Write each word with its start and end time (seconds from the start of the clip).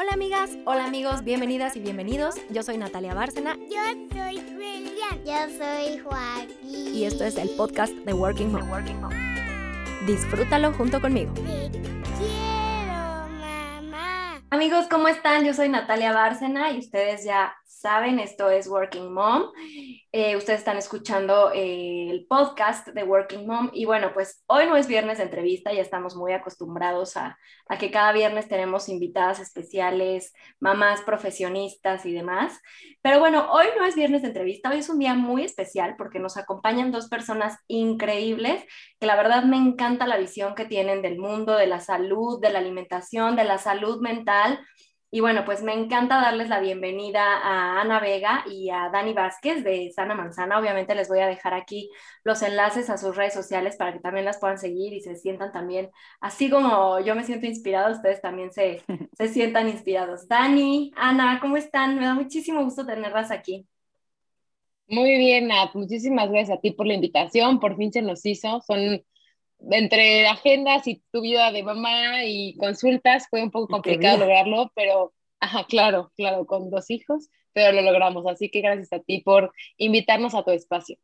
Hola 0.00 0.12
amigas, 0.12 0.56
hola 0.64 0.84
amigos, 0.84 1.24
bienvenidas 1.24 1.74
y 1.74 1.80
bienvenidos. 1.80 2.36
Yo 2.50 2.62
soy 2.62 2.78
Natalia 2.78 3.14
Bárcena. 3.14 3.56
Yo 3.56 3.82
soy 4.12 4.36
William. 4.56 5.18
Yo 5.24 5.58
soy 5.58 5.98
Joaquín. 5.98 6.94
Y 6.94 7.04
esto 7.04 7.24
es 7.24 7.36
el 7.36 7.50
podcast 7.56 7.92
de 7.92 8.12
Working 8.12 8.52
Mom. 8.52 8.62
Disfrútalo 10.06 10.72
junto 10.74 11.00
conmigo. 11.00 11.34
Te 11.34 11.42
quiero, 12.16 13.26
mamá. 13.40 14.40
Amigos, 14.50 14.86
¿cómo 14.88 15.08
están? 15.08 15.44
Yo 15.44 15.52
soy 15.52 15.68
Natalia 15.68 16.12
Bárcena 16.12 16.70
y 16.70 16.78
ustedes 16.78 17.24
ya 17.24 17.56
saben, 17.68 18.18
esto 18.18 18.48
es 18.48 18.66
Working 18.66 19.12
Mom. 19.12 19.52
Eh, 20.10 20.36
ustedes 20.36 20.60
están 20.60 20.78
escuchando 20.78 21.52
eh, 21.54 22.08
el 22.10 22.26
podcast 22.26 22.88
de 22.88 23.04
Working 23.04 23.46
Mom 23.46 23.70
y 23.74 23.84
bueno, 23.84 24.12
pues 24.14 24.42
hoy 24.46 24.66
no 24.66 24.74
es 24.74 24.88
viernes 24.88 25.18
de 25.18 25.24
entrevista, 25.24 25.72
ya 25.72 25.82
estamos 25.82 26.16
muy 26.16 26.32
acostumbrados 26.32 27.18
a, 27.18 27.38
a, 27.68 27.78
que 27.78 27.90
cada 27.90 28.12
viernes 28.12 28.48
tenemos 28.48 28.88
invitadas 28.88 29.38
especiales, 29.38 30.32
mamás 30.58 31.02
profesionistas 31.02 32.06
y 32.06 32.12
demás. 32.14 32.58
Pero 33.02 33.20
bueno, 33.20 33.52
hoy 33.52 33.66
no 33.76 33.84
es 33.84 33.94
viernes 33.94 34.22
de 34.22 34.28
entrevista, 34.28 34.70
hoy 34.70 34.78
es 34.78 34.88
un 34.88 34.98
día 34.98 35.12
muy 35.12 35.44
especial 35.44 35.94
porque 35.98 36.18
nos 36.18 36.38
acompañan 36.38 36.90
dos 36.90 37.08
personas 37.08 37.58
increíbles 37.68 38.64
que 38.98 39.06
la 39.06 39.14
verdad 39.14 39.44
me 39.44 39.58
encanta 39.58 40.06
la 40.06 40.16
visión 40.16 40.54
que 40.54 40.64
tienen 40.64 41.02
del 41.02 41.18
mundo, 41.18 41.54
de 41.54 41.66
la 41.66 41.80
salud, 41.80 42.40
de 42.40 42.50
la 42.50 42.60
alimentación, 42.60 43.36
de 43.36 43.44
la 43.44 43.58
salud 43.58 44.00
mental 44.00 44.58
y 45.10 45.20
bueno, 45.20 45.44
pues 45.46 45.62
me 45.62 45.72
encanta 45.74 46.20
darles 46.20 46.48
la 46.50 46.60
bienvenida 46.60 47.22
a 47.38 47.80
Ana 47.80 47.98
Vega 48.00 48.44
y 48.50 48.70
a 48.70 48.90
Dani 48.90 49.14
Vázquez 49.14 49.64
de 49.64 49.90
Sana 49.94 50.14
Manzana. 50.14 50.58
Obviamente 50.58 50.94
les 50.94 51.08
voy 51.08 51.20
a 51.20 51.26
dejar 51.26 51.54
aquí 51.54 51.90
los 52.24 52.42
enlaces 52.42 52.90
a 52.90 52.98
sus 52.98 53.16
redes 53.16 53.32
sociales 53.34 53.76
para 53.76 53.92
que 53.92 54.00
también 54.00 54.26
las 54.26 54.38
puedan 54.38 54.58
seguir 54.58 54.92
y 54.92 55.00
se 55.00 55.16
sientan 55.16 55.52
también, 55.52 55.90
así 56.20 56.50
como 56.50 57.00
yo 57.00 57.14
me 57.14 57.24
siento 57.24 57.46
inspirada, 57.46 57.90
ustedes 57.90 58.20
también 58.20 58.52
se, 58.52 58.82
se 59.14 59.28
sientan 59.28 59.68
inspirados. 59.68 60.28
Dani, 60.28 60.92
Ana, 60.96 61.38
¿cómo 61.40 61.56
están? 61.56 61.96
Me 61.98 62.04
da 62.06 62.14
muchísimo 62.14 62.62
gusto 62.64 62.84
tenerlas 62.86 63.30
aquí. 63.30 63.66
Muy 64.88 65.18
bien, 65.18 65.48
Nat. 65.48 65.74
Muchísimas 65.74 66.30
gracias 66.30 66.58
a 66.58 66.60
ti 66.60 66.70
por 66.72 66.86
la 66.86 66.94
invitación. 66.94 67.60
Por 67.60 67.76
fin 67.76 67.92
se 67.92 68.02
nos 68.02 68.24
hizo. 68.24 68.60
Son 68.62 69.02
entre 69.70 70.26
agendas 70.26 70.86
y 70.86 71.02
tu 71.12 71.20
vida 71.20 71.52
de 71.52 71.62
mamá 71.62 72.24
y 72.24 72.56
consultas 72.56 73.26
fue 73.28 73.42
un 73.42 73.50
poco 73.50 73.68
complicado 73.68 74.18
lograrlo, 74.18 74.72
pero, 74.74 75.12
ajá, 75.40 75.66
claro, 75.68 76.12
claro, 76.16 76.46
con 76.46 76.70
dos 76.70 76.90
hijos, 76.90 77.28
pero 77.52 77.72
lo 77.72 77.82
logramos. 77.82 78.26
Así 78.26 78.50
que 78.50 78.60
gracias 78.60 78.92
a 78.92 79.00
ti 79.00 79.20
por 79.20 79.52
invitarnos 79.76 80.34
a 80.34 80.44
tu 80.44 80.50
espacio. 80.50 80.96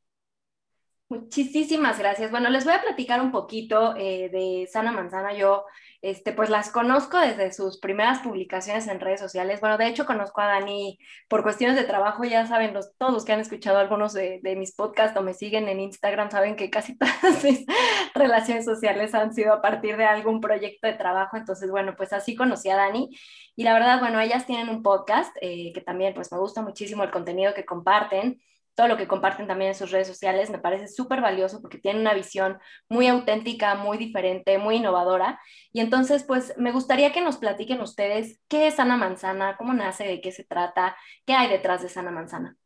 Muchísimas 1.10 1.98
gracias. 1.98 2.30
Bueno, 2.30 2.48
les 2.48 2.64
voy 2.64 2.72
a 2.72 2.80
platicar 2.80 3.20
un 3.20 3.30
poquito 3.30 3.94
eh, 3.96 4.30
de 4.30 4.66
Sana 4.72 4.90
Manzana. 4.90 5.34
Yo, 5.34 5.66
este, 6.00 6.32
pues 6.32 6.48
las 6.48 6.70
conozco 6.70 7.18
desde 7.18 7.52
sus 7.52 7.78
primeras 7.78 8.20
publicaciones 8.20 8.88
en 8.88 9.00
redes 9.00 9.20
sociales. 9.20 9.60
Bueno, 9.60 9.76
de 9.76 9.86
hecho 9.86 10.06
conozco 10.06 10.40
a 10.40 10.46
Dani 10.46 10.98
por 11.28 11.42
cuestiones 11.42 11.76
de 11.76 11.84
trabajo. 11.84 12.24
Ya 12.24 12.46
saben, 12.46 12.72
los, 12.72 12.96
todos 12.96 13.24
que 13.24 13.32
han 13.32 13.40
escuchado 13.40 13.78
algunos 13.78 14.14
de, 14.14 14.40
de, 14.42 14.56
mis 14.56 14.74
podcasts 14.74 15.16
o 15.16 15.22
me 15.22 15.34
siguen 15.34 15.68
en 15.68 15.78
Instagram 15.80 16.30
saben 16.30 16.56
que 16.56 16.70
casi 16.70 16.96
todas 16.98 17.44
mis 17.44 17.66
relaciones 18.14 18.64
sociales 18.64 19.14
han 19.14 19.34
sido 19.34 19.52
a 19.52 19.62
partir 19.62 19.98
de 19.98 20.06
algún 20.06 20.40
proyecto 20.40 20.86
de 20.86 20.94
trabajo. 20.94 21.36
Entonces, 21.36 21.70
bueno, 21.70 21.94
pues 21.96 22.14
así 22.14 22.34
conocí 22.34 22.70
a 22.70 22.76
Dani. 22.76 23.10
Y 23.56 23.64
la 23.64 23.74
verdad, 23.74 24.00
bueno, 24.00 24.20
ellas 24.20 24.46
tienen 24.46 24.70
un 24.70 24.82
podcast 24.82 25.36
eh, 25.42 25.72
que 25.74 25.82
también, 25.82 26.14
pues 26.14 26.32
me 26.32 26.38
gusta 26.38 26.62
muchísimo 26.62 27.04
el 27.04 27.10
contenido 27.10 27.52
que 27.52 27.66
comparten 27.66 28.40
todo 28.74 28.88
lo 28.88 28.96
que 28.96 29.06
comparten 29.06 29.46
también 29.46 29.70
en 29.70 29.74
sus 29.74 29.90
redes 29.90 30.08
sociales 30.08 30.50
me 30.50 30.58
parece 30.58 30.88
súper 30.88 31.20
valioso 31.20 31.60
porque 31.60 31.78
tienen 31.78 32.02
una 32.02 32.14
visión 32.14 32.58
muy 32.88 33.06
auténtica, 33.06 33.74
muy 33.74 33.98
diferente, 33.98 34.58
muy 34.58 34.76
innovadora. 34.76 35.40
Y 35.72 35.80
entonces, 35.80 36.24
pues 36.24 36.54
me 36.58 36.72
gustaría 36.72 37.12
que 37.12 37.20
nos 37.20 37.36
platiquen 37.36 37.80
ustedes 37.80 38.40
qué 38.48 38.66
es 38.66 38.74
Sana 38.74 38.96
Manzana, 38.96 39.56
cómo 39.56 39.74
nace, 39.74 40.04
de 40.04 40.20
qué 40.20 40.32
se 40.32 40.44
trata, 40.44 40.96
qué 41.24 41.34
hay 41.34 41.48
detrás 41.48 41.82
de 41.82 41.88
Sana 41.88 42.10
Manzana. 42.10 42.56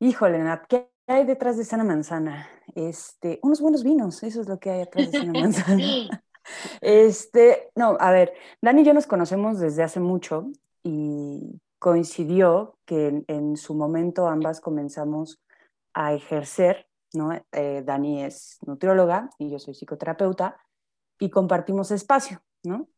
Híjole, 0.00 0.38
Nat, 0.38 0.64
¿qué 0.68 0.90
hay 1.06 1.24
detrás 1.24 1.56
de 1.56 1.64
Sana 1.64 1.84
Manzana? 1.84 2.48
Este, 2.74 3.38
unos 3.42 3.60
buenos 3.60 3.84
vinos, 3.84 4.22
eso 4.22 4.40
es 4.40 4.48
lo 4.48 4.58
que 4.58 4.70
hay 4.70 4.78
detrás 4.80 5.10
de 5.10 5.18
Sana 5.18 5.32
Manzana. 5.40 5.84
Este, 6.80 7.70
no, 7.74 7.96
a 7.98 8.10
ver, 8.10 8.34
Dani 8.60 8.82
y 8.82 8.84
yo 8.84 8.94
nos 8.94 9.06
conocemos 9.06 9.60
desde 9.60 9.82
hace 9.82 10.00
mucho 10.00 10.50
y 10.82 11.60
coincidió 11.84 12.78
que 12.86 13.24
en, 13.28 13.58
su 13.58 13.74
momento 13.74 14.26
ambas 14.26 14.62
comenzamos 14.62 15.42
a 15.92 16.14
ejercer, 16.14 16.88
¿no? 17.12 17.32
Eh, 17.52 17.82
Dani 17.84 18.24
es 18.24 18.56
nutrióloga 18.64 19.28
y 19.38 19.50
yo 19.50 19.58
soy 19.58 19.74
psicoterapeuta 19.74 20.56
y 21.18 21.28
compartimos 21.28 21.90
espacio, 21.90 22.42
¿no? 22.62 22.88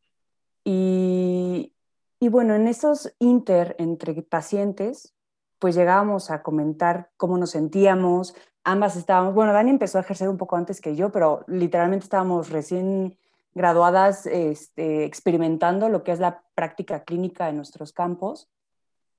Y, 0.63 1.73
y 2.21 2.29
bueno, 2.29 2.55
en 2.55 2.69
esos 2.69 3.13
inter 3.19 3.75
entre 3.77 4.21
pacientes, 4.21 5.13
pues 5.59 5.75
llegábamos 5.75 6.31
a 6.31 6.41
comentar 6.41 7.11
cómo 7.17 7.37
nos 7.37 7.49
sentíamos, 7.49 8.35
ambas 8.63 8.95
estábamos, 8.95 9.33
bueno, 9.33 9.51
Dani 9.51 9.71
empezó 9.71 9.97
a 9.97 10.01
ejercer 10.01 10.29
un 10.29 10.37
poco 10.37 10.55
antes 10.55 10.79
que 10.79 10.95
yo, 10.95 11.11
pero 11.11 11.43
literalmente 11.47 12.05
estábamos 12.05 12.51
recién 12.51 13.19
graduadas 13.53 14.27
este, 14.27 15.03
experimentando 15.03 15.89
lo 15.89 16.05
que 16.05 16.13
es 16.13 16.19
la 16.19 16.45
práctica 16.55 17.03
clínica 17.03 17.49
en 17.49 17.57
nuestros 17.57 17.91
campos 17.91 18.49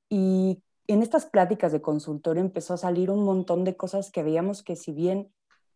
y 0.08 0.62
en 0.86 1.02
estas 1.02 1.26
pláticas 1.26 1.72
de 1.72 1.82
consultorio 1.82 2.42
empezó 2.42 2.74
a 2.74 2.78
salir 2.78 3.10
un 3.10 3.24
montón 3.24 3.64
de 3.64 3.76
cosas 3.76 4.10
que 4.10 4.22
veíamos 4.22 4.62
que 4.62 4.74
si 4.74 4.92
bien 4.92 5.30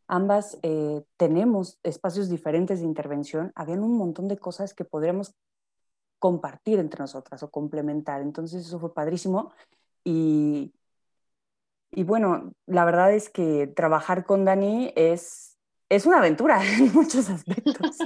ambas 0.09 0.59
eh, 0.63 1.05
tenemos 1.17 1.79
espacios 1.83 2.29
diferentes 2.29 2.81
de 2.81 2.87
intervención, 2.87 3.53
habían 3.55 3.83
un 3.83 3.97
montón 3.97 4.29
de 4.29 4.39
cosas 4.39 4.75
que 4.75 4.85
podríamos 4.85 5.35
compartir 6.19 6.79
entre 6.79 7.01
nosotras 7.01 7.43
o 7.43 7.51
complementar. 7.51 8.23
Entonces 8.23 8.67
eso 8.67 8.79
fue 8.79 8.95
padrísimo. 8.95 9.53
Y, 10.05 10.73
y 11.91 12.05
bueno, 12.05 12.53
la 12.67 12.85
verdad 12.85 13.13
es 13.13 13.29
que 13.29 13.67
trabajar 13.67 14.25
con 14.25 14.45
Dani 14.45 14.93
es, 14.97 15.52
es 15.93 16.07
una 16.07 16.19
aventura 16.19 16.61
en 16.79 16.93
muchos 16.93 17.29
aspectos. 17.29 17.97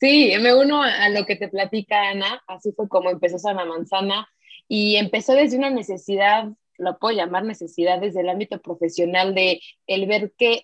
Sí, 0.00 0.34
me 0.40 0.54
uno 0.54 0.82
a 0.82 1.08
lo 1.10 1.24
que 1.24 1.36
te 1.36 1.48
platica 1.48 2.10
Ana, 2.10 2.42
así 2.46 2.72
fue 2.72 2.88
como 2.88 3.10
empezó 3.10 3.38
Sana 3.38 3.64
Manzana. 3.64 4.28
Y 4.66 4.96
empezó 4.96 5.32
desde 5.32 5.56
una 5.56 5.70
necesidad, 5.70 6.48
lo 6.76 6.98
puedo 6.98 7.16
llamar 7.16 7.44
necesidad 7.44 8.00
desde 8.00 8.20
el 8.20 8.28
ámbito 8.28 8.60
profesional 8.60 9.34
de 9.34 9.60
el 9.86 10.06
ver 10.06 10.34
que, 10.36 10.62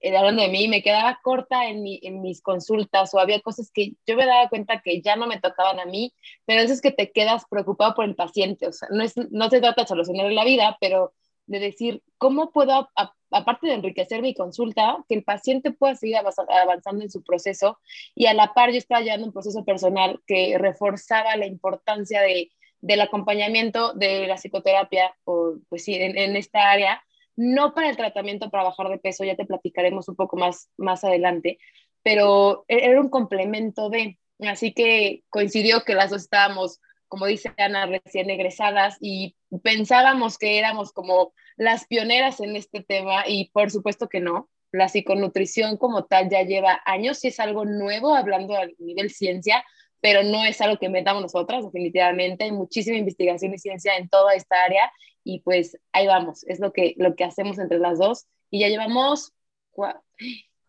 eh, 0.00 0.16
hablando 0.16 0.42
de 0.42 0.48
mí, 0.48 0.68
me 0.68 0.82
quedaba 0.82 1.18
corta 1.22 1.66
en 1.68 2.20
mis 2.20 2.42
consultas 2.42 3.14
o 3.14 3.18
había 3.18 3.40
cosas 3.40 3.70
que 3.72 3.94
yo 4.06 4.16
me 4.16 4.26
daba 4.26 4.50
cuenta 4.50 4.82
que 4.82 5.00
ya 5.00 5.16
no 5.16 5.26
me 5.26 5.40
tocaban 5.40 5.80
a 5.80 5.86
mí, 5.86 6.12
pero 6.44 6.60
eso 6.60 6.74
es 6.74 6.82
que 6.82 6.90
te 6.90 7.10
quedas 7.10 7.44
preocupado 7.48 7.94
por 7.94 8.04
el 8.04 8.14
paciente, 8.14 8.66
o 8.66 8.72
sea, 8.72 8.88
no, 8.90 9.02
es, 9.02 9.16
no 9.16 9.48
se 9.48 9.60
trata 9.60 9.82
de 9.82 9.88
solucionar 9.88 10.30
la 10.30 10.44
vida, 10.44 10.76
pero 10.78 11.14
de 11.48 11.58
decir, 11.58 12.02
¿cómo 12.18 12.52
puedo, 12.52 12.88
aparte 13.30 13.66
de 13.66 13.74
enriquecer 13.74 14.22
mi 14.22 14.34
consulta, 14.34 15.04
que 15.08 15.16
el 15.16 15.24
paciente 15.24 15.72
pueda 15.72 15.96
seguir 15.96 16.16
avanzando 16.16 17.02
en 17.02 17.10
su 17.10 17.22
proceso? 17.22 17.78
Y 18.14 18.26
a 18.26 18.34
la 18.34 18.54
par 18.54 18.70
yo 18.70 18.78
estaba 18.78 19.00
llevando 19.00 19.26
un 19.26 19.32
proceso 19.32 19.64
personal 19.64 20.20
que 20.26 20.56
reforzaba 20.58 21.36
la 21.36 21.46
importancia 21.46 22.20
de, 22.20 22.50
del 22.80 23.00
acompañamiento 23.00 23.94
de 23.94 24.26
la 24.26 24.36
psicoterapia, 24.36 25.16
o 25.24 25.54
pues 25.68 25.84
sí, 25.84 25.94
en, 25.94 26.36
esta 26.36 26.70
área, 26.70 27.02
no 27.34 27.74
para 27.74 27.88
el 27.88 27.96
tratamiento 27.96 28.50
para 28.50 28.64
bajar 28.64 28.88
de 28.90 28.98
peso, 28.98 29.24
ya 29.24 29.36
te 29.36 29.46
platicaremos 29.46 30.08
un 30.08 30.16
poco 30.16 30.36
más, 30.36 30.70
más 30.76 31.02
adelante, 31.02 31.58
pero 32.02 32.64
e-, 32.68 32.84
era 32.90 33.00
un 33.00 33.08
complemento 33.08 33.88
de, 33.88 34.18
así 34.40 34.72
que 34.74 35.24
coincidió 35.30 35.82
que 35.84 35.94
las 35.94 36.10
dos 36.10 36.22
estábamos 36.22 36.80
como 37.08 37.26
dice 37.26 37.52
Ana, 37.56 37.86
recién 37.86 38.30
egresadas 38.30 38.96
y 39.00 39.36
pensábamos 39.62 40.38
que 40.38 40.58
éramos 40.58 40.92
como 40.92 41.32
las 41.56 41.86
pioneras 41.86 42.40
en 42.40 42.56
este 42.56 42.82
tema 42.82 43.24
y 43.26 43.50
por 43.50 43.70
supuesto 43.70 44.08
que 44.08 44.20
no. 44.20 44.48
La 44.70 44.88
psiconutrición 44.88 45.78
como 45.78 46.04
tal 46.04 46.28
ya 46.28 46.42
lleva 46.42 46.82
años 46.84 47.24
y 47.24 47.28
es 47.28 47.40
algo 47.40 47.64
nuevo 47.64 48.14
hablando 48.14 48.54
a 48.54 48.66
nivel 48.78 49.10
ciencia, 49.10 49.64
pero 50.00 50.22
no 50.22 50.44
es 50.44 50.60
algo 50.60 50.78
que 50.78 50.86
inventamos 50.86 51.22
nosotras, 51.22 51.64
definitivamente. 51.64 52.44
Hay 52.44 52.52
muchísima 52.52 52.98
investigación 52.98 53.54
y 53.54 53.58
ciencia 53.58 53.96
en 53.96 54.08
toda 54.08 54.34
esta 54.34 54.62
área 54.62 54.92
y 55.24 55.40
pues 55.40 55.78
ahí 55.92 56.06
vamos, 56.06 56.44
es 56.46 56.60
lo 56.60 56.72
que, 56.72 56.94
lo 56.98 57.14
que 57.14 57.24
hacemos 57.24 57.58
entre 57.58 57.78
las 57.78 57.98
dos 57.98 58.26
y 58.50 58.60
ya 58.60 58.68
llevamos 58.68 59.32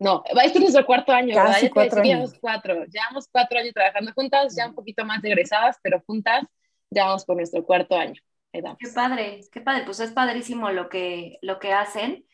no, 0.00 0.24
este 0.42 0.58
es 0.58 0.60
nuestro 0.60 0.86
cuarto 0.86 1.12
año, 1.12 1.34
Casi 1.34 1.68
¿verdad? 1.68 1.70
cuatro 1.74 2.00
años. 2.00 2.08
Llevamos 2.08 2.38
cuatro, 2.40 2.84
llevamos 2.86 3.28
cuatro 3.30 3.58
años 3.58 3.74
trabajando 3.74 4.12
juntas, 4.14 4.56
ya 4.56 4.66
un 4.66 4.74
poquito 4.74 5.04
más 5.04 5.22
egresadas, 5.22 5.76
pero 5.82 6.02
juntas 6.06 6.44
ya 6.90 7.04
vamos 7.04 7.24
por 7.24 7.36
nuestro 7.36 7.64
cuarto 7.64 7.96
año. 7.96 8.20
Qué 8.52 8.88
padre, 8.94 9.40
qué 9.52 9.60
padre, 9.60 9.84
pues 9.84 10.00
es 10.00 10.10
padrísimo 10.10 10.70
lo 10.70 10.88
que, 10.88 11.38
lo 11.42 11.58
que 11.58 11.72
hacen. 11.72 12.26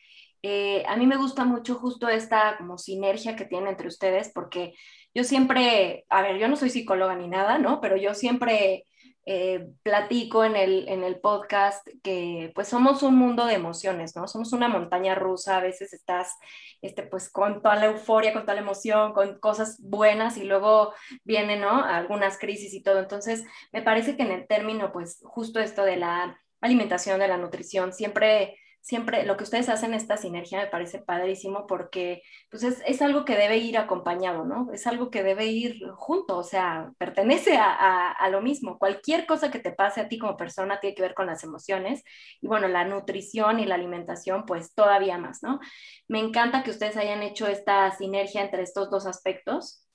Eh, 0.42 0.84
a 0.86 0.96
mí 0.96 1.06
me 1.06 1.16
gusta 1.16 1.44
mucho 1.44 1.74
justo 1.74 2.08
esta 2.08 2.56
como 2.56 2.78
sinergia 2.78 3.36
que 3.36 3.44
tienen 3.44 3.68
entre 3.68 3.88
ustedes, 3.88 4.30
porque 4.32 4.74
yo 5.12 5.24
siempre, 5.24 6.06
a 6.08 6.22
ver, 6.22 6.38
yo 6.38 6.48
no 6.48 6.56
soy 6.56 6.70
psicóloga 6.70 7.16
ni 7.16 7.26
nada, 7.26 7.58
¿no? 7.58 7.80
Pero 7.80 7.96
yo 7.96 8.14
siempre 8.14 8.86
eh, 9.28 9.68
platico 9.82 10.44
en 10.44 10.54
el, 10.54 10.88
en 10.88 11.02
el 11.02 11.18
podcast 11.18 11.86
que 12.04 12.52
pues 12.54 12.68
somos 12.68 13.02
un 13.02 13.16
mundo 13.16 13.44
de 13.44 13.54
emociones, 13.54 14.14
¿no? 14.14 14.28
Somos 14.28 14.52
una 14.52 14.68
montaña 14.68 15.16
rusa, 15.16 15.56
a 15.56 15.60
veces 15.60 15.92
estás 15.92 16.38
este, 16.80 17.02
pues 17.02 17.28
con 17.28 17.60
toda 17.60 17.74
la 17.74 17.86
euforia, 17.86 18.32
con 18.32 18.42
toda 18.42 18.54
la 18.54 18.60
emoción, 18.60 19.12
con 19.12 19.40
cosas 19.40 19.80
buenas 19.82 20.36
y 20.36 20.44
luego 20.44 20.94
vienen, 21.24 21.60
¿no? 21.60 21.84
Algunas 21.84 22.38
crisis 22.38 22.72
y 22.72 22.84
todo. 22.84 23.00
Entonces, 23.00 23.44
me 23.72 23.82
parece 23.82 24.16
que 24.16 24.22
en 24.22 24.30
el 24.30 24.46
término, 24.46 24.92
pues 24.92 25.20
justo 25.24 25.58
esto 25.58 25.84
de 25.84 25.96
la 25.96 26.40
alimentación, 26.60 27.18
de 27.18 27.28
la 27.28 27.36
nutrición, 27.36 27.92
siempre 27.92 28.56
siempre 28.86 29.26
lo 29.26 29.36
que 29.36 29.42
ustedes 29.42 29.68
hacen, 29.68 29.94
esta 29.94 30.16
sinergia, 30.16 30.60
me 30.60 30.68
parece 30.68 31.00
padrísimo 31.00 31.66
porque 31.66 32.22
pues 32.48 32.62
es, 32.62 32.80
es, 32.86 33.02
algo 33.02 33.24
que 33.24 33.34
debe 33.36 33.56
ir 33.56 33.78
acompañado, 33.78 34.44
¿no? 34.44 34.72
Es 34.72 34.86
algo 34.86 35.10
que 35.10 35.24
debe 35.24 35.46
ir 35.46 35.80
junto, 35.96 36.38
o 36.38 36.44
sea, 36.44 36.92
pertenece 36.96 37.56
a, 37.56 37.66
a, 37.72 38.12
a, 38.12 38.28
lo 38.30 38.40
mismo. 38.42 38.78
Cualquier 38.78 39.26
cosa 39.26 39.50
que 39.50 39.58
te 39.58 39.72
pase 39.72 40.00
a 40.00 40.08
ti 40.08 40.18
como 40.18 40.36
persona 40.36 40.78
tiene 40.78 40.94
que 40.94 41.02
ver 41.02 41.14
con 41.14 41.26
las 41.26 41.42
emociones 41.42 42.04
y 42.40 42.46
bueno, 42.46 42.68
la 42.68 42.84
nutrición 42.84 43.58
y 43.58 43.66
la 43.66 43.74
alimentación, 43.74 44.46
pues 44.46 44.72
todavía 44.72 45.18
más, 45.18 45.42
¿no? 45.42 45.58
Me 46.06 46.20
encanta 46.20 46.62
que 46.62 46.70
ustedes 46.70 46.96
hayan 46.96 47.24
hecho 47.24 47.48
esta 47.48 47.90
sinergia 47.90 48.42
entre 48.42 48.62
estos 48.62 48.88
dos 48.88 49.06
aspectos. 49.06 49.85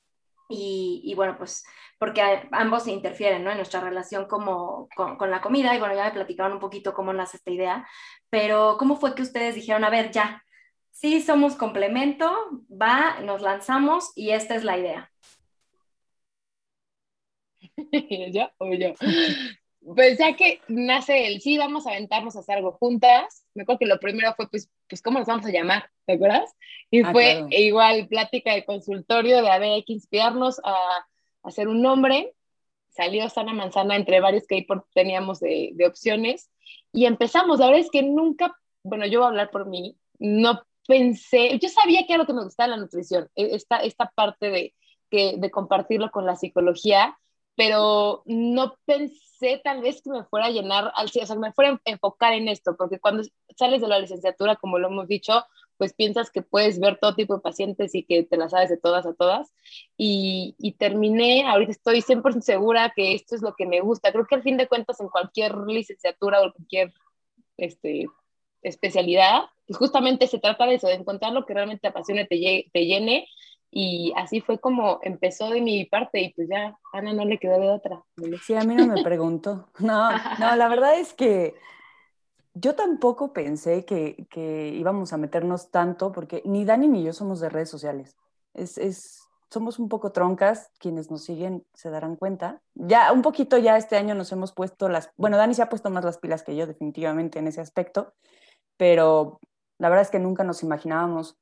Y, 0.51 1.01
y, 1.03 1.15
bueno, 1.15 1.38
pues 1.38 1.63
porque 1.98 2.48
ambos 2.51 2.83
se 2.86 2.92
interfieren 2.92 3.44
¿no? 3.44 3.51
en 3.51 3.57
nuestra 3.57 3.80
relación 3.80 4.25
como, 4.27 4.89
con, 4.95 5.18
con, 5.18 5.31
la 5.31 5.42
comida. 5.42 5.75
Y 5.75 5.80
bueno, 5.80 5.95
ya 5.95 6.06
me 6.06 6.12
platicaron 6.12 6.53
un 6.53 6.59
poquito 6.59 6.94
cómo 6.94 7.13
nace 7.13 7.38
esta 7.38 7.51
idea, 7.51 7.88
pero 8.30 8.77
¿cómo 8.80 8.95
fue 8.98 9.15
que 9.15 9.21
ustedes 9.21 9.56
dijeron, 9.56 9.83
a 9.83 9.89
ver, 9.89 10.12
ya, 10.12 10.44
sí 10.92 11.21
somos 11.21 11.56
complemento, 11.56 12.31
va, 12.69 13.19
nos 13.21 13.42
lanzamos 13.42 14.12
y 14.15 14.31
esta 14.31 14.56
es 14.56 14.63
la 14.63 14.77
idea? 14.77 15.12
¿Ya 18.31 18.54
o 18.57 18.74
yo? 18.74 18.94
Pues 19.83 20.19
ya 20.19 20.36
que 20.36 20.62
nace 20.68 21.28
el 21.28 21.42
sí, 21.42 21.57
vamos 21.57 21.88
a 21.88 21.92
aventarnos 21.92 22.36
a 22.36 22.39
hacer 22.39 22.57
algo 22.57 22.74
juntas, 22.74 23.45
me 23.56 23.63
acuerdo 23.63 23.80
que 23.80 23.86
lo 23.88 24.00
primero 24.00 24.33
fue, 24.36 24.48
pues, 24.48 24.69
pues 24.88 25.01
¿cómo 25.01 25.18
nos 25.18 25.28
vamos 25.28 25.45
a 25.45 25.51
llamar? 25.51 25.89
¿Te 26.06 26.13
acuerdas? 26.13 26.51
Y 26.92 27.01
ah, 27.04 27.12
fue 27.12 27.31
claro. 27.31 27.48
igual 27.50 28.07
plática 28.07 28.54
de 28.54 28.63
consultorio 28.63 29.42
de, 29.42 29.50
a 29.50 29.57
ver, 29.57 29.72
hay 29.72 29.83
que 29.83 29.94
inspirarnos 29.94 30.62
a 30.63 30.75
hacer 31.44 31.68
un 31.68 31.81
nombre, 31.81 32.33
salió 32.89 33.28
Sana 33.30 33.54
Manzana 33.54 33.95
entre 33.95 34.19
varios 34.19 34.45
que 34.45 34.56
ahí 34.56 34.68
teníamos 34.94 35.39
de, 35.39 35.72
de, 35.74 35.88
opciones 35.88 36.51
y 36.92 37.06
empezamos. 37.06 37.60
La 37.60 37.68
verdad 37.68 37.81
es 37.81 37.89
que 37.89 38.04
nunca, 38.04 38.56
bueno, 38.83 39.07
yo 39.07 39.19
voy 39.19 39.25
a 39.25 39.30
hablar 39.30 39.50
por 39.50 39.68
mí, 39.68 39.98
no 40.19 40.62
pensé, 40.88 41.57
yo 41.60 41.69
sabía 41.69 42.06
que 42.06 42.13
era 42.13 42.24
lo 42.24 42.28
que 42.28 42.33
me 42.33 42.44
gustaba 42.44 42.69
la 42.69 42.78
nutrición, 42.78 43.30
e, 43.36 43.56
esta, 43.56 43.78
esta 43.78 44.12
parte 44.13 44.51
de, 44.51 44.75
que, 45.10 45.36
de 45.38 45.50
compartirlo 45.50 46.12
con 46.12 46.25
la 46.25 46.36
psicología, 46.36 47.18
pero 47.61 48.23
no 48.25 48.75
pensé 48.85 49.61
tal 49.63 49.83
vez 49.83 50.01
que 50.01 50.09
me 50.09 50.23
fuera 50.23 50.47
a 50.47 50.49
llenar, 50.49 50.91
al, 50.95 51.05
o 51.05 51.09
sea, 51.09 51.35
me 51.35 51.53
fuera 51.53 51.69
a 51.73 51.91
enfocar 51.91 52.33
en 52.33 52.47
esto, 52.47 52.75
porque 52.75 52.97
cuando 52.97 53.21
sales 53.55 53.81
de 53.81 53.87
la 53.87 53.99
licenciatura, 53.99 54.55
como 54.55 54.79
lo 54.79 54.87
hemos 54.87 55.07
dicho, 55.07 55.45
pues 55.77 55.93
piensas 55.93 56.31
que 56.31 56.41
puedes 56.41 56.79
ver 56.79 56.97
todo 56.99 57.13
tipo 57.13 57.35
de 57.35 57.41
pacientes 57.41 57.93
y 57.93 58.01
que 58.01 58.23
te 58.23 58.35
las 58.35 58.49
sabes 58.49 58.69
de 58.69 58.77
todas 58.77 59.05
a 59.05 59.13
todas. 59.13 59.53
Y, 59.95 60.55
y 60.57 60.71
terminé, 60.71 61.47
ahorita 61.47 61.71
estoy 61.73 62.01
100% 62.01 62.41
segura 62.41 62.93
que 62.95 63.13
esto 63.13 63.35
es 63.35 63.43
lo 63.43 63.53
que 63.53 63.67
me 63.67 63.79
gusta. 63.79 64.11
Creo 64.11 64.25
que 64.25 64.33
al 64.33 64.41
fin 64.41 64.57
de 64.57 64.67
cuentas 64.67 64.99
en 64.99 65.09
cualquier 65.09 65.55
licenciatura 65.67 66.41
o 66.41 66.51
cualquier 66.51 66.91
este, 67.57 68.07
especialidad, 68.63 69.43
pues 69.67 69.77
justamente 69.77 70.25
se 70.25 70.39
trata 70.39 70.65
de 70.65 70.75
eso, 70.75 70.87
de 70.87 70.95
encontrar 70.95 71.31
lo 71.31 71.45
que 71.45 71.53
realmente 71.53 71.81
te 71.81 71.89
apasione, 71.89 72.25
te, 72.25 72.71
te 72.73 72.85
llene. 72.87 73.27
Y 73.73 74.12
así 74.18 74.41
fue 74.41 74.59
como 74.59 75.00
empezó 75.01 75.50
de 75.50 75.62
mi 75.62 75.85
parte 75.85 76.19
y 76.19 76.33
pues 76.33 76.50
ya 76.50 76.77
Ana 76.91 77.13
no 77.13 77.23
le 77.23 77.39
quedó 77.39 77.57
de 77.57 77.69
otra. 77.69 78.03
Sí, 78.44 78.53
a 78.53 78.63
mí 78.63 78.75
no 78.75 78.85
me 78.85 79.01
preguntó. 79.01 79.69
No, 79.79 80.12
no, 80.39 80.56
la 80.56 80.68
verdad 80.68 81.00
es 81.00 81.13
que 81.13 81.56
yo 82.53 82.75
tampoco 82.75 83.31
pensé 83.31 83.85
que, 83.85 84.27
que, 84.29 84.69
íbamos 84.69 85.13
a 85.13 85.18
meternos 85.18 85.71
tanto, 85.71 86.12
porque 86.12 86.41
ni 86.45 86.65
Dani 86.65 86.89
ni 86.89 87.03
yo 87.03 87.13
somos 87.13 87.39
de 87.39 87.50
redes 87.50 87.69
sociales. 87.69 88.18
Es, 88.53 88.77
es, 88.77 89.21
somos 89.50 89.79
un 89.79 89.88
poco 89.88 90.12
troncas, 90.12 90.69
quienes 90.77 91.09
nos 91.09 91.23
siguen 91.23 91.65
se 91.73 91.89
darán 91.89 92.18
cuenta. 92.18 92.62
Ya 92.73 93.13
un 93.13 93.21
poquito 93.21 93.57
ya 93.57 93.77
este 93.77 93.95
año 93.95 94.15
nos 94.15 94.31
hemos 94.33 94.51
puesto 94.51 94.89
las, 94.89 95.12
bueno, 95.15 95.38
Dani 95.38 95.53
se 95.53 95.62
ha 95.62 95.69
puesto 95.69 95.89
más 95.89 96.03
las 96.03 96.18
pilas 96.18 96.44
que 96.44 96.57
yo 96.57 96.68
definitivamente 96.68 97.39
en 97.39 97.47
ese 97.47 97.62
aspecto, 97.62 98.13
pero 98.75 99.39
la 99.77 99.88
verdad 99.88 100.03
es 100.03 100.12
que 100.12 100.19
nunca 100.19 100.44
nos 100.44 100.62
imaginábamos 100.62 101.38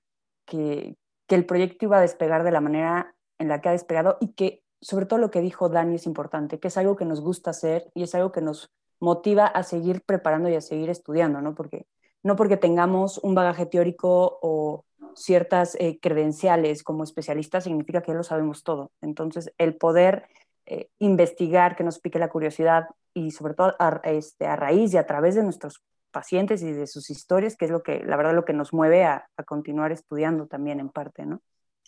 que, 0.45 0.95
que 1.29 1.35
el 1.35 1.45
proyecto 1.45 1.85
iba 1.85 1.99
a 1.99 2.01
despegar 2.01 2.43
de 2.43 2.51
la 2.51 2.59
manera 2.59 3.15
en 3.37 3.47
la 3.47 3.61
que 3.61 3.69
ha 3.69 3.73
despegado 3.73 4.17
y 4.19 4.33
que 4.33 4.63
sobre 4.81 5.05
todo 5.05 5.19
lo 5.19 5.31
que 5.31 5.41
dijo 5.41 5.69
Dani 5.69 5.95
es 5.95 6.07
importante, 6.07 6.59
que 6.59 6.69
es 6.69 6.77
algo 6.77 6.95
que 6.95 7.05
nos 7.05 7.21
gusta 7.21 7.51
hacer 7.51 7.89
y 7.93 8.03
es 8.03 8.15
algo 8.15 8.31
que 8.31 8.41
nos 8.41 8.71
motiva 8.99 9.45
a 9.45 9.63
seguir 9.63 10.01
preparando 10.01 10.49
y 10.49 10.55
a 10.55 10.61
seguir 10.61 10.89
estudiando, 10.89 11.39
¿no? 11.39 11.53
Porque, 11.53 11.85
no 12.23 12.35
porque 12.35 12.57
tengamos 12.57 13.19
un 13.19 13.35
bagaje 13.35 13.67
teórico 13.67 14.39
o 14.41 14.85
ciertas 15.15 15.75
eh, 15.75 15.99
credenciales 16.01 16.83
como 16.83 17.03
especialistas 17.03 17.65
significa 17.65 18.01
que 18.01 18.13
lo 18.13 18.23
sabemos 18.23 18.63
todo. 18.63 18.91
Entonces, 19.01 19.53
el 19.57 19.75
poder 19.75 20.27
eh, 20.65 20.89
investigar, 20.97 21.75
que 21.75 21.83
nos 21.83 21.99
pique 21.99 22.19
la 22.19 22.29
curiosidad 22.29 22.87
y 23.13 23.31
sobre 23.31 23.53
todo 23.53 23.75
a, 23.79 24.01
este, 24.05 24.47
a 24.47 24.55
raíz 24.55 24.93
y 24.93 24.97
a 24.97 25.05
través 25.05 25.35
de 25.35 25.43
nuestros 25.43 25.81
pacientes 26.09 26.61
y 26.63 26.71
de 26.71 26.87
sus 26.87 27.09
historias, 27.09 27.55
que 27.55 27.65
es 27.65 27.71
lo 27.71 27.83
que, 27.83 28.03
la 28.03 28.17
verdad, 28.17 28.33
lo 28.33 28.45
que 28.45 28.53
nos 28.53 28.73
mueve 28.73 29.05
a, 29.05 29.29
a 29.37 29.43
continuar 29.43 29.91
estudiando 29.91 30.47
también 30.47 30.79
en 30.79 30.89
parte, 30.89 31.25
¿no? 31.25 31.41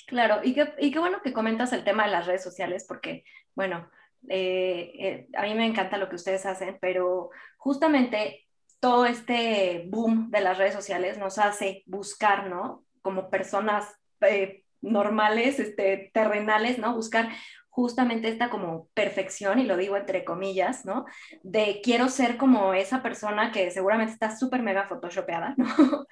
Claro, 0.07 0.39
y 0.43 0.53
qué, 0.53 0.73
y 0.79 0.91
qué 0.91 0.99
bueno 0.99 1.21
que 1.21 1.33
comentas 1.33 1.73
el 1.73 1.83
tema 1.83 2.05
de 2.05 2.11
las 2.11 2.25
redes 2.25 2.43
sociales, 2.43 2.85
porque, 2.87 3.23
bueno, 3.55 3.89
eh, 4.29 4.91
eh, 4.99 5.27
a 5.35 5.43
mí 5.43 5.53
me 5.53 5.65
encanta 5.65 5.97
lo 5.97 6.09
que 6.09 6.15
ustedes 6.15 6.45
hacen, 6.45 6.77
pero 6.81 7.29
justamente 7.57 8.47
todo 8.79 9.05
este 9.05 9.85
boom 9.89 10.29
de 10.31 10.41
las 10.41 10.57
redes 10.57 10.73
sociales 10.73 11.17
nos 11.17 11.37
hace 11.37 11.83
buscar, 11.85 12.47
¿no? 12.47 12.83
Como 13.01 13.29
personas 13.29 13.87
eh, 14.21 14.63
normales, 14.81 15.59
este, 15.59 16.11
terrenales, 16.13 16.77
¿no? 16.77 16.95
Buscar 16.95 17.29
justamente 17.71 18.27
esta 18.27 18.49
como 18.49 18.89
perfección, 18.93 19.57
y 19.59 19.63
lo 19.63 19.77
digo 19.77 19.97
entre 19.97 20.23
comillas, 20.23 20.85
¿no? 20.85 21.05
De 21.41 21.79
quiero 21.81 22.09
ser 22.09 22.37
como 22.37 22.73
esa 22.73 23.01
persona 23.01 23.51
que 23.51 23.71
seguramente 23.71 24.13
está 24.13 24.35
súper 24.37 24.61
mega 24.61 24.87
photoshopeada, 24.87 25.55
¿no? 25.57 25.65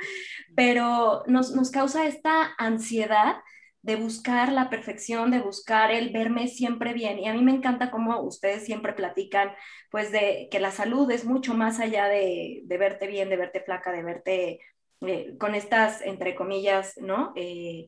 Pero 0.56 1.24
nos, 1.28 1.52
nos 1.52 1.70
causa 1.70 2.08
esta 2.08 2.56
ansiedad 2.58 3.38
de 3.82 3.96
buscar 3.96 4.52
la 4.52 4.70
perfección, 4.70 5.32
de 5.32 5.40
buscar 5.40 5.92
el 5.92 6.12
verme 6.12 6.48
siempre 6.48 6.94
bien. 6.94 7.20
Y 7.20 7.28
a 7.28 7.34
mí 7.34 7.42
me 7.42 7.54
encanta 7.54 7.92
cómo 7.92 8.22
ustedes 8.22 8.66
siempre 8.66 8.94
platican, 8.94 9.52
pues, 9.92 10.12
de 10.12 10.48
que 10.52 10.60
la 10.60 10.72
salud 10.72 11.10
es 11.12 11.26
mucho 11.26 11.54
más 11.54 11.80
allá 11.80 12.08
de, 12.08 12.62
de 12.66 12.78
verte 12.78 13.08
bien, 13.08 13.30
de 13.30 13.38
verte 13.38 13.62
flaca, 13.62 13.92
de 13.92 14.04
verte 14.04 14.60
eh, 15.02 15.38
con 15.38 15.56
estas, 15.56 16.02
entre 16.02 16.36
comillas, 16.36 16.98
¿no? 16.98 17.32
Eh, 17.36 17.88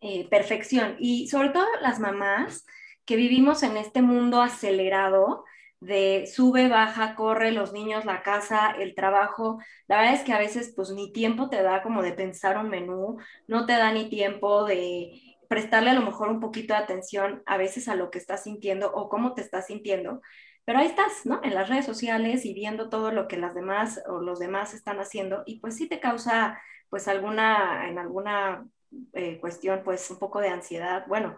eh, 0.00 0.28
perfección. 0.28 0.96
Y 0.98 1.28
sobre 1.28 1.50
todo 1.50 1.66
las 1.80 1.98
mamás 2.00 2.66
que 3.04 3.16
vivimos 3.16 3.62
en 3.62 3.76
este 3.76 4.02
mundo 4.02 4.42
acelerado, 4.42 5.44
de 5.80 6.26
sube, 6.26 6.68
baja, 6.68 7.14
corre, 7.14 7.52
los 7.52 7.72
niños, 7.72 8.04
la 8.04 8.22
casa, 8.22 8.70
el 8.78 8.94
trabajo. 8.94 9.58
La 9.86 9.98
verdad 9.98 10.14
es 10.14 10.22
que 10.22 10.32
a 10.32 10.38
veces 10.38 10.72
pues 10.74 10.90
ni 10.90 11.12
tiempo 11.12 11.48
te 11.48 11.62
da 11.62 11.82
como 11.82 12.02
de 12.02 12.12
pensar 12.12 12.58
un 12.58 12.68
menú, 12.68 13.18
no 13.46 13.66
te 13.66 13.74
da 13.74 13.92
ni 13.92 14.08
tiempo 14.08 14.64
de 14.64 15.36
prestarle 15.48 15.90
a 15.90 15.94
lo 15.94 16.02
mejor 16.02 16.28
un 16.28 16.40
poquito 16.40 16.74
de 16.74 16.80
atención 16.80 17.42
a 17.46 17.56
veces 17.56 17.88
a 17.88 17.94
lo 17.94 18.10
que 18.10 18.18
estás 18.18 18.42
sintiendo 18.44 18.92
o 18.92 19.08
cómo 19.08 19.34
te 19.34 19.42
estás 19.42 19.66
sintiendo. 19.66 20.20
Pero 20.64 20.80
ahí 20.80 20.86
estás, 20.86 21.24
¿no? 21.24 21.40
En 21.42 21.54
las 21.54 21.68
redes 21.68 21.86
sociales 21.86 22.44
y 22.44 22.52
viendo 22.52 22.90
todo 22.90 23.10
lo 23.12 23.26
que 23.26 23.38
las 23.38 23.54
demás 23.54 24.02
o 24.06 24.20
los 24.20 24.38
demás 24.38 24.74
están 24.74 24.98
haciendo 25.00 25.42
y 25.46 25.60
pues 25.60 25.76
sí 25.76 25.88
te 25.88 26.00
causa 26.00 26.60
pues 26.90 27.08
alguna, 27.08 27.88
en 27.88 27.98
alguna 27.98 28.66
eh, 29.12 29.38
cuestión 29.40 29.82
pues 29.84 30.10
un 30.10 30.18
poco 30.18 30.40
de 30.40 30.48
ansiedad. 30.48 31.04
Bueno, 31.08 31.36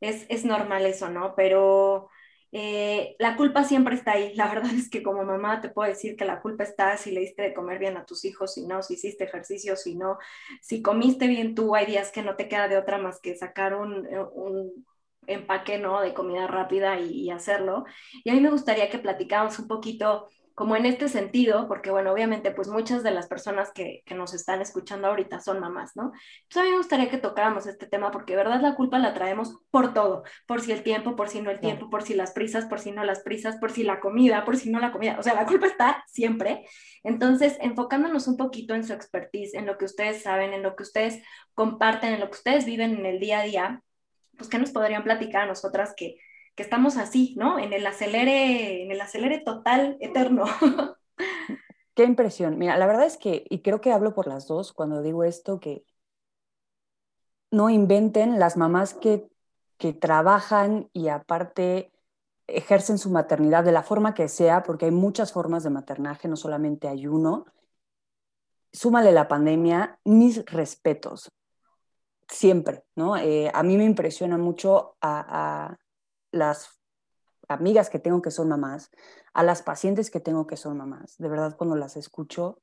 es, 0.00 0.26
es 0.28 0.44
normal 0.44 0.86
eso, 0.86 1.10
¿no? 1.10 1.34
Pero 1.34 2.08
eh, 2.56 3.16
la 3.18 3.36
culpa 3.36 3.64
siempre 3.64 3.96
está 3.96 4.12
ahí. 4.12 4.32
La 4.36 4.48
verdad 4.48 4.72
es 4.72 4.88
que 4.88 5.02
como 5.02 5.24
mamá 5.24 5.60
te 5.60 5.70
puedo 5.70 5.88
decir 5.88 6.16
que 6.16 6.24
la 6.24 6.40
culpa 6.40 6.62
está 6.64 6.96
si 6.96 7.10
le 7.10 7.20
diste 7.20 7.42
de 7.42 7.54
comer 7.54 7.78
bien 7.80 7.96
a 7.96 8.06
tus 8.06 8.24
hijos, 8.24 8.54
si 8.54 8.66
no, 8.66 8.82
si 8.82 8.94
hiciste 8.94 9.24
ejercicio, 9.24 9.76
si 9.76 9.96
no, 9.96 10.18
si 10.62 10.80
comiste 10.80 11.26
bien 11.26 11.54
tú, 11.56 11.74
hay 11.74 11.86
días 11.86 12.12
que 12.12 12.22
no 12.22 12.36
te 12.36 12.48
queda 12.48 12.68
de 12.68 12.78
otra 12.78 12.98
más 12.98 13.20
que 13.20 13.36
sacar 13.36 13.74
un, 13.74 14.06
eh, 14.06 14.22
un 14.34 14.86
empaque 15.26 15.78
¿no? 15.78 16.00
de 16.00 16.14
comida 16.14 16.46
rápida 16.46 17.00
y, 17.00 17.10
y, 17.22 17.30
hacerlo. 17.30 17.86
Y 18.22 18.30
a 18.30 18.34
mí 18.34 18.40
me 18.40 18.50
gustaría 18.50 18.88
que 18.88 18.98
platicáramos 18.98 19.58
un 19.58 19.66
poquito 19.66 20.28
como 20.54 20.76
en 20.76 20.86
este 20.86 21.08
sentido, 21.08 21.66
porque 21.66 21.90
bueno, 21.90 22.12
obviamente 22.12 22.52
pues 22.52 22.68
muchas 22.68 23.02
de 23.02 23.10
las 23.10 23.26
personas 23.26 23.72
que, 23.72 24.02
que, 24.06 24.14
nos 24.14 24.34
están 24.34 24.60
escuchando 24.60 25.08
ahorita 25.08 25.40
son 25.40 25.58
mamás, 25.58 25.96
¿no? 25.96 26.12
Pues 26.48 26.56
a 26.56 26.62
mí 26.62 26.70
me 26.70 26.76
gustaría 26.76 27.10
que 27.10 27.18
tocáramos 27.18 27.66
este 27.66 27.86
tema 27.86 28.12
porque 28.12 28.34
de 28.34 28.36
verdad 28.38 28.60
la 28.60 28.76
culpa 28.76 28.98
la 28.98 29.14
traemos 29.14 29.56
por 29.70 29.92
todo, 29.92 30.22
por 30.46 30.60
si 30.60 30.70
el 30.70 30.84
tiempo, 30.84 31.16
por 31.16 31.28
si 31.28 31.40
no 31.40 31.50
el 31.50 31.58
tiempo, 31.58 31.90
por 31.90 32.02
si 32.02 32.14
las 32.14 32.32
prisas, 32.32 32.66
por 32.66 32.78
si 32.78 32.92
no 32.92 33.02
las 33.02 33.20
prisas, 33.22 33.56
por 33.56 33.72
si 33.72 33.82
la 33.82 33.98
comida, 33.98 34.44
por 34.44 34.56
si 34.56 34.70
no 34.70 34.78
la 34.78 34.92
comida, 34.92 35.16
o 35.18 35.22
sea, 35.24 35.34
la 35.34 35.46
culpa 35.46 35.66
está 35.66 36.04
siempre. 36.06 36.64
Entonces, 37.02 37.56
enfocándonos 37.60 38.28
un 38.28 38.36
poquito 38.36 38.74
en 38.74 38.84
su 38.84 38.92
expertise, 38.92 39.54
en 39.54 39.66
lo 39.66 39.76
que 39.76 39.86
ustedes 39.86 40.22
saben, 40.22 40.52
en 40.52 40.62
lo 40.62 40.76
que 40.76 40.84
ustedes 40.84 41.20
comparten, 41.54 42.14
en 42.14 42.20
lo 42.20 42.26
que 42.26 42.36
ustedes 42.36 42.64
viven 42.64 42.94
en 42.96 43.06
el 43.06 43.18
día 43.18 43.40
a 43.40 43.44
día, 43.44 43.82
pues 44.36 44.48
¿qué 44.48 44.58
nos 44.58 44.70
podrían 44.70 45.02
platicar 45.02 45.42
a 45.42 45.46
nosotras 45.46 45.94
que 45.96 46.16
que 46.54 46.62
estamos 46.62 46.96
así, 46.96 47.34
¿no? 47.36 47.58
En 47.58 47.72
el 47.72 47.86
acelere, 47.86 48.84
en 48.84 48.90
el 48.90 49.00
acelere 49.00 49.40
total 49.40 49.96
eterno. 50.00 50.44
Qué 51.94 52.04
impresión. 52.04 52.58
Mira, 52.58 52.76
la 52.76 52.86
verdad 52.86 53.06
es 53.06 53.16
que, 53.16 53.44
y 53.48 53.62
creo 53.62 53.80
que 53.80 53.92
hablo 53.92 54.14
por 54.14 54.26
las 54.26 54.46
dos 54.46 54.72
cuando 54.72 55.02
digo 55.02 55.24
esto, 55.24 55.60
que 55.60 55.84
no 57.50 57.70
inventen 57.70 58.38
las 58.40 58.56
mamás 58.56 58.94
que, 58.94 59.28
que 59.78 59.92
trabajan 59.92 60.90
y 60.92 61.08
aparte 61.08 61.92
ejercen 62.46 62.98
su 62.98 63.10
maternidad 63.10 63.64
de 63.64 63.72
la 63.72 63.82
forma 63.82 64.14
que 64.14 64.28
sea, 64.28 64.62
porque 64.62 64.86
hay 64.86 64.90
muchas 64.90 65.32
formas 65.32 65.62
de 65.62 65.70
maternaje, 65.70 66.28
no 66.28 66.36
solamente 66.36 66.88
hay 66.88 67.06
uno. 67.06 67.46
Súmale 68.72 69.12
la 69.12 69.28
pandemia, 69.28 69.98
mis 70.04 70.44
respetos, 70.46 71.30
siempre, 72.28 72.84
¿no? 72.96 73.16
Eh, 73.16 73.50
a 73.54 73.62
mí 73.62 73.76
me 73.76 73.84
impresiona 73.84 74.36
mucho 74.36 74.96
a, 75.00 75.68
a, 75.68 75.78
las 76.34 76.80
amigas 77.48 77.90
que 77.90 77.98
tengo 77.98 78.22
que 78.22 78.30
son 78.30 78.48
mamás, 78.48 78.90
a 79.32 79.42
las 79.42 79.62
pacientes 79.62 80.10
que 80.10 80.20
tengo 80.20 80.46
que 80.46 80.56
son 80.56 80.76
mamás. 80.76 81.16
De 81.18 81.28
verdad, 81.28 81.56
cuando 81.56 81.76
las 81.76 81.96
escucho, 81.96 82.60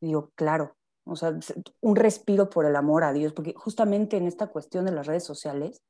digo, 0.00 0.30
claro, 0.34 0.76
o 1.04 1.16
sea, 1.16 1.38
un 1.80 1.96
respiro 1.96 2.50
por 2.50 2.66
el 2.66 2.76
amor 2.76 3.04
a 3.04 3.12
Dios, 3.12 3.32
porque 3.32 3.54
justamente 3.54 4.16
en 4.16 4.26
esta 4.26 4.48
cuestión 4.48 4.84
de 4.84 4.92
las 4.92 5.06
redes 5.06 5.24
sociales, 5.24 5.82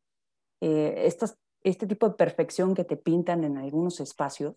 eh, 0.60 1.08
este 1.62 1.86
tipo 1.86 2.08
de 2.08 2.14
perfección 2.14 2.74
que 2.74 2.84
te 2.84 2.96
pintan 2.96 3.44
en 3.44 3.56
algunos 3.56 4.00
espacios, 4.00 4.54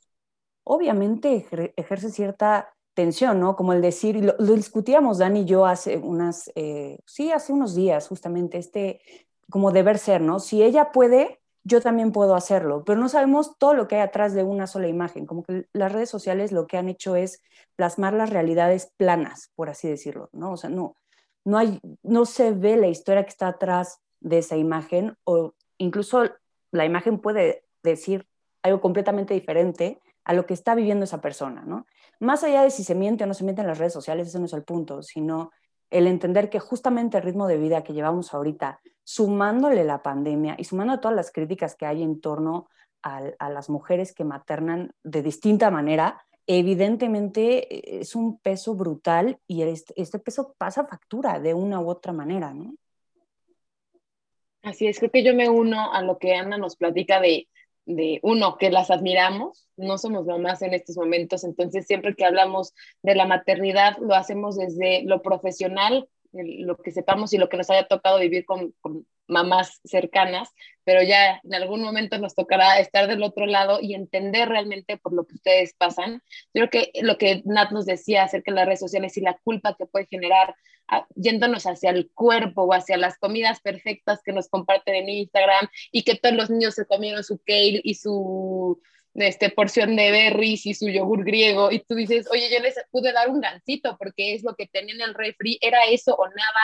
obviamente 0.63 1.47
ejerce 1.77 2.09
cierta 2.11 2.75
tensión, 2.93 3.39
¿no? 3.39 3.55
Como 3.55 3.73
el 3.73 3.81
decir, 3.81 4.23
lo, 4.23 4.35
lo 4.37 4.53
discutíamos 4.53 5.19
Dani 5.19 5.41
y 5.41 5.45
yo 5.45 5.65
hace 5.65 5.97
unas, 5.97 6.51
eh, 6.55 6.99
sí, 7.05 7.31
hace 7.31 7.53
unos 7.53 7.73
días 7.73 8.07
justamente, 8.07 8.57
este, 8.57 9.01
como 9.49 9.71
deber 9.71 9.97
ser, 9.97 10.21
¿no? 10.21 10.39
Si 10.39 10.61
ella 10.61 10.91
puede, 10.91 11.38
yo 11.63 11.81
también 11.81 12.11
puedo 12.11 12.35
hacerlo, 12.35 12.83
pero 12.85 12.99
no 12.99 13.09
sabemos 13.09 13.57
todo 13.57 13.73
lo 13.73 13.87
que 13.87 13.95
hay 13.95 14.01
atrás 14.01 14.33
de 14.33 14.43
una 14.43 14.67
sola 14.67 14.87
imagen, 14.87 15.25
como 15.25 15.43
que 15.43 15.67
las 15.73 15.91
redes 15.91 16.09
sociales 16.09 16.51
lo 16.51 16.67
que 16.67 16.77
han 16.77 16.89
hecho 16.89 17.15
es 17.15 17.41
plasmar 17.75 18.13
las 18.13 18.29
realidades 18.29 18.91
planas, 18.97 19.51
por 19.55 19.69
así 19.69 19.87
decirlo, 19.87 20.29
¿no? 20.31 20.53
O 20.53 20.57
sea, 20.57 20.69
no, 20.69 20.95
no, 21.45 21.57
hay, 21.57 21.79
no 22.03 22.25
se 22.25 22.51
ve 22.51 22.77
la 22.77 22.87
historia 22.87 23.23
que 23.23 23.29
está 23.29 23.47
atrás 23.47 23.99
de 24.19 24.39
esa 24.39 24.57
imagen 24.57 25.17
o 25.23 25.53
incluso 25.77 26.23
la 26.71 26.85
imagen 26.85 27.19
puede 27.19 27.63
decir 27.83 28.27
algo 28.61 28.81
completamente 28.81 29.33
diferente 29.33 30.01
a 30.23 30.33
lo 30.33 30.45
que 30.45 30.53
está 30.53 30.75
viviendo 30.75 31.05
esa 31.05 31.21
persona, 31.21 31.63
¿no? 31.65 31.87
Más 32.19 32.43
allá 32.43 32.63
de 32.63 32.71
si 32.71 32.83
se 32.83 32.95
miente 32.95 33.23
o 33.23 33.27
no 33.27 33.33
se 33.33 33.43
miente 33.43 33.61
en 33.61 33.67
las 33.67 33.77
redes 33.77 33.93
sociales, 33.93 34.27
ese 34.27 34.39
no 34.39 34.45
es 34.45 34.53
el 34.53 34.63
punto, 34.63 35.01
sino 35.01 35.51
el 35.89 36.07
entender 36.07 36.49
que 36.49 36.59
justamente 36.59 37.17
el 37.17 37.23
ritmo 37.23 37.47
de 37.47 37.57
vida 37.57 37.83
que 37.83 37.93
llevamos 37.93 38.33
ahorita, 38.33 38.79
sumándole 39.03 39.83
la 39.83 40.03
pandemia 40.03 40.55
y 40.57 40.63
sumando 40.63 40.99
todas 40.99 41.15
las 41.15 41.31
críticas 41.31 41.75
que 41.75 41.85
hay 41.85 42.03
en 42.03 42.21
torno 42.21 42.69
a, 43.01 43.49
las 43.49 43.69
mujeres 43.69 44.13
que 44.13 44.23
maternan 44.23 44.91
de 45.03 45.23
distinta 45.23 45.71
manera, 45.71 46.21
evidentemente 46.45 47.99
es 48.01 48.15
un 48.15 48.39
peso 48.39 48.75
brutal 48.75 49.39
y 49.47 49.61
este, 49.63 49.93
este 49.99 50.19
peso 50.19 50.53
pasa 50.57 50.85
factura 50.85 51.39
de 51.39 51.53
una 51.53 51.79
u 51.79 51.89
otra 51.89 52.13
manera, 52.13 52.53
¿no? 52.53 52.75
Así 54.61 54.87
es, 54.87 54.99
creo 54.99 55.11
que 55.11 55.23
yo 55.23 55.33
me 55.33 55.49
uno 55.49 55.93
a 55.93 56.01
lo 56.01 56.17
que 56.17 56.35
Ana 56.35 56.57
nos 56.57 56.75
platica 56.75 57.21
de, 57.21 57.47
de 57.89 58.19
uno, 58.21 58.57
que 58.57 58.69
las 58.69 58.91
admiramos, 58.91 59.67
no 59.75 59.97
somos 59.97 60.25
mamás 60.25 60.61
en 60.61 60.75
estos 60.75 60.95
momentos, 60.95 61.43
entonces 61.43 61.87
siempre 61.87 62.15
que 62.15 62.23
hablamos 62.23 62.73
de 63.01 63.15
la 63.15 63.25
maternidad 63.25 63.97
lo 63.97 64.13
hacemos 64.13 64.57
desde 64.57 65.01
lo 65.03 65.23
profesional, 65.23 66.07
lo 66.31 66.77
que 66.77 66.91
sepamos 66.91 67.33
y 67.33 67.37
lo 67.37 67.49
que 67.49 67.57
nos 67.57 67.69
haya 67.69 67.87
tocado 67.87 68.19
vivir 68.19 68.45
con, 68.45 68.73
mamás 69.29 69.79
cercanas, 69.83 70.49
pero 70.83 71.03
ya 71.03 71.39
en 71.43 71.53
algún 71.53 71.81
momento 71.81 72.17
nos 72.17 72.35
tocará 72.35 72.79
estar 72.79 73.07
del 73.07 73.23
otro 73.23 73.45
lado 73.45 73.79
y 73.79 73.93
entender 73.93 74.49
realmente 74.49 74.97
por 74.97 75.13
lo 75.13 75.25
que 75.25 75.35
ustedes 75.35 75.73
pasan. 75.77 76.21
Creo 76.51 76.69
que 76.69 76.91
lo 77.01 77.17
que 77.17 77.43
Nat 77.45 77.71
nos 77.71 77.85
decía 77.85 78.23
acerca 78.23 78.51
de 78.51 78.55
las 78.55 78.65
redes 78.65 78.79
sociales 78.79 79.15
y 79.17 79.21
la 79.21 79.37
culpa 79.43 79.75
que 79.77 79.85
puede 79.85 80.07
generar 80.07 80.55
a, 80.87 81.05
yéndonos 81.15 81.65
hacia 81.65 81.91
el 81.91 82.09
cuerpo 82.11 82.63
o 82.63 82.73
hacia 82.73 82.97
las 82.97 83.17
comidas 83.19 83.61
perfectas 83.61 84.21
que 84.23 84.33
nos 84.33 84.49
comparten 84.49 84.95
en 84.95 85.09
Instagram 85.09 85.67
y 85.91 86.03
que 86.03 86.15
todos 86.15 86.35
los 86.35 86.49
niños 86.49 86.73
se 86.73 86.87
comieron 86.87 87.23
su 87.23 87.37
kale 87.37 87.81
y 87.83 87.93
su 87.95 88.81
este, 89.15 89.49
porción 89.49 89.95
de 89.95 90.11
berries 90.11 90.65
y 90.65 90.73
su 90.73 90.89
yogur 90.89 91.23
griego 91.23 91.71
y 91.71 91.79
tú 91.79 91.95
dices, 91.95 92.27
oye, 92.31 92.49
yo 92.51 92.59
les 92.59 92.75
pude 92.91 93.11
dar 93.11 93.29
un 93.29 93.41
gancito 93.41 93.97
porque 93.97 94.35
es 94.35 94.43
lo 94.43 94.55
que 94.55 94.67
tenía 94.67 94.93
en 94.95 95.01
el 95.01 95.13
refri, 95.13 95.57
era 95.61 95.85
eso 95.85 96.15
o 96.15 96.27
nada, 96.27 96.61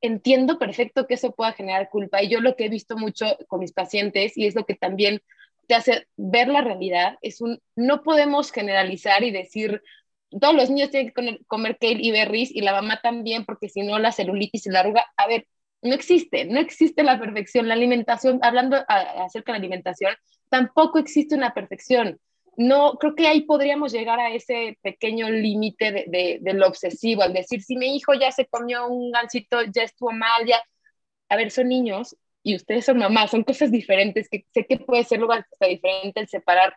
entiendo 0.00 0.58
perfecto 0.58 1.06
que 1.06 1.14
eso 1.14 1.34
pueda 1.34 1.52
generar 1.52 1.88
culpa 1.90 2.22
y 2.22 2.28
yo 2.28 2.40
lo 2.40 2.56
que 2.56 2.66
he 2.66 2.68
visto 2.68 2.96
mucho 2.96 3.26
con 3.48 3.60
mis 3.60 3.72
pacientes 3.72 4.36
y 4.36 4.46
es 4.46 4.54
lo 4.54 4.66
que 4.66 4.74
también 4.74 5.22
te 5.68 5.74
hace 5.74 6.06
ver 6.16 6.48
la 6.48 6.60
realidad, 6.60 7.18
es 7.22 7.40
un, 7.40 7.60
no 7.74 8.02
podemos 8.02 8.52
generalizar 8.52 9.24
y 9.24 9.30
decir, 9.30 9.82
todos 10.40 10.54
los 10.54 10.70
niños 10.70 10.90
tienen 10.90 11.12
que 11.12 11.38
comer 11.46 11.78
kale 11.78 11.98
y 12.00 12.10
berries 12.10 12.50
y 12.54 12.60
la 12.60 12.72
mamá 12.72 13.00
también 13.02 13.44
porque 13.44 13.68
si 13.68 13.82
no 13.82 13.98
la 13.98 14.12
celulitis 14.12 14.66
y 14.66 14.70
la 14.70 14.80
arruga, 14.80 15.06
a 15.16 15.26
ver, 15.26 15.46
no 15.82 15.94
existe, 15.94 16.44
no 16.44 16.58
existe 16.60 17.02
la 17.02 17.18
perfección, 17.18 17.68
la 17.68 17.74
alimentación, 17.74 18.40
hablando 18.42 18.76
acerca 18.88 19.52
de 19.52 19.58
la 19.58 19.64
alimentación, 19.64 20.14
tampoco 20.48 20.98
existe 20.98 21.34
una 21.34 21.54
perfección 21.54 22.18
no, 22.56 22.94
creo 22.94 23.14
que 23.14 23.26
ahí 23.26 23.42
podríamos 23.42 23.92
llegar 23.92 24.18
a 24.18 24.32
ese 24.32 24.78
pequeño 24.82 25.28
límite 25.28 26.06
de, 26.08 26.38
de, 26.40 26.54
lo 26.54 26.66
obsesivo, 26.66 27.22
al 27.22 27.34
decir, 27.34 27.62
si 27.62 27.76
mi 27.76 27.94
hijo 27.94 28.14
ya 28.14 28.32
se 28.32 28.46
comió 28.46 28.88
un 28.88 29.12
gansito, 29.12 29.62
ya 29.64 29.82
estuvo 29.82 30.10
mal, 30.12 30.46
ya... 30.46 30.62
A 31.28 31.36
ver, 31.36 31.50
son 31.50 31.68
niños 31.68 32.16
y 32.42 32.54
ustedes 32.54 32.84
son 32.84 32.98
mamás, 32.98 33.32
son 33.32 33.42
cosas 33.42 33.70
diferentes, 33.70 34.28
que 34.28 34.46
sé 34.54 34.64
que 34.64 34.78
puede 34.78 35.04
ser 35.04 35.18
luego 35.18 35.34
hasta 35.34 35.66
diferente 35.66 36.20
el 36.20 36.28
separar 36.28 36.76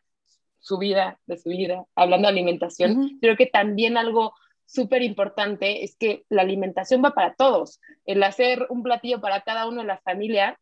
su 0.60 0.78
vida 0.80 1.20
de 1.28 1.38
su 1.38 1.50
vida, 1.50 1.86
hablando 1.96 2.28
de 2.28 2.34
alimentación. 2.34 3.20
Creo 3.22 3.38
que 3.38 3.46
también 3.46 3.96
algo 3.96 4.34
súper 4.66 5.04
importante 5.04 5.84
es 5.84 5.96
que 5.96 6.26
la 6.30 6.42
alimentación 6.42 7.04
va 7.06 7.14
para 7.14 7.36
todos. 7.36 7.80
El 8.06 8.24
hacer 8.24 8.66
un 8.70 8.82
platillo 8.82 9.22
para 9.22 9.42
cada 9.42 9.68
uno 9.68 9.82
de 9.82 9.88
la 9.88 10.00
familia 10.00 10.60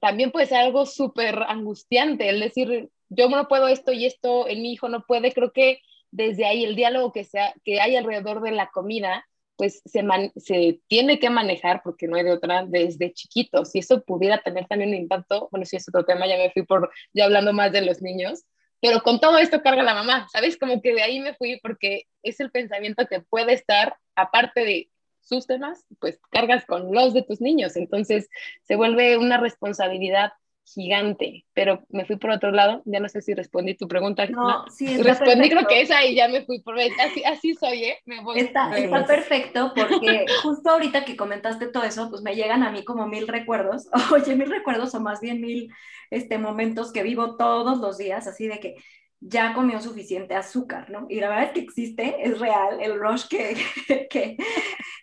también 0.00 0.30
puede 0.30 0.46
ser 0.46 0.58
algo 0.58 0.86
súper 0.86 1.44
angustiante, 1.48 2.28
el 2.28 2.40
decir, 2.40 2.90
yo 3.08 3.28
no 3.28 3.48
puedo 3.48 3.68
esto 3.68 3.92
y 3.92 4.06
esto, 4.06 4.48
en 4.48 4.62
mi 4.62 4.72
hijo 4.72 4.88
no 4.88 5.04
puede, 5.06 5.32
creo 5.32 5.52
que 5.52 5.80
desde 6.10 6.44
ahí 6.44 6.64
el 6.64 6.76
diálogo 6.76 7.12
que, 7.12 7.24
sea, 7.24 7.54
que 7.64 7.80
hay 7.80 7.96
alrededor 7.96 8.42
de 8.42 8.52
la 8.52 8.70
comida, 8.70 9.26
pues 9.56 9.82
se, 9.84 10.02
se 10.36 10.80
tiene 10.88 11.18
que 11.18 11.30
manejar, 11.30 11.82
porque 11.84 12.06
no 12.06 12.16
hay 12.16 12.24
de 12.24 12.32
otra, 12.32 12.64
desde 12.66 13.12
chiquitos. 13.12 13.74
Y 13.74 13.78
eso 13.78 14.02
pudiera 14.02 14.42
tener 14.42 14.66
también 14.66 14.90
un 14.90 14.96
impacto, 14.96 15.48
bueno, 15.50 15.64
si 15.64 15.76
es 15.76 15.88
otro 15.88 16.04
tema, 16.04 16.26
ya 16.26 16.36
me 16.36 16.50
fui 16.50 16.64
por, 16.64 16.90
ya 17.12 17.24
hablando 17.24 17.52
más 17.52 17.72
de 17.72 17.82
los 17.82 18.02
niños, 18.02 18.44
pero 18.80 19.00
con 19.02 19.20
todo 19.20 19.38
esto 19.38 19.62
carga 19.62 19.84
la 19.84 19.94
mamá, 19.94 20.26
¿sabes? 20.32 20.58
Como 20.58 20.82
que 20.82 20.92
de 20.92 21.02
ahí 21.02 21.20
me 21.20 21.34
fui 21.34 21.60
porque 21.62 22.06
es 22.22 22.40
el 22.40 22.50
pensamiento 22.50 23.06
que 23.06 23.20
puede 23.20 23.52
estar, 23.52 23.96
aparte 24.16 24.64
de 24.64 24.90
sus 25.22 25.46
temas, 25.46 25.84
pues 26.00 26.20
cargas 26.30 26.64
con 26.66 26.92
los 26.92 27.14
de 27.14 27.22
tus 27.22 27.40
niños. 27.40 27.76
Entonces 27.76 28.28
se 28.62 28.76
vuelve 28.76 29.16
una 29.16 29.38
responsabilidad 29.38 30.32
gigante, 30.64 31.44
pero 31.52 31.84
me 31.88 32.04
fui 32.04 32.16
por 32.16 32.30
otro 32.30 32.50
lado, 32.50 32.82
ya 32.84 33.00
no 33.00 33.08
sé 33.08 33.20
si 33.20 33.34
respondí 33.34 33.74
tu 33.74 33.88
pregunta. 33.88 34.26
No, 34.26 34.64
sí, 34.68 34.96
respondí 35.02 35.50
creo 35.50 35.66
que 35.66 35.80
esa 35.80 36.04
y 36.04 36.14
ya 36.14 36.28
me 36.28 36.44
fui 36.44 36.60
por 36.60 36.78
así, 36.78 37.24
así 37.24 37.54
soy, 37.54 37.84
¿eh? 37.84 37.98
Me 38.06 38.22
voy, 38.22 38.40
está, 38.40 38.76
está 38.78 39.04
perfecto 39.04 39.72
porque 39.74 40.24
justo 40.42 40.70
ahorita 40.70 41.04
que 41.04 41.16
comentaste 41.16 41.66
todo 41.66 41.84
eso, 41.84 42.08
pues 42.10 42.22
me 42.22 42.34
llegan 42.34 42.62
a 42.62 42.70
mí 42.70 42.84
como 42.84 43.06
mil 43.06 43.28
recuerdos, 43.28 43.88
oye, 44.12 44.36
mil 44.36 44.50
recuerdos 44.50 44.94
o 44.94 45.00
más 45.00 45.20
bien 45.20 45.40
mil 45.40 45.68
este, 46.10 46.38
momentos 46.38 46.92
que 46.92 47.02
vivo 47.02 47.36
todos 47.36 47.78
los 47.78 47.98
días, 47.98 48.26
así 48.26 48.46
de 48.46 48.60
que 48.60 48.76
ya 49.24 49.54
comió 49.54 49.80
suficiente 49.80 50.34
azúcar, 50.34 50.90
¿no? 50.90 51.06
Y 51.08 51.20
la 51.20 51.28
verdad 51.28 51.44
es 51.44 51.52
que 51.52 51.60
existe, 51.60 52.16
es 52.22 52.40
real, 52.40 52.80
el 52.80 52.98
rush 52.98 53.26
que, 53.28 53.56
que, 54.10 54.36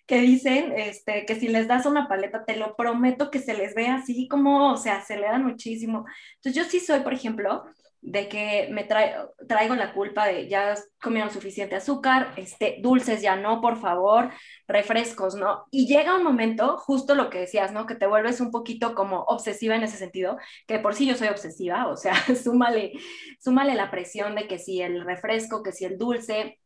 que, 0.06 0.22
dicen, 0.22 0.74
este, 0.76 1.26
que 1.26 1.36
si 1.36 1.48
les 1.48 1.68
das 1.68 1.86
una 1.86 2.08
paleta, 2.08 2.44
te 2.44 2.58
lo 2.58 2.76
prometo 2.76 3.32
que 3.32 3.40
se 3.40 3.54
les 3.54 3.74
ve 3.76 3.88
así 3.88 4.28
como, 4.28 4.74
o 4.74 4.78
sea, 4.78 5.02
se 5.02 5.16
le 5.16 5.28
dan 5.28 5.46
muchísimo. 5.46 6.06
Entonces 6.36 6.64
yo 6.64 6.70
sí 6.70 6.80
soy, 6.80 7.00
por 7.00 7.14
ejemplo, 7.14 7.64
de 8.02 8.30
que 8.30 8.70
me 8.72 8.86
traigo 8.86 9.76
la 9.76 9.94
culpa 9.94 10.26
de 10.26 10.48
ya 10.48 10.76
comieron 11.02 11.32
suficiente 11.32 11.76
azúcar, 11.76 12.34
este, 12.38 12.78
dulces 12.82 13.22
ya 13.22 13.36
no, 13.36 13.62
por 13.62 13.78
favor, 13.80 14.32
refrescos, 14.68 15.36
¿no? 15.36 15.66
Y 15.70 15.88
llega 15.88 16.16
un 16.16 16.24
momento, 16.24 16.78
justo 16.78 17.16
lo 17.16 17.30
que 17.30 17.40
decías, 17.40 17.72
¿no? 17.74 17.86
Que 17.86 17.96
te 17.96 18.08
vuelves 18.08 18.40
un 18.40 18.52
poquito 18.52 18.96
como 18.96 19.22
obsesiva 19.24 19.76
en 19.76 19.84
ese 19.84 19.98
sentido, 19.98 20.38
que 20.68 20.80
por 20.80 20.96
sí 20.96 21.06
yo 21.08 21.16
soy 21.16 21.28
obsesiva, 21.28 21.88
o 21.88 21.98
sea, 21.98 22.14
súmale, 22.44 22.94
súmale 23.40 23.76
la 23.76 23.92
presión 23.92 24.36
de 24.36 24.48
que 24.48 24.60
si 24.60 24.82
el 24.82 25.04
refresco, 25.04 25.64
que 25.64 25.72
si 25.74 25.86
el 25.86 25.98
dulce, 25.98 26.60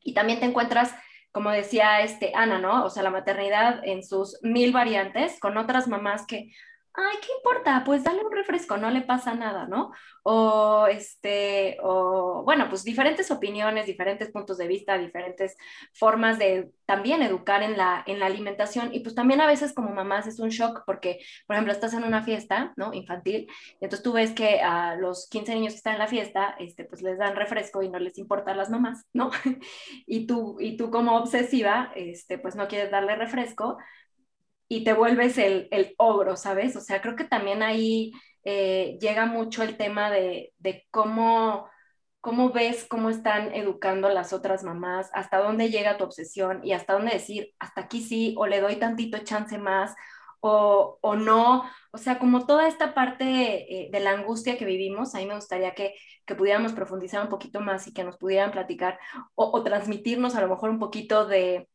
y 0.00 0.14
también 0.14 0.40
te 0.40 0.46
encuentras 0.46 0.94
como 1.32 1.50
decía 1.50 2.00
este 2.02 2.30
Ana, 2.36 2.60
¿no? 2.60 2.84
O 2.84 2.90
sea, 2.90 3.02
la 3.02 3.10
maternidad 3.10 3.80
en 3.84 4.04
sus 4.04 4.38
mil 4.42 4.72
variantes, 4.72 5.40
con 5.40 5.56
otras 5.56 5.88
mamás 5.88 6.26
que, 6.26 6.52
ay, 6.96 7.16
¿qué 7.20 7.28
importa? 7.36 7.82
Pues 7.84 8.04
dale 8.04 8.24
un 8.24 8.30
refresco, 8.32 8.76
no 8.76 8.88
le 8.90 9.02
pasa 9.02 9.34
nada, 9.34 9.66
¿no? 9.66 9.90
O, 10.22 10.86
este, 10.86 11.76
o, 11.82 12.42
bueno, 12.44 12.68
pues 12.68 12.84
diferentes 12.84 13.30
opiniones, 13.32 13.86
diferentes 13.86 14.30
puntos 14.30 14.58
de 14.58 14.68
vista, 14.68 14.96
diferentes 14.96 15.56
formas 15.92 16.38
de 16.38 16.70
también 16.86 17.22
educar 17.22 17.62
en 17.62 17.76
la, 17.76 18.04
en 18.06 18.20
la 18.20 18.26
alimentación. 18.26 18.94
Y 18.94 19.00
pues 19.00 19.14
también 19.14 19.40
a 19.40 19.46
veces 19.46 19.74
como 19.74 19.90
mamás 19.90 20.26
es 20.28 20.38
un 20.38 20.50
shock 20.50 20.82
porque, 20.86 21.18
por 21.46 21.56
ejemplo, 21.56 21.72
estás 21.72 21.94
en 21.94 22.04
una 22.04 22.22
fiesta, 22.22 22.72
¿no? 22.76 22.92
Infantil, 22.94 23.48
y 23.80 23.84
entonces 23.84 24.02
tú 24.02 24.12
ves 24.12 24.32
que 24.32 24.60
a 24.60 24.94
los 24.94 25.28
15 25.28 25.54
niños 25.54 25.72
que 25.72 25.78
están 25.78 25.94
en 25.94 25.98
la 26.00 26.06
fiesta, 26.06 26.54
este, 26.60 26.84
pues 26.84 27.02
les 27.02 27.18
dan 27.18 27.34
refresco 27.34 27.82
y 27.82 27.88
no 27.88 27.98
les 27.98 28.18
importa 28.18 28.52
a 28.52 28.54
las 28.54 28.70
mamás, 28.70 29.04
¿no? 29.12 29.30
y 30.06 30.26
tú, 30.26 30.58
y 30.60 30.76
tú 30.76 30.90
como 30.90 31.16
obsesiva, 31.16 31.90
este, 31.96 32.38
pues 32.38 32.54
no 32.54 32.68
quieres 32.68 32.90
darle 32.92 33.16
refresco, 33.16 33.78
y 34.68 34.84
te 34.84 34.92
vuelves 34.92 35.38
el, 35.38 35.68
el 35.70 35.94
ogro, 35.98 36.36
¿sabes? 36.36 36.76
O 36.76 36.80
sea, 36.80 37.00
creo 37.02 37.16
que 37.16 37.24
también 37.24 37.62
ahí 37.62 38.12
eh, 38.44 38.98
llega 39.00 39.26
mucho 39.26 39.62
el 39.62 39.76
tema 39.76 40.10
de, 40.10 40.52
de 40.58 40.86
cómo, 40.90 41.68
cómo 42.20 42.50
ves 42.50 42.86
cómo 42.88 43.10
están 43.10 43.54
educando 43.54 44.08
las 44.10 44.32
otras 44.32 44.64
mamás, 44.64 45.10
hasta 45.14 45.38
dónde 45.38 45.70
llega 45.70 45.96
tu 45.96 46.04
obsesión 46.04 46.60
y 46.64 46.72
hasta 46.72 46.94
dónde 46.94 47.12
decir, 47.12 47.54
hasta 47.58 47.82
aquí 47.82 48.02
sí, 48.02 48.34
o 48.38 48.46
le 48.46 48.60
doy 48.60 48.76
tantito 48.76 49.18
chance 49.18 49.58
más, 49.58 49.94
o, 50.40 50.98
o 51.00 51.16
no. 51.16 51.64
O 51.92 51.98
sea, 51.98 52.18
como 52.18 52.46
toda 52.46 52.68
esta 52.68 52.94
parte 52.94 53.86
eh, 53.86 53.90
de 53.90 54.00
la 54.00 54.10
angustia 54.12 54.58
que 54.58 54.64
vivimos, 54.66 55.14
a 55.14 55.18
mí 55.18 55.26
me 55.26 55.36
gustaría 55.36 55.74
que, 55.74 55.94
que, 56.26 56.34
pudiéramos 56.34 56.72
profundizar 56.74 57.22
un 57.22 57.30
poquito 57.30 57.60
más 57.60 57.86
y 57.86 57.94
que 57.94 58.04
nos 58.04 58.18
pudieran 58.18 58.50
platicar 58.52 58.98
o, 59.34 59.50
o 59.56 59.62
transmitirnos 59.62 60.34
a 60.34 60.42
lo 60.42 60.48
mejor 60.48 60.70
un 60.70 60.78
poquito 60.78 61.26
de, 61.26 61.68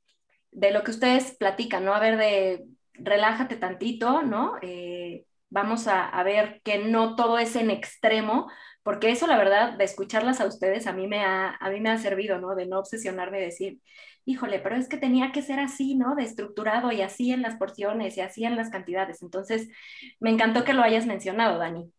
de 0.51 0.71
lo 0.71 0.83
que 0.83 0.91
ustedes 0.91 1.35
platican, 1.37 1.85
¿no? 1.85 1.93
A 1.95 1.99
ver, 1.99 2.17
de 2.17 2.65
relájate 3.01 3.55
tantito, 3.55 4.21
¿no? 4.21 4.55
Eh, 4.61 5.25
vamos 5.49 5.87
a, 5.87 6.21
ver 6.23 6.61
que 6.63 6.77
no 6.79 7.15
todo 7.15 7.39
es 7.39 7.55
en 7.55 7.71
extremo, 7.71 8.49
porque 8.83 9.09
eso, 9.11 9.27
la 9.27 9.37
verdad, 9.37 9.73
de 9.73 9.83
escucharlas 9.83 10.41
a 10.41 10.45
ustedes, 10.45 10.87
a 10.87 10.93
mí 10.93 11.07
me 11.07 11.23
ha, 11.23 11.55
a 11.55 11.69
mí 11.69 11.79
me 11.79 11.89
ha 11.89 11.97
servido, 11.97 12.39
¿no? 12.39 12.55
De 12.55 12.67
no 12.67 12.79
obsesionarme, 12.79 13.39
de 13.39 13.45
decir, 13.45 13.79
híjole, 14.25 14.59
pero 14.59 14.75
es 14.75 14.87
que 14.87 14.97
tenía 14.97 15.31
que 15.31 15.41
ser 15.41 15.59
así, 15.59 15.95
¿no? 15.95 16.15
De 16.15 16.23
estructurado 16.23 16.91
y 16.91 17.01
así 17.01 17.31
en 17.31 17.41
las 17.41 17.55
porciones 17.55 18.17
y 18.17 18.21
así 18.21 18.45
en 18.45 18.55
las 18.55 18.69
cantidades. 18.69 19.21
Entonces, 19.21 19.69
me 20.19 20.29
encantó 20.29 20.63
que 20.63 20.73
lo 20.73 20.83
hayas 20.83 21.05
mencionado, 21.05 21.57
Dani. 21.57 21.91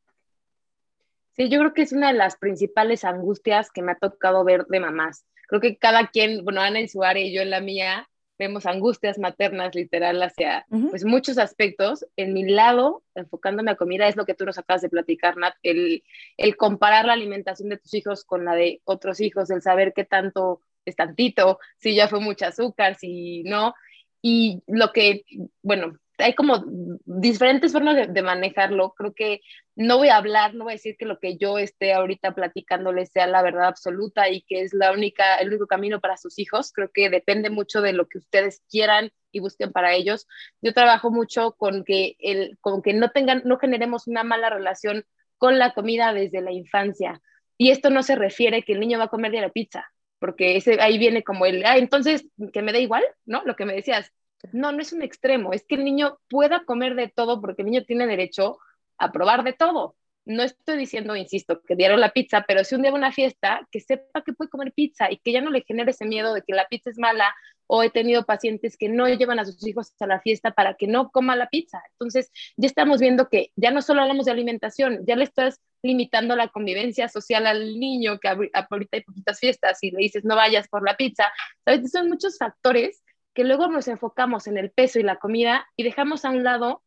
Sí, 1.37 1.49
yo 1.49 1.59
creo 1.61 1.75
que 1.75 1.83
es 1.83 1.93
una 1.93 2.09
de 2.09 2.19
las 2.19 2.37
principales 2.37 3.05
angustias 3.05 3.71
que 3.71 3.83
me 3.83 3.93
ha 3.93 3.99
tocado 3.99 4.45
ver 4.45 4.67
de 4.67 4.81
mamás. 4.81 5.25
Creo 5.49 5.61
que 5.61 5.79
cada 5.79 6.09
quien, 6.09 6.45
bueno, 6.45 6.61
Ana 6.61 6.81
en 6.81 6.89
su 6.89 7.03
área 7.03 7.25
y 7.25 7.35
yo 7.35 7.43
en 7.43 7.51
la 7.51 7.61
mía, 7.61 8.10
vemos 8.41 8.65
angustias 8.65 9.19
maternas 9.19 9.75
literal 9.75 10.23
hacia 10.23 10.65
uh 10.71 10.79
-huh. 10.79 10.91
pues 10.91 11.05
muchos 11.05 11.37
aspectos. 11.37 12.07
En 12.17 12.33
mi 12.33 12.45
lado, 12.49 13.03
enfocándome 13.15 13.71
a 13.71 13.77
comida, 13.77 14.09
es 14.09 14.17
lo 14.17 14.25
que 14.25 14.35
tú 14.35 14.47
nos 14.47 14.59
acabas 14.59 14.81
de 14.81 14.89
platicar, 14.89 15.37
Nat, 15.37 15.55
el, 15.63 16.03
el 16.39 16.57
comparar 16.57 17.05
la 17.05 17.13
alimentación 17.13 17.69
de 17.69 17.77
tus 17.77 17.93
hijos 17.93 18.25
con 18.25 18.45
la 18.47 18.55
de 18.55 18.81
otros 18.85 19.21
hijos, 19.21 19.51
el 19.51 19.61
saber 19.61 19.93
qué 19.93 20.05
tanto 20.05 20.63
es 20.87 20.97
tantito, 20.97 21.59
si 21.79 21.95
ya 21.95 22.09
fue 22.09 22.21
mucho 22.21 22.47
azúcar, 22.47 22.95
si 22.95 23.43
no. 23.45 23.75
Y 24.23 24.63
lo 24.67 24.91
que, 24.93 25.25
bueno, 25.63 25.99
hay 26.21 26.35
como 26.35 26.65
diferentes 27.05 27.73
formas 27.73 27.97
de, 27.97 28.07
de, 28.07 28.23
manejarlo. 28.23 28.95
Creo 28.97 29.15
que 29.15 29.41
no 29.77 29.99
voy 29.99 30.09
a 30.09 30.17
hablar, 30.17 30.55
no 30.55 30.65
voy 30.65 30.73
a 30.73 30.77
decir 30.77 30.97
que 30.99 31.07
lo 31.07 31.19
que 31.19 31.37
yo 31.37 31.59
esté 31.59 31.93
ahorita 31.93 32.35
platicándoles 32.35 33.11
sea 33.13 33.27
la 33.27 33.43
verdad 33.43 33.67
absoluta 33.67 34.29
y 34.29 34.43
que 34.43 34.63
es 34.63 34.75
la 34.75 34.93
única, 34.93 35.37
el 35.37 35.49
único 35.49 35.67
camino 35.67 36.01
para 36.01 36.17
sus 36.17 36.39
hijos. 36.39 36.73
Creo 36.73 36.91
que 36.93 37.11
depende 37.11 37.51
mucho 37.51 37.81
de 37.81 37.93
lo 37.93 38.09
que 38.09 38.19
ustedes 38.19 38.63
quieran 38.71 39.11
y 39.33 39.41
busquen 39.41 39.73
para 39.73 39.95
ellos. 39.95 40.27
Yo 40.61 40.73
trabajo 40.75 41.11
mucho 41.11 41.53
con 41.53 41.85
que, 41.85 42.17
el, 42.19 42.59
con 42.61 42.83
que 42.83 42.93
no 42.93 43.11
tengan, 43.11 43.43
no 43.45 43.59
generemos 43.59 44.07
una 44.07 44.25
mala 44.25 44.51
relación 44.51 45.05
con 45.39 45.59
la 45.59 45.73
comida 45.73 46.13
desde 46.13 46.43
la 46.43 46.53
infancia. 46.53 47.21
Y 47.57 47.71
esto 47.71 47.91
no 47.91 48.03
se 48.03 48.15
refiere 48.15 48.63
que 48.63 48.73
el 48.73 48.81
niño 48.81 48.99
va 48.99 49.05
a 49.05 49.09
comer 49.09 49.33
de 49.33 49.41
la 49.41 49.51
pizza, 49.51 49.91
porque 50.19 50.57
ese, 50.57 50.81
ahí 50.81 50.99
viene 50.99 51.23
como 51.23 51.47
el, 51.47 51.65
ah, 51.65 51.79
entonces, 51.79 52.27
que 52.53 52.63
me 52.63 52.73
da 52.73 52.79
igual, 52.79 53.03
¿no? 53.25 53.43
Lo 53.45 53.57
que 53.57 53.65
me 53.65 53.75
decías, 53.75 54.13
no, 54.53 54.73
no 54.73 54.81
es 54.81 54.93
un 54.93 55.03
extremo, 55.03 55.53
es 55.53 55.65
que 55.65 55.75
el 55.75 55.85
niño 55.85 56.19
pueda 56.29 56.65
comer 56.65 56.95
de 56.95 57.09
todo 57.09 57.41
porque 57.41 57.63
el 57.63 57.71
niño 57.71 57.85
tiene 57.85 58.07
derecho 58.07 58.59
a 58.99 59.13
probar 59.13 59.45
de 59.45 59.53
todo. 59.53 59.97
No 60.27 60.43
estoy 60.43 60.77
diciendo, 60.77 61.17
insisto, 61.17 61.63
que 61.63 61.75
dieron 61.75 62.01
la 62.01 62.13
pizza, 62.13 62.45
pero 62.47 62.63
si 62.63 62.75
un 62.75 62.83
día 62.83 62.91
va 62.91 62.99
a 62.99 63.01
una 63.01 63.13
fiesta, 63.13 63.67
que 63.71 63.81
sepa 63.81 64.23
que 64.23 64.33
puede 64.33 64.51
comer 64.51 64.73
pizza 64.73 65.11
y 65.11 65.19
que 65.19 65.33
ya 65.33 65.41
no 65.41 65.51
le 65.51 65.63
genere 65.63 65.91
ese 65.91 66.05
miedo 66.05 66.35
de 66.35 66.43
que 66.43 66.55
la 66.55 66.67
pizza 66.69 66.91
es 66.91 66.99
mala 66.99 67.35
o 67.67 67.83
he 67.83 67.91
tenido 67.91 68.25
pacientes 68.25 68.77
que 68.77 68.89
no 68.89 69.09
llevan 69.09 69.39
a 69.39 69.45
sus 69.45 69.65
hijos 69.67 69.93
a 70.01 70.07
la 70.07 70.21
fiesta 70.21 70.51
para 70.51 70.75
que 70.75 70.87
no 70.87 71.11
coma 71.11 71.37
la 71.37 71.49
pizza. 71.49 71.81
Entonces, 71.93 72.31
ya 72.57 72.67
estamos 72.67 73.01
viendo 73.01 73.29
que 73.29 73.53
ya 73.57 73.71
no 73.71 73.81
solo 73.81 74.03
hablamos 74.03 74.27
de 74.27 74.33
alimentación, 74.33 75.05
ya 75.07 75.17
le 75.17 75.25
estás 75.25 75.61
limitando 75.83 76.37
la 76.37 76.49
convivencia 76.49 77.09
social 77.09 77.47
al 77.47 77.79
niño, 77.79 78.19
que 78.19 78.29
ahorita 78.29 78.97
hay 78.97 79.03
poquitas 79.03 79.39
fiestas 79.39 79.79
y 79.83 79.93
le 79.93 79.99
dices 79.99 80.25
no 80.25 80.37
vayas 80.37 80.69
por 80.69 80.85
la 80.85 80.97
pizza. 80.97 81.33
¿Sabes? 81.65 81.91
Son 81.91 82.09
muchos 82.09 82.39
factores 82.39 83.03
que 83.35 83.45
luego 83.45 83.69
nos 83.69 83.89
enfocamos 83.89 84.47
en 84.47 84.59
el 84.59 84.71
peso 84.71 84.99
y 84.99 85.03
la 85.03 85.17
comida 85.17 85.67
y 85.77 85.85
dejamos 85.85 86.25
a 86.25 86.31
un 86.31 86.43
lado 86.45 86.83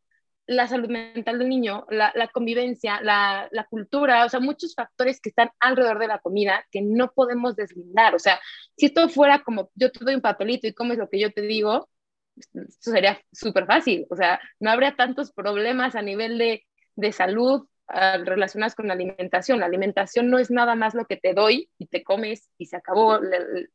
la 0.46 0.68
salud 0.68 0.90
mental 0.90 1.40
del 1.40 1.48
niño, 1.50 1.86
la, 1.90 2.12
convivencia, 2.34 3.00
la, 3.02 3.50
cultura, 3.70 4.26
o 4.26 4.30
sea, 4.30 4.40
muchos 4.40 4.76
factores 4.76 5.22
que 5.22 5.30
están 5.30 5.52
alrededor 5.60 6.00
de 6.00 6.08
la 6.08 6.20
comida 6.20 6.66
que 6.72 6.82
no 6.82 7.12
podemos 7.14 7.56
deslindar. 7.56 8.14
O 8.16 8.20
sea, 8.20 8.40
si 8.76 8.88
esto 8.88 9.08
fuera 9.10 9.44
como 9.44 9.72
yo 9.76 9.92
te 9.92 10.04
doy 10.04 10.16
un 10.16 10.22
papelito 10.22 10.68
y 10.68 10.74
comes 10.74 10.98
lo 10.98 11.10
que 11.10 11.20
yo 11.20 11.32
te 11.32 11.42
digo, 11.42 11.90
eso 12.36 12.92
sería 12.92 13.22
súper 13.32 13.66
fácil. 13.66 14.06
O 14.10 14.16
sea, 14.16 14.40
no 14.60 14.72
habría 14.72 14.96
tantos 14.96 15.32
problemas 15.32 15.96
a 15.96 16.02
nivel 16.02 16.38
de, 16.38 16.66
de 16.96 17.12
salud 17.14 17.68
uh, 17.94 18.24
relacionados 18.24 18.76
con 18.76 18.88
la 18.88 18.94
alimentación. 18.94 19.60
La 19.60 19.66
alimentación 19.66 20.30
no 20.30 20.40
es 20.40 20.52
nada 20.52 20.76
más 20.76 20.94
lo 20.94 21.06
que 21.06 21.18
te 21.18 21.34
doy 21.34 21.70
y 21.78 21.88
te 21.88 22.04
comes 22.04 22.50
y 22.58 22.66
se 22.66 22.78
acabó 22.78 23.20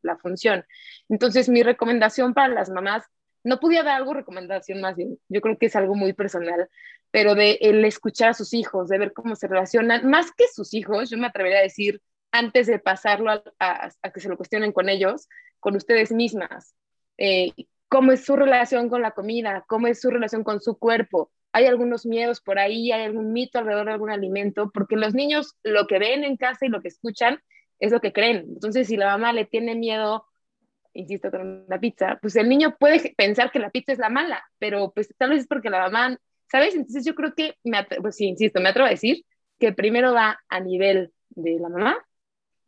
la, 0.02 0.16
función. 0.18 0.64
Entonces, 1.08 1.48
mi 1.48 1.62
recomendación 1.62 2.34
para 2.34 2.52
las 2.52 2.70
mamás 2.70 3.04
no 3.44 3.60
podía 3.60 3.82
dar 3.82 3.96
algo 3.96 4.14
recomendación 4.14 4.80
más 4.80 4.96
bien, 4.96 5.18
yo 5.28 5.40
creo 5.40 5.56
que 5.56 5.66
es 5.66 5.76
algo 5.76 5.94
muy 5.94 6.12
personal, 6.12 6.68
pero 7.10 7.34
de 7.34 7.58
el 7.60 7.84
escuchar 7.84 8.30
a 8.30 8.34
sus 8.34 8.52
hijos, 8.52 8.88
de 8.88 8.98
ver 8.98 9.12
cómo 9.12 9.36
se 9.36 9.46
relacionan, 9.46 10.08
más 10.10 10.32
que 10.32 10.46
sus 10.48 10.74
hijos, 10.74 11.08
yo 11.08 11.16
me 11.18 11.28
atrevería 11.28 11.60
a 11.60 11.62
decir, 11.62 12.02
antes 12.32 12.66
de 12.66 12.78
pasarlo 12.78 13.30
a 13.58 13.90
que 14.12 14.20
se 14.20 14.28
lo 14.28 14.36
cuestionen 14.36 14.72
con 14.72 14.88
ellos, 14.88 15.28
con 15.60 15.76
ustedes 15.76 16.12
mismas, 16.12 16.74
eh, 17.16 17.52
cómo 17.88 18.12
es 18.12 18.24
su 18.24 18.36
relación 18.36 18.88
con 18.88 19.02
la 19.02 19.10
comida, 19.12 19.64
cómo 19.66 19.86
es 19.86 20.00
su 20.00 20.10
relación 20.10 20.44
con 20.44 20.60
su 20.60 20.78
cuerpo, 20.78 21.30
hay 21.52 21.66
algunos 21.66 22.06
miedos 22.06 22.40
por 22.40 22.58
ahí, 22.58 22.92
hay 22.92 23.04
algún 23.04 23.32
mito 23.32 23.58
alrededor 23.58 23.86
de 23.86 23.92
algún 23.92 24.10
alimento, 24.10 24.70
porque 24.72 24.96
los 24.96 25.14
niños 25.14 25.56
lo 25.62 25.86
que 25.86 25.98
ven 25.98 26.24
en 26.24 26.36
casa 26.36 26.66
y 26.66 26.68
lo 26.68 26.80
que 26.80 26.88
escuchan 26.88 27.40
es 27.78 27.92
lo 27.92 28.00
que 28.00 28.12
creen, 28.12 28.46
entonces 28.48 28.88
si 28.88 28.96
la 28.96 29.06
mamá 29.06 29.32
le 29.32 29.44
tiene 29.44 29.74
miedo 29.74 30.24
insisto, 30.98 31.30
con 31.30 31.64
la 31.68 31.78
pizza, 31.78 32.18
pues 32.20 32.34
el 32.36 32.48
niño 32.48 32.76
puede 32.78 33.14
pensar 33.16 33.50
que 33.50 33.58
la 33.58 33.70
pizza 33.70 33.92
es 33.92 33.98
la 33.98 34.08
mala, 34.08 34.42
pero 34.58 34.92
pues 34.92 35.14
tal 35.16 35.30
vez 35.30 35.42
es 35.42 35.46
porque 35.46 35.70
la 35.70 35.88
mamá, 35.88 36.18
¿sabes? 36.50 36.74
Entonces 36.74 37.04
yo 37.04 37.14
creo 37.14 37.34
que, 37.34 37.54
me 37.64 37.84
pues 38.00 38.16
sí, 38.16 38.26
insisto, 38.26 38.60
me 38.60 38.70
atrevo 38.70 38.86
a 38.86 38.90
decir 38.90 39.24
que 39.58 39.72
primero 39.72 40.12
va 40.12 40.40
a 40.48 40.60
nivel 40.60 41.12
de 41.30 41.58
la 41.60 41.68
mamá 41.68 41.96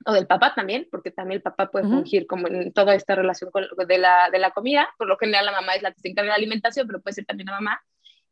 o 0.06 0.12
del 0.12 0.26
papá 0.26 0.54
también, 0.54 0.86
porque 0.90 1.10
también 1.10 1.36
el 1.38 1.42
papá 1.42 1.70
puede 1.70 1.86
uh 1.86 1.88
-huh. 1.88 1.94
fungir 1.94 2.26
como 2.26 2.48
en 2.48 2.72
toda 2.72 2.94
esta 2.94 3.14
relación 3.14 3.50
con, 3.50 3.64
de, 3.86 3.98
la, 3.98 4.30
de 4.30 4.38
la 4.38 4.50
comida, 4.50 4.88
por 4.96 5.08
lo 5.08 5.18
general 5.18 5.46
la 5.46 5.52
mamá 5.52 5.74
es 5.74 5.82
la 5.82 5.92
que 5.92 6.00
se 6.00 6.08
encarga 6.08 6.28
de 6.28 6.30
la 6.30 6.36
alimentación, 6.36 6.86
pero 6.86 7.00
puede 7.00 7.14
ser 7.14 7.26
también 7.26 7.46
la 7.46 7.60
mamá, 7.60 7.82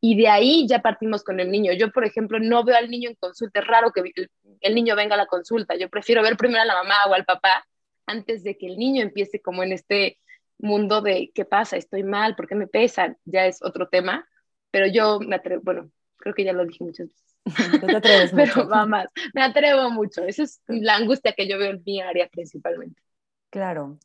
y 0.01 0.17
de 0.17 0.29
ahí 0.29 0.67
ya 0.69 0.81
partimos 0.81 1.25
con 1.25 1.41
el 1.41 1.51
niño. 1.51 1.73
Yo, 1.73 1.91
por 1.91 2.05
ejemplo, 2.05 2.39
no 2.39 2.65
veo 2.65 2.77
al 2.77 2.91
niño 2.91 3.11
en 3.11 3.17
consulta, 3.17 3.61
es 3.61 3.67
raro 3.67 3.93
que 3.93 4.01
el, 4.01 4.31
el 4.61 4.75
niño 4.75 4.97
venga 4.97 5.15
a 5.15 5.19
la 5.19 5.27
consulta, 5.27 5.77
yo 5.77 5.89
prefiero 5.89 6.23
ver 6.23 6.37
primero 6.37 6.63
a 6.63 6.67
la 6.67 6.75
mamá 6.75 6.97
o 7.09 7.15
al 7.15 7.25
papá, 7.25 7.67
antes 8.07 8.43
de 8.43 8.57
que 8.57 8.67
el 8.67 8.77
niño 8.79 9.03
empiece 9.03 9.41
como 9.41 9.63
en 9.63 9.73
este 9.73 10.19
mundo 10.59 11.01
de 11.03 11.31
qué 11.35 11.45
pasa, 11.45 11.77
estoy 11.77 12.03
mal, 12.03 12.35
por 12.37 12.49
qué 12.49 12.55
me 12.55 12.67
pesan, 12.67 13.17
ya 13.25 13.47
es 13.47 13.63
otro 13.63 13.89
tema, 13.89 14.27
pero 14.71 14.87
yo 14.87 15.21
me 15.21 15.37
atrevo, 15.37 15.63
bueno, 15.65 15.91
creo 16.17 16.35
que 16.35 16.45
ya 16.45 16.53
lo 16.53 16.65
dije 16.65 16.85
muchas 16.85 17.09
veces. 17.09 17.81
te 17.81 17.97
atreves 17.97 18.33
pero 18.37 18.55
mucho. 18.57 18.69
va 18.69 18.87
más, 18.87 19.09
me 19.35 19.43
atrevo 19.43 19.91
mucho, 19.91 20.25
esa 20.25 20.43
es 20.43 20.61
la 20.67 20.97
angustia 20.97 21.33
que 21.33 21.49
yo 21.49 21.59
veo 21.59 21.71
en 21.71 21.83
mi 21.85 22.01
área 22.01 22.29
principalmente. 22.29 23.01
Claro. 23.51 23.99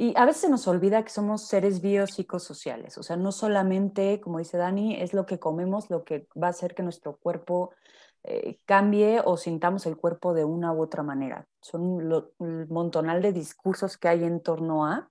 Y 0.00 0.12
a 0.16 0.26
veces 0.26 0.42
se 0.42 0.48
nos 0.48 0.68
olvida 0.68 1.02
que 1.02 1.10
somos 1.10 1.48
seres 1.48 1.80
biopsicosociales, 1.82 2.96
o 2.98 3.02
sea, 3.02 3.16
no 3.16 3.32
solamente, 3.32 4.20
como 4.20 4.38
dice 4.38 4.56
Dani, 4.56 4.94
es 4.94 5.12
lo 5.12 5.26
que 5.26 5.40
comemos 5.40 5.90
lo 5.90 6.04
que 6.04 6.28
va 6.40 6.46
a 6.46 6.50
hacer 6.50 6.76
que 6.76 6.84
nuestro 6.84 7.16
cuerpo 7.16 7.72
eh, 8.22 8.60
cambie 8.64 9.20
o 9.24 9.36
sintamos 9.36 9.86
el 9.86 9.96
cuerpo 9.96 10.34
de 10.34 10.44
una 10.44 10.72
u 10.72 10.80
otra 10.82 11.02
manera. 11.02 11.48
Son 11.60 12.08
lo, 12.08 12.30
el 12.38 12.68
montonal 12.68 13.20
de 13.20 13.32
discursos 13.32 13.98
que 13.98 14.06
hay 14.06 14.22
en 14.22 14.40
torno 14.40 14.86
a, 14.86 15.10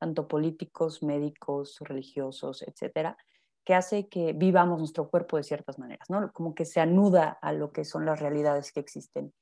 tanto 0.00 0.26
políticos, 0.26 1.04
médicos, 1.04 1.78
religiosos, 1.78 2.62
etcétera, 2.62 3.16
que 3.64 3.76
hace 3.76 4.08
que 4.08 4.32
vivamos 4.32 4.80
nuestro 4.80 5.10
cuerpo 5.10 5.36
de 5.36 5.44
ciertas 5.44 5.78
maneras, 5.78 6.10
¿no? 6.10 6.32
Como 6.32 6.56
que 6.56 6.64
se 6.64 6.80
anuda 6.80 7.38
a 7.40 7.52
lo 7.52 7.70
que 7.70 7.84
son 7.84 8.04
las 8.04 8.18
realidades 8.18 8.72
que 8.72 8.80
existen. 8.80 9.32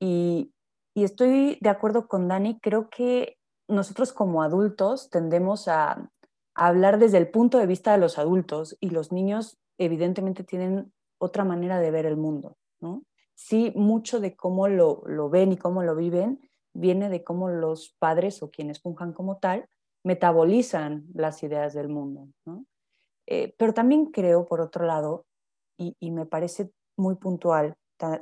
Y, 0.00 0.54
y 0.94 1.04
estoy 1.04 1.58
de 1.60 1.68
acuerdo 1.68 2.08
con 2.08 2.28
Dani, 2.28 2.58
creo 2.60 2.88
que 2.88 3.36
nosotros 3.68 4.12
como 4.12 4.42
adultos 4.42 5.10
tendemos 5.10 5.68
a, 5.68 6.10
hablar 6.54 6.98
desde 6.98 7.16
el 7.16 7.30
punto 7.30 7.56
de 7.56 7.66
vista 7.66 7.92
de 7.92 7.98
los 7.98 8.18
adultos 8.18 8.76
y 8.78 8.90
los 8.90 9.10
niños 9.10 9.58
evidentemente 9.78 10.44
tienen 10.44 10.92
otra 11.18 11.44
manera 11.44 11.80
de 11.80 11.90
ver 11.90 12.04
el 12.04 12.18
mundo. 12.18 12.58
Sí, 13.34 13.72
mucho 13.74 14.20
de 14.20 14.36
cómo 14.36 14.68
lo, 14.68 15.02
lo 15.06 15.30
ven 15.30 15.52
y 15.52 15.56
cómo 15.56 15.82
lo 15.82 15.96
viven 15.96 16.40
viene 16.74 17.08
de 17.08 17.24
cómo 17.24 17.48
los 17.48 17.96
padres 17.98 18.42
o 18.42 18.50
quienes 18.50 18.80
funjan 18.80 19.14
como 19.14 19.38
tal 19.38 19.66
metabolizan 20.04 21.06
las 21.14 21.42
ideas 21.42 21.72
del 21.72 21.88
mundo. 21.88 22.28
Eh, 23.26 23.54
pero 23.56 23.72
también 23.72 24.06
creo, 24.06 24.44
por 24.44 24.60
otro 24.60 24.84
lado, 24.84 25.24
y 25.78 26.10
me 26.10 26.26
parece 26.26 26.70
muy 26.96 27.16
puntual 27.16 27.76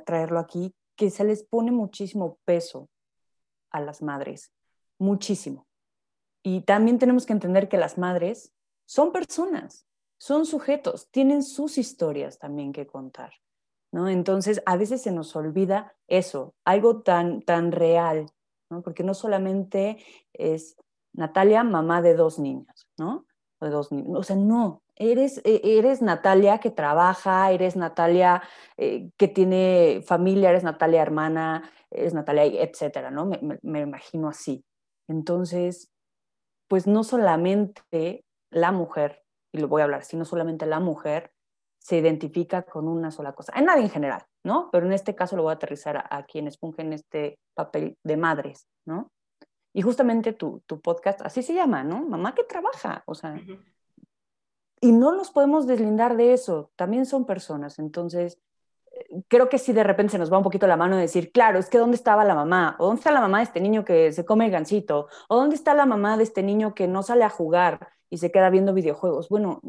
traerlo 0.05 0.39
aquí, 0.39 0.73
que 0.95 1.09
se 1.09 1.23
les 1.23 1.43
pone 1.43 1.71
muchísimo 1.71 2.37
peso 2.45 2.89
a 3.71 3.81
las 3.81 4.01
madres, 4.01 4.51
muchísimo. 5.01 5.67
Y 6.43 6.61
también 6.61 6.99
tenemos 6.99 7.25
que 7.25 7.33
entender 7.33 7.67
que 7.67 7.77
las 7.77 7.97
madres 7.97 8.53
son 8.85 9.11
personas, 9.11 9.85
son 10.17 10.45
sujetos, 10.45 11.09
tienen 11.11 11.43
sus 11.43 11.77
historias 11.77 12.39
también 12.39 12.71
que 12.71 12.87
contar. 12.87 13.33
¿no? 13.91 14.07
Entonces, 14.07 14.61
a 14.65 14.77
veces 14.77 15.01
se 15.01 15.11
nos 15.11 15.35
olvida 15.35 15.93
eso, 16.07 16.55
algo 16.65 17.01
tan, 17.01 17.41
tan 17.41 17.71
real, 17.71 18.27
¿no? 18.69 18.81
porque 18.81 19.03
no 19.03 19.13
solamente 19.13 19.97
es 20.33 20.77
Natalia, 21.13 21.63
mamá 21.63 22.01
de 22.01 22.15
dos 22.15 22.39
niños, 22.39 22.87
¿no? 22.97 23.25
De 23.59 23.69
dos 23.69 23.91
niños. 23.91 24.17
O 24.17 24.23
sea, 24.23 24.37
no, 24.37 24.81
eres, 24.95 25.41
e, 25.43 25.61
eres 25.77 26.01
Natalia 26.01 26.59
que 26.59 26.71
trabaja, 26.71 27.51
eres 27.51 27.75
Natalia 27.75 28.41
eh, 28.77 29.09
que 29.17 29.27
tiene 29.27 30.01
familia, 30.05 30.51
eres 30.51 30.63
Natalia 30.63 31.01
hermana, 31.01 31.69
eres 31.89 32.13
Natalia, 32.13 32.45
etcétera, 32.45 33.11
¿no? 33.11 33.25
Me, 33.25 33.59
me, 33.61 33.81
imagino 33.81 34.29
así. 34.29 34.63
Entonces, 35.11 35.91
pues 36.67 36.87
no 36.87 37.03
solamente 37.03 38.25
la 38.49 38.71
mujer, 38.71 39.23
y 39.53 39.59
lo 39.59 39.67
voy 39.67 39.81
a 39.81 39.83
hablar 39.85 40.01
así, 40.01 40.17
no 40.17 40.25
solamente 40.25 40.65
la 40.65 40.79
mujer 40.79 41.31
se 41.79 41.97
identifica 41.97 42.63
con 42.63 42.87
una 42.87 43.11
sola 43.11 43.33
cosa, 43.33 43.53
en 43.55 43.65
nadie 43.65 43.83
en 43.83 43.89
general, 43.89 44.23
¿no? 44.43 44.69
Pero 44.71 44.85
en 44.85 44.93
este 44.93 45.15
caso 45.15 45.35
lo 45.35 45.43
voy 45.43 45.51
a 45.51 45.55
aterrizar 45.55 45.97
a, 45.97 46.07
a 46.09 46.25
quienes 46.25 46.57
fungen 46.57 46.93
este 46.93 47.39
papel 47.55 47.97
de 48.03 48.17
madres, 48.17 48.67
¿no? 48.85 49.11
Y 49.73 49.81
justamente 49.81 50.33
tu, 50.33 50.61
tu, 50.65 50.81
podcast, 50.81 51.21
así 51.21 51.41
se 51.43 51.53
llama, 51.53 51.83
¿no? 51.83 52.01
Mamá 52.01 52.35
que 52.35 52.43
trabaja, 52.43 53.03
o 53.05 53.15
sea, 53.15 53.41
y 54.81 54.91
no 54.91 55.13
nos 55.13 55.31
podemos 55.31 55.67
deslindar 55.67 56.17
de 56.17 56.33
eso, 56.33 56.71
también 56.75 57.05
son 57.05 57.25
personas, 57.25 57.79
entonces 57.79 58.39
creo 59.27 59.49
que 59.49 59.57
si 59.57 59.73
de 59.73 59.83
repente 59.83 60.11
se 60.11 60.17
nos 60.17 60.31
va 60.31 60.37
un 60.37 60.43
poquito 60.43 60.67
la 60.67 60.77
mano 60.77 60.95
de 60.95 61.03
decir, 61.03 61.31
claro, 61.31 61.59
es 61.59 61.69
que 61.69 61.77
¿dónde 61.77 61.95
estaba 61.95 62.25
la 62.25 62.35
mamá? 62.35 62.75
¿O 62.79 62.85
dónde 62.85 62.99
está 62.99 63.11
la 63.11 63.21
mamá 63.21 63.39
de 63.39 63.45
este 63.45 63.61
niño 63.61 63.85
que 63.85 64.11
se 64.11 64.25
come 64.25 64.45
el 64.45 64.51
gansito? 64.51 65.07
¿O 65.27 65.35
dónde 65.37 65.55
está 65.55 65.73
la 65.73 65.85
mamá 65.85 66.17
de 66.17 66.23
este 66.23 66.43
niño 66.43 66.73
que 66.73 66.87
no 66.87 67.03
sale 67.03 67.23
a 67.23 67.29
jugar 67.29 67.89
y 68.09 68.17
se 68.17 68.31
queda 68.31 68.49
viendo 68.49 68.73
videojuegos? 68.73 69.29
Bueno, 69.29 69.61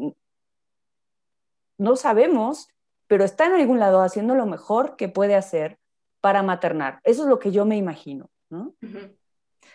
no 1.77 1.95
sabemos, 1.95 2.69
pero 3.07 3.23
está 3.23 3.45
en 3.45 3.53
algún 3.53 3.79
lado 3.79 4.01
haciendo 4.01 4.35
lo 4.35 4.45
mejor 4.45 4.95
que 4.95 5.09
puede 5.09 5.35
hacer 5.35 5.79
para 6.21 6.43
maternar. 6.43 6.99
Eso 7.03 7.23
es 7.23 7.29
lo 7.29 7.39
que 7.39 7.51
yo 7.51 7.65
me 7.65 7.75
imagino, 7.75 8.29
¿no? 8.49 8.75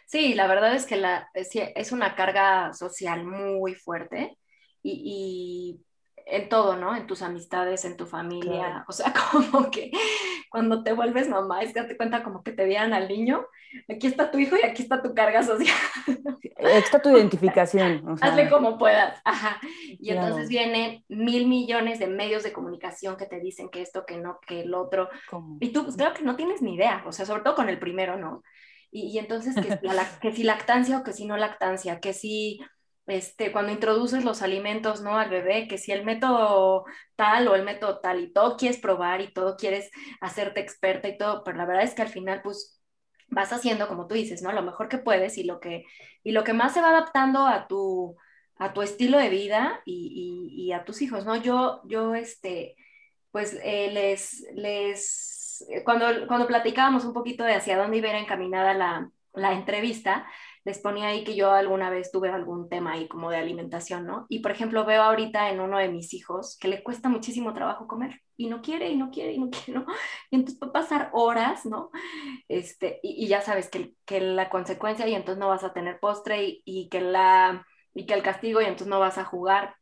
Sí, 0.07 0.35
la 0.35 0.47
verdad 0.47 0.75
es 0.75 0.87
que 0.87 0.97
la, 0.97 1.29
es 1.35 1.93
una 1.93 2.15
carga 2.15 2.73
social 2.73 3.25
muy 3.25 3.75
fuerte 3.75 4.39
y, 4.83 5.81
en 6.31 6.49
todo, 6.49 6.77
¿no? 6.77 6.95
En 6.95 7.07
tus 7.07 7.23
amistades, 7.23 7.85
en 7.85 7.97
tu 7.97 8.07
familia. 8.07 8.85
O 8.87 8.93
sea, 8.93 9.13
como 9.33 9.71
que 9.71 9.91
cuando 10.51 10.83
te 10.83 10.93
vuelves 10.93 11.29
mamá, 11.29 11.63
es 11.63 11.73
que 11.73 11.83
te 11.83 11.97
cuenta 11.97 12.23
como 12.23 12.43
que 12.43 12.53
te 12.53 12.65
dieran 12.65 12.93
al 12.93 13.09
niño, 13.09 13.47
aquí 13.89 14.07
está 14.07 14.31
tu 14.31 14.39
hijo 14.39 14.57
y 14.57 14.65
aquí 14.65 14.83
está 14.83 15.03
tu 15.03 15.15
carga 15.15 15.43
social. 15.43 15.75
Aquí 16.59 16.77
está 16.77 17.01
tu 17.01 17.17
identificación. 17.17 18.17
Hazle 18.21 18.51
como 18.51 18.79
puedas. 18.79 19.21
Ajá. 19.25 19.61
Y 20.01 20.11
entonces 20.11 20.49
vienen 20.49 21.05
mil 21.09 21.47
millones 21.47 22.01
de 22.01 22.09
medios 22.09 22.43
de 22.43 22.53
comunicación 22.53 23.17
que 23.17 23.27
te 23.27 23.39
dicen 23.39 23.69
que 23.69 23.81
esto, 23.81 24.05
que 24.05 24.17
no, 24.17 24.41
que 24.45 24.63
el 24.63 24.75
otro. 24.75 25.09
Y 25.61 25.69
tú, 25.69 25.85
pues 25.85 25.97
creo 25.97 26.15
que 26.15 26.25
no 26.25 26.35
tienes 26.35 26.61
ni 26.61 26.75
idea, 26.75 27.05
o 27.07 27.13
sea, 27.13 27.27
sobre 27.27 27.43
todo 27.43 27.55
con 27.55 27.69
el 27.69 27.79
primero, 27.79 28.17
¿no? 28.17 28.43
Y, 28.91 29.19
entonces, 29.19 29.55
que, 30.21 30.33
si 30.33 30.43
lactancia 30.43 30.99
o 30.99 31.05
que 31.05 31.13
si 31.13 31.27
no 31.27 31.37
lactancia, 31.37 32.01
que 32.01 32.13
si 32.13 32.61
este, 33.09 33.53
cuando 33.53 33.73
introduces 33.73 34.25
los 34.25 34.43
alimentos 34.43 35.01
¿no? 35.03 35.19
al 35.19 35.31
bebé, 35.31 35.67
que 35.67 35.79
si 35.79 35.93
el 35.93 36.05
método 36.05 36.85
tal 37.17 37.49
o 37.49 37.55
el 37.57 37.65
método 37.65 38.01
tal 38.01 38.21
y 38.21 38.33
todo 38.33 38.57
quieres 38.57 38.79
probar 38.79 39.21
y 39.21 39.33
todo 39.33 39.57
quieres 39.57 39.91
hacerte 40.21 40.61
experta 40.61 41.09
y 41.09 41.19
todo, 41.19 41.43
pero 41.45 41.57
la 41.57 41.67
verdad 41.67 41.85
es 41.85 41.95
que 41.95 42.03
al 42.03 42.09
final 42.09 42.43
pues 42.43 42.81
vas 43.29 43.53
haciendo 43.53 43.89
como 43.89 44.07
tú 44.07 44.15
dices, 44.15 44.43
¿no? 44.43 44.53
Lo 44.53 44.63
mejor 44.63 44.89
que 44.89 44.99
puedes 44.99 45.39
y 45.39 45.45
lo 45.45 45.61
que, 45.61 45.85
y 46.23 46.33
lo 46.33 46.45
que 46.45 46.53
más 46.53 46.75
se 46.75 46.81
va 46.81 46.91
adaptando 46.91 47.47
a 47.47 47.67
tu, 47.67 48.17
a 48.57 48.73
tu 48.73 48.83
estilo 48.83 49.19
de 49.19 49.31
vida 49.31 49.81
y, 49.85 50.51
y, 50.53 50.73
a 50.73 50.85
tus 50.85 51.03
hijos, 51.03 51.25
¿no? 51.25 51.37
Yo, 51.37 51.83
yo 51.87 52.15
este, 52.15 52.77
pues 53.31 53.59
eh, 53.63 53.91
les, 53.93 54.47
les 54.55 55.65
eh, 55.71 55.85
cuando, 55.85 56.27
cuando 56.27 56.47
platicábamos 56.47 57.05
un 57.05 57.13
poquito 57.13 57.45
de 57.45 57.55
hacia 57.55 57.79
dónde 57.79 57.99
iba 57.99 58.11
encaminada 58.19 58.75
la, 58.75 59.11
la 59.35 59.53
entrevista, 59.53 60.27
les 60.65 60.79
ponía 60.79 61.09
ahí 61.09 61.25
que 61.25 61.35
yo 61.35 61.53
alguna 61.53 61.91
vez 61.91 62.11
tuve 62.11 62.31
algún 62.31 62.69
tema 62.69 62.93
ahí 62.93 63.09
como 63.09 63.31
de 63.31 63.37
alimentación, 63.39 64.07
¿no? 64.07 64.27
Y 64.29 64.41
por 64.41 64.51
ejemplo 64.51 64.85
veo 64.85 65.03
ahorita 65.03 65.51
en 65.51 65.61
uno 65.61 65.79
de 65.79 65.89
mis 65.89 66.15
hijos 66.15 66.57
que 66.61 66.69
le 66.69 66.83
cuesta 66.83 67.09
muchísimo 67.09 67.53
trabajo 67.55 67.87
comer 67.87 68.21
y 68.37 68.49
no 68.49 68.63
quiere 68.63 68.91
y 68.91 68.97
no 68.97 69.11
quiere 69.11 69.33
y 69.33 69.39
no 69.39 69.51
quiere, 69.51 69.81
¿no? 69.81 69.87
Y 70.31 70.37
entonces 70.37 70.59
puede 70.59 70.73
pasar 70.73 71.11
horas, 71.13 71.67
¿no? 71.67 71.91
Este, 72.49 73.01
y, 73.03 73.25
y 73.25 73.29
ya 73.29 73.41
sabes 73.41 73.69
que, 73.71 73.95
que, 74.05 74.21
la 74.21 74.51
consecuencia 74.51 75.07
y 75.09 75.15
entonces 75.15 75.39
no 75.39 75.49
vas 75.49 75.65
a 75.65 75.73
tener 75.73 76.01
postre 76.01 76.45
y, 76.45 76.63
y, 76.65 76.89
que 76.89 77.01
la, 77.01 77.67
y 77.95 78.07
que 78.07 78.15
el 78.15 78.23
castigo 78.23 78.61
y 78.61 78.65
entonces 78.65 78.89
no 78.89 79.01
vas 79.01 79.19
a 79.19 79.25
jugar 79.25 79.75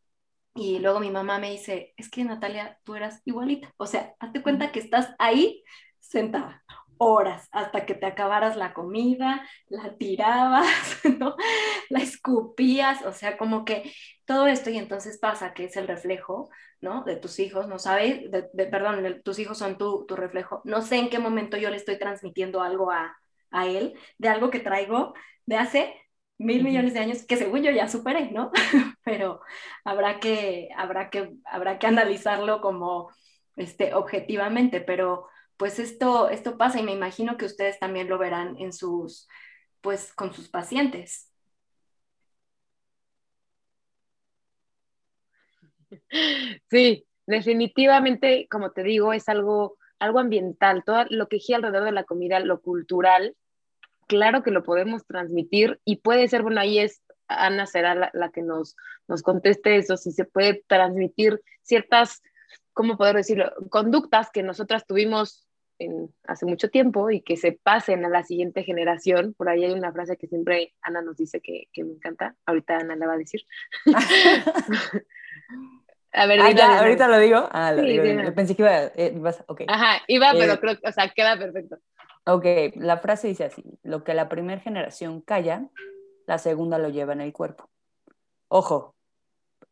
y 0.57 0.79
luego 0.79 1.01
mi 1.01 1.11
mamá 1.11 1.39
me 1.39 1.51
dice, 1.51 1.93
es 1.99 2.11
que 2.11 2.25
Natalia, 2.25 2.81
tú 2.83 2.95
eras 2.95 3.21
igualita. 3.27 3.75
O 3.77 3.87
sea, 3.87 4.15
hazte 4.19 4.43
cuenta 4.43 4.73
que 4.73 4.81
estás 4.81 5.15
ahí 5.19 5.63
sentada 6.01 6.65
horas 6.99 7.49
hasta 7.53 7.87
que 7.87 7.95
te 7.95 8.07
acabaras 8.07 8.57
la 8.57 8.73
comida, 8.75 9.47
la 9.69 9.97
tirabas, 9.97 10.67
¿no? 11.19 11.37
La 11.91 12.01
escupías, 12.01 13.05
o 13.05 13.13
sea, 13.13 13.37
como 13.37 13.65
que 13.65 13.93
todo 14.25 14.47
esto 14.47 14.71
y 14.71 14.79
entonces 14.79 15.19
pasa 15.19 15.55
que 15.55 15.65
es 15.65 15.77
el 15.77 15.89
reflejo, 15.89 16.51
¿no? 16.81 17.05
De 17.05 17.17
tus 17.17 17.39
hijos, 17.39 17.69
no 17.69 17.79
sabes, 17.79 18.31
de, 18.31 18.67
perdón, 18.67 19.23
tus 19.25 19.39
hijos 19.39 19.59
son 19.59 19.79
tu, 19.79 20.07
tu, 20.07 20.17
reflejo. 20.17 20.63
No 20.65 20.83
sé 20.83 20.97
en 20.97 21.11
qué 21.11 21.19
momento 21.19 21.57
yo 21.57 21.71
le 21.71 21.77
estoy 21.77 21.99
transmitiendo 21.99 22.63
algo 22.63 22.91
a, 22.91 23.17
a 23.51 23.67
él, 23.67 23.99
de 24.19 24.29
algo 24.29 24.51
que 24.51 24.61
traigo 24.61 25.15
de 25.47 25.57
hace 25.57 25.95
mil 26.39 26.63
millones 26.63 26.95
de 26.95 27.01
años 27.01 27.25
que 27.25 27.37
según 27.37 27.63
yo 27.63 27.71
ya 27.71 27.89
superé, 27.89 28.31
¿no? 28.31 28.51
Pero 29.05 29.41
habrá 29.85 30.21
que, 30.21 30.69
habrá 30.77 31.11
que, 31.11 31.33
habrá 31.45 31.79
que 31.79 31.87
analizarlo 31.87 32.61
como 32.61 33.11
este, 33.57 33.95
objetivamente, 33.95 34.81
pero 34.81 35.29
pues 35.57 35.79
esto, 35.79 36.29
esto 36.29 36.59
pasa 36.59 36.81
y 36.81 36.83
me 36.83 36.93
imagino 36.93 37.37
que 37.37 37.47
ustedes 37.47 37.79
también 37.79 38.09
lo 38.09 38.19
verán 38.19 38.57
en 38.59 38.73
sus, 38.73 39.29
pues 39.81 40.13
con 40.15 40.35
sus 40.35 40.49
pacientes. 40.49 41.31
Sí, 46.71 47.07
definitivamente, 47.27 48.47
como 48.51 48.73
te 48.73 48.83
digo, 48.83 49.13
es 49.13 49.29
algo, 49.29 49.77
algo 49.99 50.19
ambiental, 50.19 50.83
todo 50.85 51.05
lo 51.11 51.29
que 51.29 51.39
gira 51.39 51.59
alrededor 51.59 51.85
de 51.85 51.93
la 51.93 52.05
comida, 52.05 52.41
lo 52.41 52.61
cultural, 52.61 53.37
claro 54.07 54.43
que 54.43 54.51
lo 54.51 54.63
podemos 54.63 55.07
transmitir 55.07 55.81
y 55.85 55.97
puede 55.97 56.29
ser, 56.29 56.43
bueno, 56.43 56.61
ahí 56.61 56.79
es, 56.79 57.03
Ana 57.29 57.67
será 57.67 58.11
la, 58.13 58.31
que 58.31 58.43
nos, 58.43 58.77
nos 59.09 59.23
conteste 59.23 59.77
eso, 59.77 59.97
si 59.97 60.13
se 60.13 60.25
puede 60.25 60.65
transmitir 60.67 61.41
ciertas, 61.63 62.23
¿cómo 62.73 62.97
poder 62.97 63.17
decirlo?, 63.17 63.53
conductas 63.71 64.31
que 64.31 64.43
nosotras 64.43 64.87
tuvimos 64.87 65.46
en, 65.79 66.15
hace 66.25 66.47
mucho 66.47 66.71
tiempo 66.71 67.11
y 67.11 67.21
que 67.21 67.37
se 67.37 67.53
pasen 67.53 68.05
a 68.05 68.09
la 68.09 68.23
siguiente 68.25 68.63
generación. 68.63 69.35
Por 69.35 69.49
ahí 69.49 69.65
hay 69.65 69.73
una 69.73 69.93
frase 69.93 70.17
que 70.17 70.27
siempre 70.27 70.75
Ana 70.83 71.03
nos 71.03 71.17
dice 71.17 71.41
que, 71.41 71.69
que 71.73 71.85
me 71.85 71.93
encanta, 71.93 72.37
ahorita 72.47 72.77
Ana 72.77 72.97
la 72.97 73.07
va 73.07 73.15
a 73.15 73.19
decir. 73.19 73.43
A 76.17 76.25
ver, 76.25 76.41
ah, 76.41 76.79
ahorita 76.79 77.09
lo 77.09 77.19
digo. 77.19 77.47
Ah, 77.53 77.73
lo 77.73 77.83
digo. 77.83 78.03
Pensé 78.35 78.57
que 78.57 78.63
iba, 78.63 78.85
eh. 78.85 79.21
Ajá, 79.69 80.03
iba, 80.07 80.33
pero 80.33 80.55
eh, 80.55 80.61
creo, 80.61 80.77
o 80.83 80.93
sea, 80.93 81.11
queda 81.11 81.39
perfecto. 81.39 81.77
Ok, 82.25 82.45
la 82.77 82.97
frase 82.97 83.29
dice 83.29 83.45
así, 83.45 83.63
lo 83.83 84.03
que 84.03 84.15
la 84.15 84.29
primera 84.29 84.61
generación 84.61 85.21
calla, 85.21 85.69
la 86.27 86.39
segunda 86.39 86.79
lo 86.79 86.89
lleva 86.89 87.13
en 87.13 87.21
el 87.21 87.35
cuerpo. 87.35 87.69
Ojo, 88.49 88.97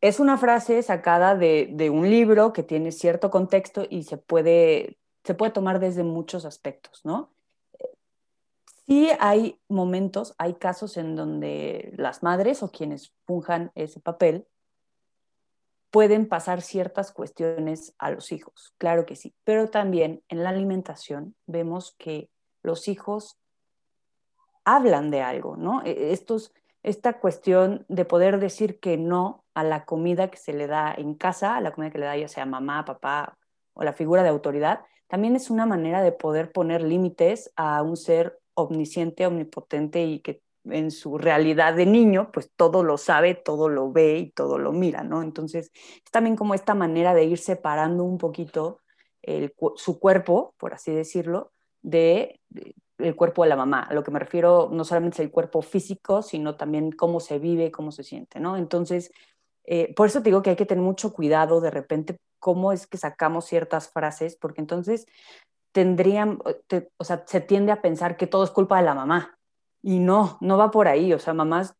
es 0.01 0.19
una 0.19 0.37
frase 0.37 0.83
sacada 0.83 1.35
de, 1.35 1.67
de, 1.71 1.89
un 1.89 2.09
libro 2.09 2.53
que 2.53 2.61
tiene 2.61 2.91
cierto 2.91 3.31
contexto 3.31 3.87
y 3.89 4.03
se 4.03 4.17
puede, 4.17 4.97
se 5.25 5.33
puede 5.33 5.51
tomar 5.51 5.79
desde 5.79 6.03
muchos 6.03 6.45
aspectos, 6.45 7.01
¿no? 7.03 7.31
Sí 8.85 9.09
hay 9.19 9.59
momentos, 9.67 10.35
hay 10.37 10.53
casos 10.53 10.97
en 10.97 11.15
donde 11.15 11.91
las 11.97 12.21
madres 12.21 12.61
o 12.61 12.71
quienes 12.71 13.11
funjan 13.25 13.71
ese 13.73 13.99
papel 13.99 14.47
pueden 15.89 16.27
pasar 16.27 16.61
ciertas 16.61 17.11
cuestiones 17.11 17.95
a 17.97 18.11
los 18.11 18.31
hijos, 18.31 18.73
claro 18.77 19.05
que 19.05 19.15
sí, 19.15 19.33
pero 19.43 19.69
también 19.69 20.21
en 20.27 20.43
la 20.43 20.49
alimentación 20.49 21.35
vemos 21.47 21.95
que 21.97 22.29
los 22.61 22.87
hijos 22.87 23.39
hablan 24.63 25.09
de 25.09 25.21
algo, 25.21 25.55
¿no? 25.55 25.81
E, 25.85 26.13
esta 26.83 27.19
cuestión 27.19 27.85
de 27.87 28.05
poder 28.05 28.39
decir 28.39 28.79
que 28.79 28.97
no 28.97 29.43
a 29.55 29.63
la 29.63 29.85
comida 29.85 30.29
que 30.29 30.37
se 30.37 30.53
le 30.53 30.67
da 30.67 30.93
en 30.95 31.15
casa, 31.15 31.55
a 31.55 31.61
la 31.61 31.71
comida 31.71 31.91
que 31.91 31.99
le 31.99 32.05
da 32.05 32.17
ya 32.17 32.27
sea 32.27 32.45
mamá, 32.45 32.85
papá 32.85 33.37
o 33.73 33.83
la 33.83 33.93
figura 33.93 34.21
de 34.21 34.29
autoridad, 34.29 34.81
también 35.07 35.35
es 35.35 35.49
una 35.49 35.65
manera 35.65 36.01
de 36.01 36.11
poder 36.11 36.51
poner 36.51 36.81
límites 36.81 37.51
a 37.55 37.81
un 37.81 37.97
ser 37.97 38.39
omnisciente, 38.53 39.27
omnipotente 39.27 40.03
y 40.03 40.19
que 40.19 40.41
en 40.65 40.91
su 40.91 41.17
realidad 41.17 41.75
de 41.75 41.85
niño, 41.85 42.31
pues 42.31 42.51
todo 42.55 42.83
lo 42.83 42.97
sabe, 42.97 43.35
todo 43.35 43.69
lo 43.69 43.91
ve 43.91 44.17
y 44.17 44.31
todo 44.31 44.57
lo 44.57 44.71
mira, 44.71 45.03
¿no? 45.03 45.21
Entonces, 45.21 45.71
es 45.75 46.11
también 46.11 46.35
como 46.35 46.53
esta 46.53 46.73
manera 46.73 47.13
de 47.13 47.25
ir 47.25 47.37
separando 47.37 48.03
un 48.03 48.17
poquito 48.17 48.79
su 49.75 49.99
cuerpo, 49.99 50.53
por 50.57 50.73
así 50.73 50.91
decirlo, 50.91 51.51
de, 51.81 52.39
el 52.97 53.15
cuerpo 53.15 53.43
de 53.43 53.49
la 53.49 53.55
mamá. 53.55 53.81
A 53.81 53.93
lo 53.93 54.03
que 54.03 54.11
me 54.11 54.19
refiero 54.19 54.69
no 54.71 54.83
solamente 54.83 55.15
es 55.15 55.19
el 55.21 55.31
cuerpo 55.31 55.61
físico, 55.61 56.21
sino 56.21 56.55
también 56.55 56.91
cómo 56.91 57.19
se 57.19 57.39
vive, 57.39 57.71
cómo 57.71 57.91
se 57.91 58.03
siente, 58.03 58.39
¿no? 58.39 58.57
Entonces, 58.57 59.11
eh, 59.67 59.93
por 59.95 60.07
eso 60.07 60.19
te 60.19 60.29
digo 60.29 60.41
que 60.41 60.51
hay 60.51 60.55
que 60.55 60.65
tener 60.65 60.83
mucho 60.83 61.13
cuidado 61.13 61.61
de 61.61 61.71
repente 61.71 62.17
cómo 62.39 62.71
es 62.71 62.87
que 62.87 62.97
sacamos 62.97 63.45
ciertas 63.45 63.89
frases, 63.89 64.35
porque 64.35 64.61
entonces 64.61 65.07
tendrían, 65.71 66.39
o 66.97 67.03
sea, 67.03 67.23
se 67.27 67.41
tiende 67.41 67.71
a 67.71 67.81
pensar 67.81 68.17
que 68.17 68.27
todo 68.27 68.43
es 68.43 68.51
culpa 68.51 68.77
de 68.77 68.85
la 68.85 68.95
mamá. 68.95 69.37
Y 69.81 69.99
no, 69.99 70.37
no 70.41 70.57
va 70.57 70.71
por 70.71 70.87
ahí. 70.87 71.11
O 71.13 71.19
sea, 71.19 71.33
mamás 71.33 71.75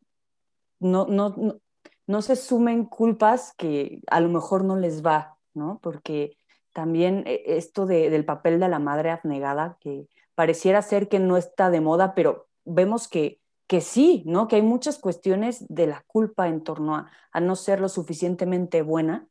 no, 0.79 1.05
no, 1.07 1.29
no, 1.37 1.59
no 2.07 2.21
se 2.21 2.35
sumen 2.35 2.85
culpas 2.85 3.53
que 3.57 4.01
a 4.07 4.19
lo 4.19 4.29
mejor 4.29 4.63
no 4.63 4.75
les 4.75 5.05
va, 5.05 5.37
¿no? 5.53 5.79
Porque 5.81 6.37
también 6.73 7.23
eh, 7.25 7.43
esto 7.45 7.85
de, 7.85 8.09
del 8.09 8.25
papel 8.25 8.59
de 8.59 8.67
la 8.67 8.79
madre 8.79 9.11
abnegada, 9.11 9.77
que 9.79 10.07
pareciera 10.35 10.81
ser 10.81 11.07
que 11.07 11.19
no 11.19 11.37
está 11.37 11.69
de 11.69 11.81
moda, 11.81 12.13
pero 12.15 12.47
vemos 12.65 13.07
que, 13.07 13.39
que 13.67 13.81
sí, 13.81 14.23
¿no? 14.25 14.47
Que 14.47 14.57
hay 14.57 14.61
muchas 14.61 14.99
cuestiones 14.99 15.65
de 15.69 15.87
la 15.87 16.03
culpa 16.07 16.47
en 16.47 16.63
torno 16.63 16.95
a, 16.95 17.39
no 17.39 17.55
ser 17.55 17.79
lo 17.81 17.89
suficientemente 17.89 18.81
buena 18.81 19.27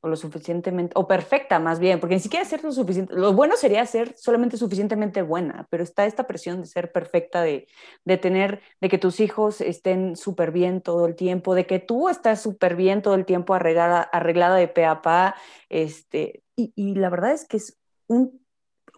o 0.00 0.08
lo 0.08 0.16
suficientemente, 0.16 0.92
o 0.94 1.08
perfecta 1.08 1.58
más 1.58 1.80
bien, 1.80 1.98
porque 1.98 2.14
ni 2.14 2.20
siquiera 2.20 2.44
ser 2.44 2.62
lo 2.62 2.70
suficiente, 2.70 3.14
lo 3.14 3.32
bueno 3.32 3.56
sería 3.56 3.84
ser 3.86 4.14
solamente 4.16 4.56
suficientemente 4.58 5.22
buena, 5.22 5.66
pero 5.70 5.82
está 5.82 6.06
esta 6.06 6.26
presión 6.26 6.60
de 6.60 6.66
ser 6.66 6.92
perfecta, 6.92 7.42
de, 7.42 7.66
de 8.04 8.16
tener, 8.18 8.60
de 8.80 8.88
que 8.88 8.98
tus 8.98 9.20
hijos 9.20 9.60
estén 9.60 10.14
súper 10.14 10.52
bien 10.52 10.82
todo 10.82 11.06
el 11.06 11.16
tiempo, 11.16 11.54
de 11.54 11.66
que 11.66 11.78
tú 11.80 12.08
estás 12.08 12.42
súper 12.42 12.76
bien 12.76 13.02
todo 13.02 13.14
el 13.14 13.24
tiempo 13.24 13.54
arreglada, 13.54 14.02
arreglada 14.02 14.56
de 14.56 14.68
pe 14.68 14.84
a 14.84 15.02
pa, 15.02 15.34
este, 15.70 16.44
y, 16.54 16.72
y 16.76 16.94
la 16.94 17.08
verdad 17.08 17.32
es 17.32 17.46
que 17.48 17.56
es 17.56 17.78
un, 18.06 18.44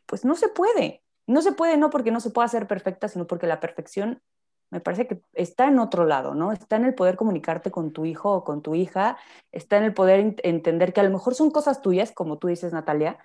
pues 0.04 0.24
no 0.24 0.34
se 0.34 0.48
puede, 0.48 1.02
no 1.26 1.42
se 1.42 1.52
puede 1.52 1.76
no 1.76 1.90
porque 1.90 2.10
no 2.10 2.20
se 2.20 2.30
pueda 2.30 2.48
ser 2.48 2.66
perfecta, 2.66 3.08
sino 3.08 3.26
porque 3.26 3.46
la 3.46 3.60
perfección 3.60 4.20
me 4.70 4.80
parece 4.80 5.06
que 5.06 5.22
está 5.32 5.66
en 5.68 5.78
otro 5.78 6.04
lado, 6.04 6.34
¿no? 6.34 6.52
Está 6.52 6.76
en 6.76 6.84
el 6.84 6.94
poder 6.94 7.16
comunicarte 7.16 7.70
con 7.70 7.92
tu 7.92 8.04
hijo 8.04 8.32
o 8.32 8.44
con 8.44 8.62
tu 8.62 8.74
hija, 8.74 9.16
está 9.50 9.78
en 9.78 9.84
el 9.84 9.94
poder 9.94 10.36
entender 10.42 10.92
que 10.92 11.00
a 11.00 11.04
lo 11.04 11.10
mejor 11.10 11.34
son 11.34 11.50
cosas 11.50 11.80
tuyas, 11.80 12.12
como 12.12 12.38
tú 12.38 12.48
dices, 12.48 12.72
Natalia, 12.72 13.18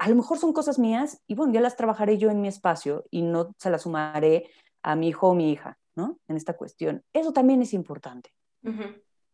a 0.00 0.08
lo 0.08 0.16
mejor 0.16 0.38
son 0.38 0.52
cosas 0.52 0.78
mías 0.78 1.22
y 1.26 1.34
bueno, 1.34 1.52
ya 1.52 1.60
las 1.60 1.76
trabajaré 1.76 2.18
yo 2.18 2.30
en 2.30 2.40
mi 2.40 2.48
espacio 2.48 3.04
y 3.10 3.22
no 3.22 3.54
se 3.58 3.70
las 3.70 3.82
sumaré 3.82 4.50
a 4.82 4.96
mi 4.96 5.08
hijo 5.08 5.28
o 5.28 5.34
mi 5.34 5.52
hija, 5.52 5.78
¿no? 5.94 6.18
En 6.28 6.36
esta 6.36 6.54
cuestión. 6.54 7.04
Eso 7.12 7.32
también 7.32 7.62
es 7.62 7.72
importante. 7.72 8.30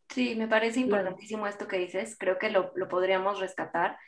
Sí, 0.08 0.34
me 0.36 0.48
parece 0.48 0.80
importantísimo 0.80 1.46
esto 1.46 1.66
que 1.66 1.78
dices, 1.78 2.16
creo 2.18 2.38
que 2.38 2.50
lo, 2.50 2.72
lo 2.74 2.88
podríamos 2.88 3.40
rescatar. 3.40 3.98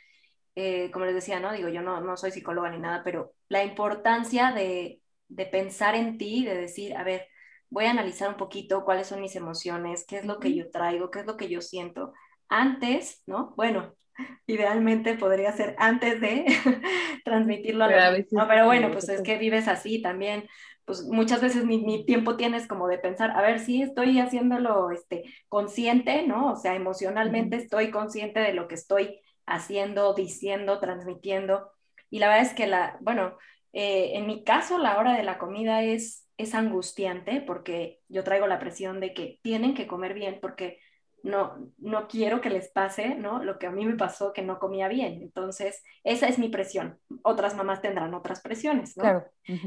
Eh, 0.55 0.91
como 0.91 1.05
les 1.05 1.15
decía, 1.15 1.39
¿no? 1.39 1.53
Digo, 1.53 1.69
yo 1.69 1.81
no, 1.81 2.01
no 2.01 2.17
soy 2.17 2.31
psicóloga 2.31 2.69
ni 2.69 2.77
nada, 2.77 3.03
pero 3.03 3.33
la 3.47 3.63
importancia 3.63 4.51
de, 4.51 5.01
de 5.29 5.45
pensar 5.45 5.95
en 5.95 6.17
ti, 6.17 6.43
de 6.45 6.55
decir, 6.55 6.95
a 6.95 7.03
ver, 7.03 7.27
voy 7.71 7.85
a 7.85 7.91
analizar 7.91 8.29
un 8.29 8.35
poquito 8.35 8.83
cuáles 8.83 9.07
son 9.07 9.21
mis 9.21 9.35
emociones, 9.35 10.05
qué 10.05 10.17
es 10.17 10.25
lo 10.25 10.39
que 10.39 10.53
yo 10.53 10.69
traigo, 10.69 11.09
qué 11.09 11.21
es 11.21 11.25
lo 11.25 11.37
que 11.37 11.49
yo 11.49 11.61
siento. 11.61 12.13
Antes, 12.49 13.23
¿no? 13.25 13.53
Bueno, 13.55 13.95
idealmente 14.45 15.15
podría 15.15 15.51
ser 15.53 15.75
antes 15.79 16.19
de 16.19 16.45
transmitirlo 17.25 17.85
a 17.85 18.11
los 18.11 18.31
¿no? 18.31 18.47
Pero 18.47 18.65
bueno, 18.65 18.91
pues 18.91 19.09
es 19.09 19.21
que 19.21 19.37
vives 19.37 19.67
así 19.67 20.01
también. 20.01 20.47
Pues 20.83 21.03
muchas 21.03 21.41
veces 21.41 21.63
ni, 21.63 22.05
tiempo 22.05 22.35
tienes 22.35 22.67
como 22.67 22.87
de 22.89 22.97
pensar, 22.97 23.31
a 23.31 23.41
ver, 23.41 23.59
si 23.59 23.81
estoy 23.81 24.19
haciéndolo 24.19 24.91
este, 24.91 25.23
consciente, 25.47 26.27
¿no? 26.27 26.51
O 26.51 26.55
sea, 26.57 26.75
emocionalmente 26.75 27.55
estoy 27.55 27.89
consciente 27.89 28.41
de 28.41 28.53
lo 28.53 28.67
que 28.67 28.75
estoy 28.75 29.21
haciendo, 29.45 30.13
diciendo, 30.13 30.79
transmitiendo. 30.79 31.71
Y 32.09 32.19
la 32.19 32.27
verdad 32.27 32.45
es 32.47 32.53
que 32.53 32.67
la, 32.67 32.97
bueno, 32.99 33.37
eh, 33.71 34.11
en 34.15 34.27
mi 34.27 34.43
caso, 34.43 34.77
la 34.77 34.97
hora 34.97 35.15
de 35.15 35.23
la 35.23 35.37
comida 35.37 35.83
es, 35.83 36.20
es 36.37 36.55
angustiante 36.55 37.41
porque 37.41 37.99
yo 38.07 38.23
traigo 38.23 38.47
la 38.47 38.59
presión 38.59 38.99
de 38.99 39.13
que 39.13 39.39
tienen 39.41 39.73
que 39.73 39.87
comer 39.87 40.13
bien 40.13 40.39
porque 40.41 40.79
no, 41.23 41.71
no 41.77 42.07
quiero 42.07 42.41
que 42.41 42.49
les 42.49 42.69
pase, 42.69 43.15
¿no? 43.15 43.43
Lo 43.43 43.59
que 43.59 43.67
a 43.67 43.71
mí 43.71 43.85
me 43.85 43.95
pasó 43.95 44.33
que 44.33 44.41
no 44.41 44.59
comía 44.59 44.87
bien. 44.87 45.21
Entonces, 45.21 45.83
esa 46.03 46.27
es 46.27 46.39
mi 46.39 46.49
presión. 46.49 46.97
Otras 47.21 47.55
mamás 47.55 47.81
tendrán 47.81 48.13
otras 48.13 48.41
presiones, 48.41 48.97
¿no? 48.97 49.03
Claro. 49.03 49.25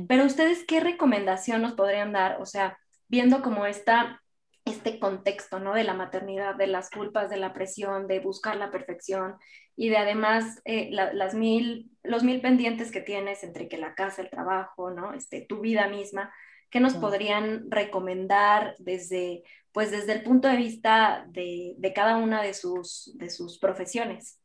Pero 0.08 0.24
ustedes, 0.24 0.64
¿qué 0.66 0.80
recomendación 0.80 1.62
nos 1.62 1.74
podrían 1.74 2.12
dar? 2.12 2.40
O 2.40 2.46
sea, 2.46 2.76
viendo 3.08 3.42
como 3.42 3.66
esta 3.66 4.20
este 4.64 4.98
contexto, 4.98 5.60
¿no? 5.60 5.74
De 5.74 5.84
la 5.84 5.94
maternidad, 5.94 6.54
de 6.54 6.66
las 6.66 6.90
culpas, 6.90 7.28
de 7.28 7.36
la 7.36 7.52
presión, 7.52 8.06
de 8.06 8.20
buscar 8.20 8.56
la 8.56 8.70
perfección 8.70 9.36
y 9.76 9.90
de 9.90 9.98
además 9.98 10.60
eh, 10.64 10.88
las 10.90 11.34
mil, 11.34 11.90
los 12.02 12.22
mil 12.22 12.40
pendientes 12.40 12.90
que 12.90 13.00
tienes 13.00 13.44
entre 13.44 13.68
que 13.68 13.76
la 13.76 13.94
casa, 13.94 14.22
el 14.22 14.30
trabajo, 14.30 14.90
¿no? 14.90 15.12
Este, 15.12 15.42
tu 15.42 15.60
vida 15.60 15.88
misma, 15.88 16.32
¿qué 16.74 16.80
nos 16.80 16.94
podrían 16.94 17.70
recomendar 17.70 18.74
desde, 18.80 19.44
pues 19.70 19.92
desde 19.92 20.12
el 20.12 20.24
punto 20.24 20.48
de 20.48 20.56
vista 20.56 21.24
de, 21.28 21.74
de 21.78 21.92
cada 21.92 22.16
una 22.16 22.42
de 22.42 22.52
sus, 22.52 23.12
de 23.14 23.30
sus 23.30 23.60
profesiones? 23.60 24.40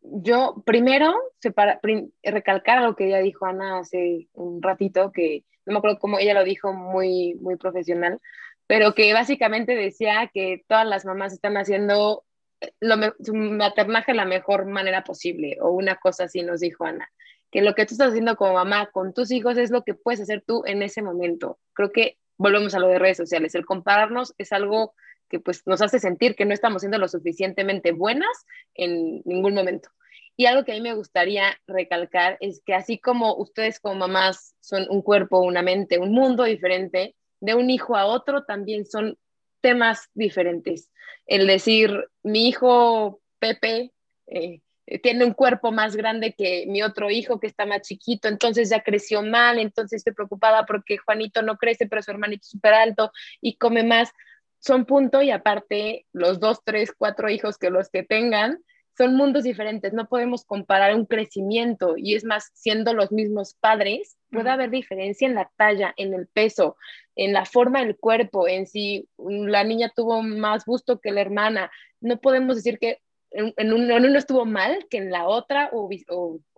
Yo 0.00 0.62
primero, 0.64 1.14
separa, 1.40 1.78
recalcar 2.22 2.80
lo 2.80 2.96
que 2.96 3.10
ya 3.10 3.18
dijo 3.18 3.44
Ana 3.44 3.80
hace 3.80 4.28
un 4.32 4.62
ratito, 4.62 5.12
que 5.12 5.44
no 5.66 5.74
me 5.74 5.78
acuerdo 5.80 5.98
cómo 5.98 6.18
ella 6.18 6.32
lo 6.32 6.44
dijo 6.44 6.72
muy, 6.72 7.34
muy 7.34 7.56
profesional, 7.56 8.18
pero 8.66 8.94
que 8.94 9.12
básicamente 9.12 9.76
decía 9.76 10.30
que 10.32 10.64
todas 10.66 10.86
las 10.86 11.04
mamás 11.04 11.34
están 11.34 11.58
haciendo 11.58 12.24
eh, 12.62 12.72
lo, 12.80 12.96
su 13.22 13.34
maternaje 13.34 14.12
de 14.12 14.16
la 14.16 14.24
mejor 14.24 14.64
manera 14.64 15.04
posible, 15.04 15.58
o 15.60 15.68
una 15.72 15.96
cosa 15.96 16.24
así 16.24 16.42
nos 16.42 16.60
dijo 16.60 16.86
Ana, 16.86 17.12
que 17.54 17.62
lo 17.62 17.76
que 17.76 17.86
tú 17.86 17.94
estás 17.94 18.08
haciendo 18.08 18.34
como 18.34 18.54
mamá 18.54 18.90
con 18.90 19.14
tus 19.14 19.30
hijos 19.30 19.56
es 19.58 19.70
lo 19.70 19.84
que 19.84 19.94
puedes 19.94 20.20
hacer 20.20 20.42
tú 20.44 20.64
en 20.66 20.82
ese 20.82 21.02
momento. 21.02 21.60
Creo 21.72 21.92
que 21.92 22.18
volvemos 22.36 22.74
a 22.74 22.80
lo 22.80 22.88
de 22.88 22.98
redes 22.98 23.16
sociales, 23.16 23.54
el 23.54 23.64
compararnos 23.64 24.34
es 24.38 24.52
algo 24.52 24.92
que 25.28 25.38
pues 25.38 25.62
nos 25.64 25.80
hace 25.80 26.00
sentir 26.00 26.34
que 26.34 26.46
no 26.46 26.52
estamos 26.52 26.82
siendo 26.82 26.98
lo 26.98 27.06
suficientemente 27.06 27.92
buenas 27.92 28.44
en 28.74 29.22
ningún 29.24 29.54
momento. 29.54 29.90
Y 30.36 30.46
algo 30.46 30.64
que 30.64 30.72
a 30.72 30.74
mí 30.74 30.80
me 30.80 30.94
gustaría 30.94 31.56
recalcar 31.68 32.38
es 32.40 32.60
que 32.66 32.74
así 32.74 32.98
como 32.98 33.36
ustedes 33.36 33.78
como 33.78 33.94
mamás 33.94 34.56
son 34.58 34.88
un 34.90 35.00
cuerpo, 35.00 35.38
una 35.38 35.62
mente, 35.62 36.00
un 36.00 36.10
mundo 36.10 36.42
diferente, 36.42 37.14
de 37.38 37.54
un 37.54 37.70
hijo 37.70 37.94
a 37.94 38.06
otro 38.06 38.42
también 38.42 38.84
son 38.84 39.16
temas 39.60 40.08
diferentes. 40.12 40.90
El 41.24 41.46
decir, 41.46 42.04
mi 42.24 42.48
hijo 42.48 43.20
Pepe 43.38 43.92
eh, 44.26 44.60
tiene 45.02 45.24
un 45.24 45.32
cuerpo 45.32 45.72
más 45.72 45.96
grande 45.96 46.34
que 46.34 46.66
mi 46.66 46.82
otro 46.82 47.10
hijo 47.10 47.40
que 47.40 47.46
está 47.46 47.66
más 47.66 47.82
chiquito, 47.82 48.28
entonces 48.28 48.68
ya 48.70 48.82
creció 48.82 49.22
mal, 49.22 49.58
entonces 49.58 49.98
estoy 49.98 50.12
preocupada 50.12 50.66
porque 50.66 50.98
Juanito 50.98 51.42
no 51.42 51.56
crece, 51.56 51.86
pero 51.86 52.02
su 52.02 52.10
hermanito 52.10 52.42
es 52.42 52.50
súper 52.50 52.74
alto 52.74 53.10
y 53.40 53.56
come 53.56 53.82
más. 53.82 54.10
Son 54.58 54.84
punto 54.86 55.22
y 55.22 55.30
aparte 55.30 56.06
los 56.12 56.40
dos, 56.40 56.60
tres, 56.64 56.92
cuatro 56.96 57.28
hijos 57.28 57.58
que 57.58 57.70
los 57.70 57.88
que 57.90 58.02
tengan, 58.02 58.58
son 58.96 59.16
mundos 59.16 59.42
diferentes, 59.42 59.92
no 59.92 60.06
podemos 60.06 60.44
comparar 60.44 60.94
un 60.94 61.06
crecimiento 61.06 61.94
y 61.96 62.14
es 62.14 62.24
más, 62.24 62.50
siendo 62.54 62.94
los 62.94 63.10
mismos 63.10 63.54
padres, 63.54 64.16
puede 64.30 64.50
haber 64.50 64.70
diferencia 64.70 65.26
en 65.26 65.34
la 65.34 65.50
talla, 65.56 65.92
en 65.96 66.14
el 66.14 66.28
peso, 66.28 66.76
en 67.16 67.32
la 67.32 67.44
forma 67.44 67.80
del 67.80 67.96
cuerpo, 67.96 68.46
en 68.46 68.66
si 68.66 69.08
la 69.18 69.64
niña 69.64 69.92
tuvo 69.94 70.22
más 70.22 70.64
gusto 70.64 71.00
que 71.00 71.10
la 71.10 71.22
hermana. 71.22 71.70
No 72.00 72.20
podemos 72.20 72.56
decir 72.56 72.78
que 72.78 73.00
en, 73.34 73.72
uno, 73.72 74.18
estuvo 74.18 74.44
mal 74.44 74.86
que 74.88 74.98
en 74.98 75.10
la 75.10 75.26
otra 75.26 75.70
o, 75.72 75.90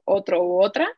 otro 0.04 0.42
u 0.42 0.62
otra. 0.62 0.88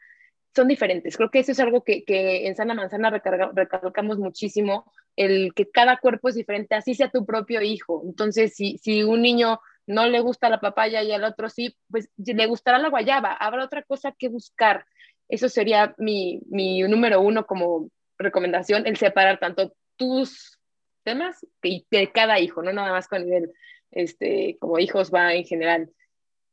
Son 0.54 0.66
diferentes. 0.66 1.16
Creo 1.16 1.30
que 1.30 1.38
eso 1.38 1.52
es 1.52 1.60
algo 1.60 1.84
que, 1.84 2.04
en 2.08 2.56
Sana 2.56 2.74
Manzana 2.74 3.10
recalcamos 3.10 4.18
muchísimo, 4.18 4.90
el 5.14 5.54
que 5.54 5.70
cada 5.70 5.98
cuerpo 5.98 6.28
es 6.28 6.34
diferente, 6.34 6.74
así 6.74 6.94
sea 6.94 7.10
tu 7.10 7.24
propio 7.24 7.62
hijo. 7.62 8.02
Entonces, 8.04 8.54
si, 8.54 8.78
si 8.78 9.02
un 9.02 9.22
niño 9.22 9.60
no 9.86 10.06
le 10.06 10.20
gusta 10.20 10.50
la 10.50 10.60
papaya 10.60 11.02
y 11.02 11.12
al 11.12 11.24
otro 11.24 11.48
sí, 11.48 11.76
pues 11.90 12.10
le 12.16 12.46
gustará 12.46 12.78
la 12.78 12.90
guayaba, 12.90 13.32
habrá 13.32 13.64
otra 13.64 13.82
cosa 13.82 14.12
que 14.18 14.28
buscar. 14.28 14.84
Eso 15.28 15.48
sería 15.48 15.94
mi, 15.98 16.40
mi 16.50 16.82
número 16.82 17.20
uno 17.20 17.46
como 17.46 17.88
recomendación, 18.18 18.86
el 18.86 18.96
separar 18.96 19.38
tanto 19.38 19.74
tus 19.96 20.58
temas 21.04 21.46
y 21.62 21.86
de 21.90 22.10
cada 22.10 22.38
hijo, 22.38 22.62
no 22.62 22.72
nada 22.72 22.92
más 22.92 23.08
con 23.08 23.24
nivel, 23.24 23.52
este, 23.90 24.56
como 24.60 24.78
hijos 24.78 25.12
va 25.12 25.34
en 25.34 25.44
general. 25.44 25.90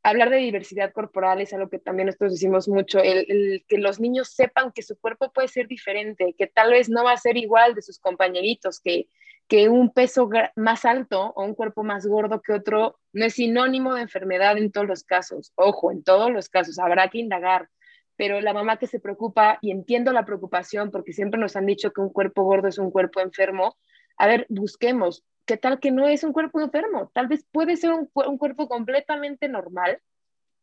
hablar 0.03 0.29
de 0.29 0.37
diversidad 0.37 0.91
corporal 0.93 1.41
es 1.41 1.53
algo 1.53 1.69
que 1.69 1.79
también 1.79 2.07
nosotros 2.07 2.33
decimos 2.33 2.67
mucho, 2.67 2.99
el, 2.99 3.65
que 3.67 3.77
los 3.77 3.99
niños 3.99 4.29
sepan 4.29 4.71
que 4.71 4.83
su 4.83 4.97
cuerpo 4.99 5.31
puede 5.33 5.47
ser 5.47 5.67
diferente, 5.67 6.35
que 6.37 6.47
tal 6.47 6.71
vez 6.71 6.89
no 6.89 7.03
va 7.03 7.13
a 7.13 7.17
ser 7.17 7.37
igual 7.37 7.73
de 7.73 7.81
sus 7.81 7.99
compañeritos, 7.99 8.79
que, 8.79 9.07
que 9.47 9.69
un 9.69 9.91
peso 9.93 10.29
más 10.55 10.85
alto 10.85 11.33
o 11.35 11.43
un 11.43 11.55
cuerpo 11.55 11.83
más 11.83 12.05
gordo 12.05 12.41
que 12.41 12.53
otro 12.53 12.99
no 13.13 13.25
es 13.25 13.33
sinónimo 13.35 13.95
de 13.95 14.01
enfermedad 14.03 14.57
en 14.57 14.71
todos 14.71 14.87
los 14.87 15.03
casos. 15.03 15.51
Ojo, 15.55 15.91
en 15.91 16.03
todos 16.03 16.31
los 16.31 16.49
casos, 16.49 16.79
habrá 16.79 17.09
que 17.09 17.19
indagar, 17.19 17.69
pero 18.15 18.41
la 18.41 18.53
mamá 18.53 18.77
que 18.77 18.87
se 18.87 18.99
preocupa, 18.99 19.59
y 19.61 19.71
entiendo 19.71 20.13
la 20.13 20.25
preocupación 20.25 20.91
porque 20.91 21.13
siempre 21.13 21.39
nos 21.39 21.55
han 21.55 21.65
dicho 21.65 21.91
que 21.91 22.01
un 22.01 22.11
cuerpo 22.11 22.43
gordo 22.43 22.67
es 22.67 22.77
un 22.77 22.91
cuerpo 22.91 23.21
enfermo, 23.21 23.75
a 24.17 24.27
ver, 24.27 24.45
busquemos, 24.49 25.23
¿qué 25.45 25.57
tal 25.57 25.79
que 25.79 25.91
no 25.91 26.07
es 26.07 26.23
un 26.23 26.33
cuerpo 26.33 26.59
enfermo? 26.59 27.11
Tal 27.13 27.27
vez 27.27 27.45
puede 27.51 27.77
ser 27.77 27.91
un, 27.91 28.07
cuerpo 28.37 28.67
completamente 28.67 29.47
normal, 29.47 29.99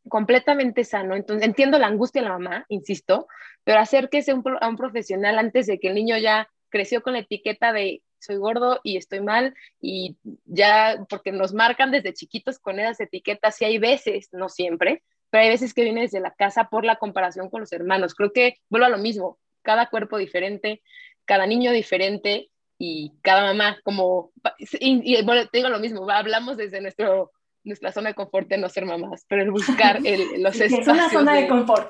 completamente 0.09 0.85
sano. 0.85 1.15
Entonces, 1.15 1.47
entiendo 1.47 1.79
la 1.79 1.87
angustia 1.87 2.23
de 2.23 2.29
la 2.29 2.39
mamá, 2.39 2.67
insisto, 2.69 3.29
pero 3.65 3.81
acérquese 3.81 4.35
un, 4.35 4.43
a 4.61 4.69
un 4.69 4.77
profesional 4.77 5.39
antes 5.39 5.67
de 5.67 5.79
que 5.79 5.89
el 5.89 5.95
niño 5.95 6.19
ya 6.19 6.49
creció 6.69 7.03
con 7.03 7.13
la 7.13 7.21
etiqueta 7.21 7.73
de 7.73 8.03
soy 8.19 8.37
gordo 8.37 8.81
y 8.85 8.97
estoy 8.97 9.21
mal 9.21 9.55
y 9.81 10.17
ya, 10.45 11.05
porque 11.09 11.33
nos 11.33 11.53
marcan 11.53 11.91
desde 11.91 12.15
chiquitos 12.15 12.59
con 12.59 12.79
esas 12.79 13.01
etiquetas 13.01 13.61
y 13.61 13.65
hay 13.65 13.79
veces, 13.79 14.29
no 14.33 14.49
siempre, 14.49 15.03
pero 15.31 15.43
hay 15.43 15.51
veces 15.51 15.75
que 15.75 15.83
viene 15.83 16.03
desde 16.03 16.21
la 16.21 16.33
casa 16.33 16.69
por 16.69 16.85
la 16.85 16.97
comparación 16.97 17.51
con 17.51 17.61
los 17.61 17.73
hermanos. 17.73 18.15
Creo 18.15 18.33
que 18.33 18.59
vuelvo 18.69 18.87
a 18.87 18.91
lo 18.91 18.99
mismo, 18.99 19.39
cada 19.63 19.89
cuerpo 19.89 20.19
diferente, 20.19 20.83
cada 21.25 21.47
niño 21.47 21.73
diferente 21.73 22.52
y 22.85 23.13
cada 23.23 23.45
mamá 23.45 23.79
como, 23.85 24.33
y, 24.59 25.23
bueno, 25.23 25.47
te 25.47 25.59
digo 25.59 25.69
lo 25.69 25.79
mismo, 25.79 26.11
hablamos 26.11 26.57
desde 26.57 26.81
nuestro, 26.81 27.31
nuestra 27.63 27.93
zona 27.93 28.09
de 28.09 28.17
confort 28.17 28.49
de 28.49 28.59
no 28.59 28.69
ser 28.69 28.87
mamás, 28.87 29.25
pero 29.29 29.43
el 29.43 29.53
buscar 29.53 30.01
el, 30.05 30.43
los 30.43 30.61
espacios. 30.61 30.81
Es 30.81 30.89
una 30.89 31.09
zona 31.09 31.35
de, 31.37 31.47
confort. 31.47 31.89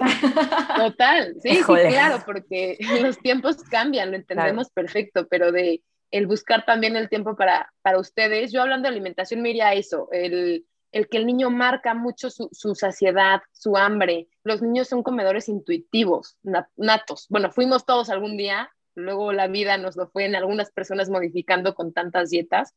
Total, 0.76 1.34
sí, 1.42 1.54
sí, 1.56 1.62
claro, 1.64 2.22
porque 2.26 2.76
los 3.00 3.18
tiempos 3.20 3.56
cambian, 3.70 4.10
lo 4.10 4.18
entendemos 4.18 4.68
perfecto, 4.68 5.26
pero 5.28 5.50
de 5.50 5.82
el 6.10 6.26
buscar 6.26 6.66
también 6.66 6.94
el 6.94 7.08
tiempo 7.08 7.36
para, 7.36 7.72
para 7.80 7.98
ustedes. 7.98 8.52
Yo 8.52 8.60
hablando 8.60 8.86
de 8.86 8.94
alimentación 8.94 9.40
me 9.40 9.48
iría 9.48 9.68
a 9.68 9.72
eso, 9.72 10.10
el, 10.12 10.66
el 10.90 11.08
que 11.08 11.16
el 11.16 11.24
niño 11.24 11.48
marca 11.48 11.94
mucho 11.94 12.28
su, 12.28 12.50
su, 12.52 12.74
saciedad, 12.74 13.40
su 13.52 13.78
hambre. 13.78 14.28
Los 14.44 14.60
niños 14.60 14.88
son 14.88 15.02
comedores 15.02 15.48
intuitivos, 15.48 16.36
natos. 16.76 17.28
Bueno, 17.30 17.50
fuimos 17.50 17.86
todos 17.86 18.10
algún 18.10 18.36
día, 18.36 18.70
luego 18.94 19.32
la 19.32 19.46
vida 19.46 19.78
nos 19.78 19.96
lo 19.96 20.08
fue 20.08 20.24
en 20.24 20.34
algunas 20.34 20.70
personas 20.70 21.10
modificando 21.10 21.74
con 21.74 21.92
tantas 21.92 22.30
dietas, 22.30 22.74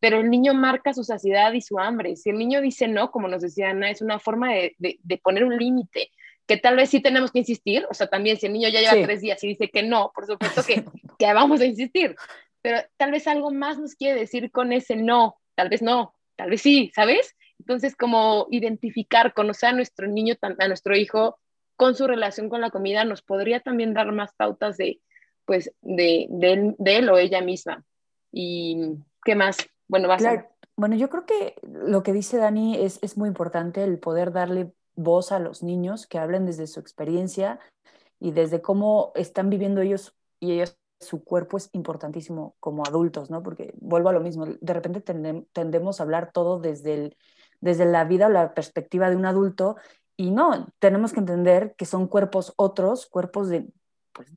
pero 0.00 0.20
el 0.20 0.30
niño 0.30 0.54
marca 0.54 0.94
su 0.94 1.04
saciedad 1.04 1.52
y 1.52 1.60
su 1.60 1.78
hambre. 1.78 2.16
Si 2.16 2.30
el 2.30 2.38
niño 2.38 2.60
dice 2.60 2.88
no, 2.88 3.10
como 3.10 3.28
nos 3.28 3.42
decía 3.42 3.70
Ana, 3.70 3.90
es 3.90 4.02
una 4.02 4.18
forma 4.18 4.52
de, 4.52 4.76
de, 4.78 5.18
poner 5.18 5.44
un 5.44 5.56
límite, 5.56 6.10
que 6.46 6.56
tal 6.56 6.76
vez 6.76 6.90
sí 6.90 7.00
tenemos 7.00 7.30
que 7.30 7.40
insistir, 7.40 7.86
o 7.90 7.94
sea, 7.94 8.06
también 8.06 8.38
si 8.38 8.46
el 8.46 8.52
niño 8.52 8.68
ya 8.68 8.80
lleva 8.80 9.06
tres 9.06 9.20
días 9.20 9.42
y 9.44 9.48
dice 9.48 9.68
que 9.68 9.82
no, 9.82 10.12
por 10.14 10.26
supuesto 10.26 10.62
que, 10.64 10.84
que 11.18 11.32
vamos 11.32 11.60
a 11.60 11.66
insistir, 11.66 12.16
pero 12.62 12.78
tal 12.96 13.10
vez 13.10 13.26
algo 13.26 13.50
más 13.50 13.78
nos 13.78 13.94
quiere 13.94 14.18
decir 14.18 14.50
con 14.50 14.72
ese 14.72 14.96
no, 14.96 15.36
tal 15.54 15.68
vez 15.68 15.82
no, 15.82 16.14
tal 16.36 16.50
vez 16.50 16.62
sí, 16.62 16.90
¿sabes? 16.94 17.36
Entonces, 17.58 17.96
como 17.96 18.46
identificar, 18.50 19.34
conocer 19.34 19.70
a 19.70 19.72
nuestro 19.72 20.06
niño, 20.06 20.36
a 20.40 20.68
nuestro 20.68 20.96
hijo, 20.96 21.38
con 21.76 21.94
su 21.94 22.06
relación 22.06 22.48
con 22.48 22.60
la 22.60 22.70
comida, 22.70 23.04
nos 23.04 23.22
podría 23.22 23.60
también 23.60 23.94
dar 23.94 24.10
más 24.12 24.32
pautas 24.34 24.76
de, 24.76 25.00
pues 25.48 25.72
de, 25.80 26.26
de, 26.28 26.96
él, 26.98 27.08
o 27.08 27.16
ella 27.16 27.40
misma. 27.40 27.82
¿Y 28.30 28.98
qué 29.24 29.34
más? 29.34 29.56
Bueno, 29.88 30.06
va 30.06 30.16
a 30.16 30.18
ser. 30.18 30.50
Bueno, 30.76 30.94
yo 30.94 31.08
creo 31.08 31.24
que 31.24 31.54
lo 31.62 32.02
que 32.02 32.12
dice 32.12 32.36
Dani 32.36 32.76
es, 32.76 32.98
es 33.00 33.16
muy 33.16 33.28
importante, 33.28 33.82
el 33.82 33.98
poder 33.98 34.30
darle 34.30 34.74
voz 34.94 35.32
a 35.32 35.38
los 35.38 35.62
niños 35.62 36.06
que 36.06 36.18
hablen 36.18 36.44
desde 36.44 36.66
su 36.66 36.80
experiencia 36.80 37.60
y 38.20 38.32
desde 38.32 38.60
cómo 38.60 39.10
están 39.14 39.48
viviendo 39.48 39.80
ellos 39.80 40.14
y 40.38 40.52
ellos 40.52 40.78
su 41.00 41.24
cuerpo 41.24 41.56
es 41.56 41.70
importantísimo 41.72 42.54
como 42.60 42.82
adultos, 42.84 43.30
¿no? 43.30 43.42
Porque 43.42 43.72
vuelvo 43.80 44.10
a 44.10 44.12
lo 44.12 44.20
mismo, 44.20 44.44
de 44.44 44.74
repente 44.74 45.00
tendemos 45.00 45.98
a 45.98 46.02
hablar 46.02 46.30
todo 46.30 46.60
desde, 46.60 46.92
el, 46.92 47.16
desde 47.62 47.86
la 47.86 48.04
vida 48.04 48.26
o 48.26 48.30
la 48.30 48.52
perspectiva 48.52 49.08
de 49.08 49.16
un 49.16 49.24
adulto 49.24 49.76
y 50.14 50.30
no, 50.30 50.66
tenemos 50.78 51.14
que 51.14 51.20
entender 51.20 51.74
que 51.76 51.86
son 51.86 52.06
cuerpos 52.06 52.52
otros, 52.56 53.06
cuerpos 53.06 53.48
de 53.48 53.66
pues, 54.12 54.28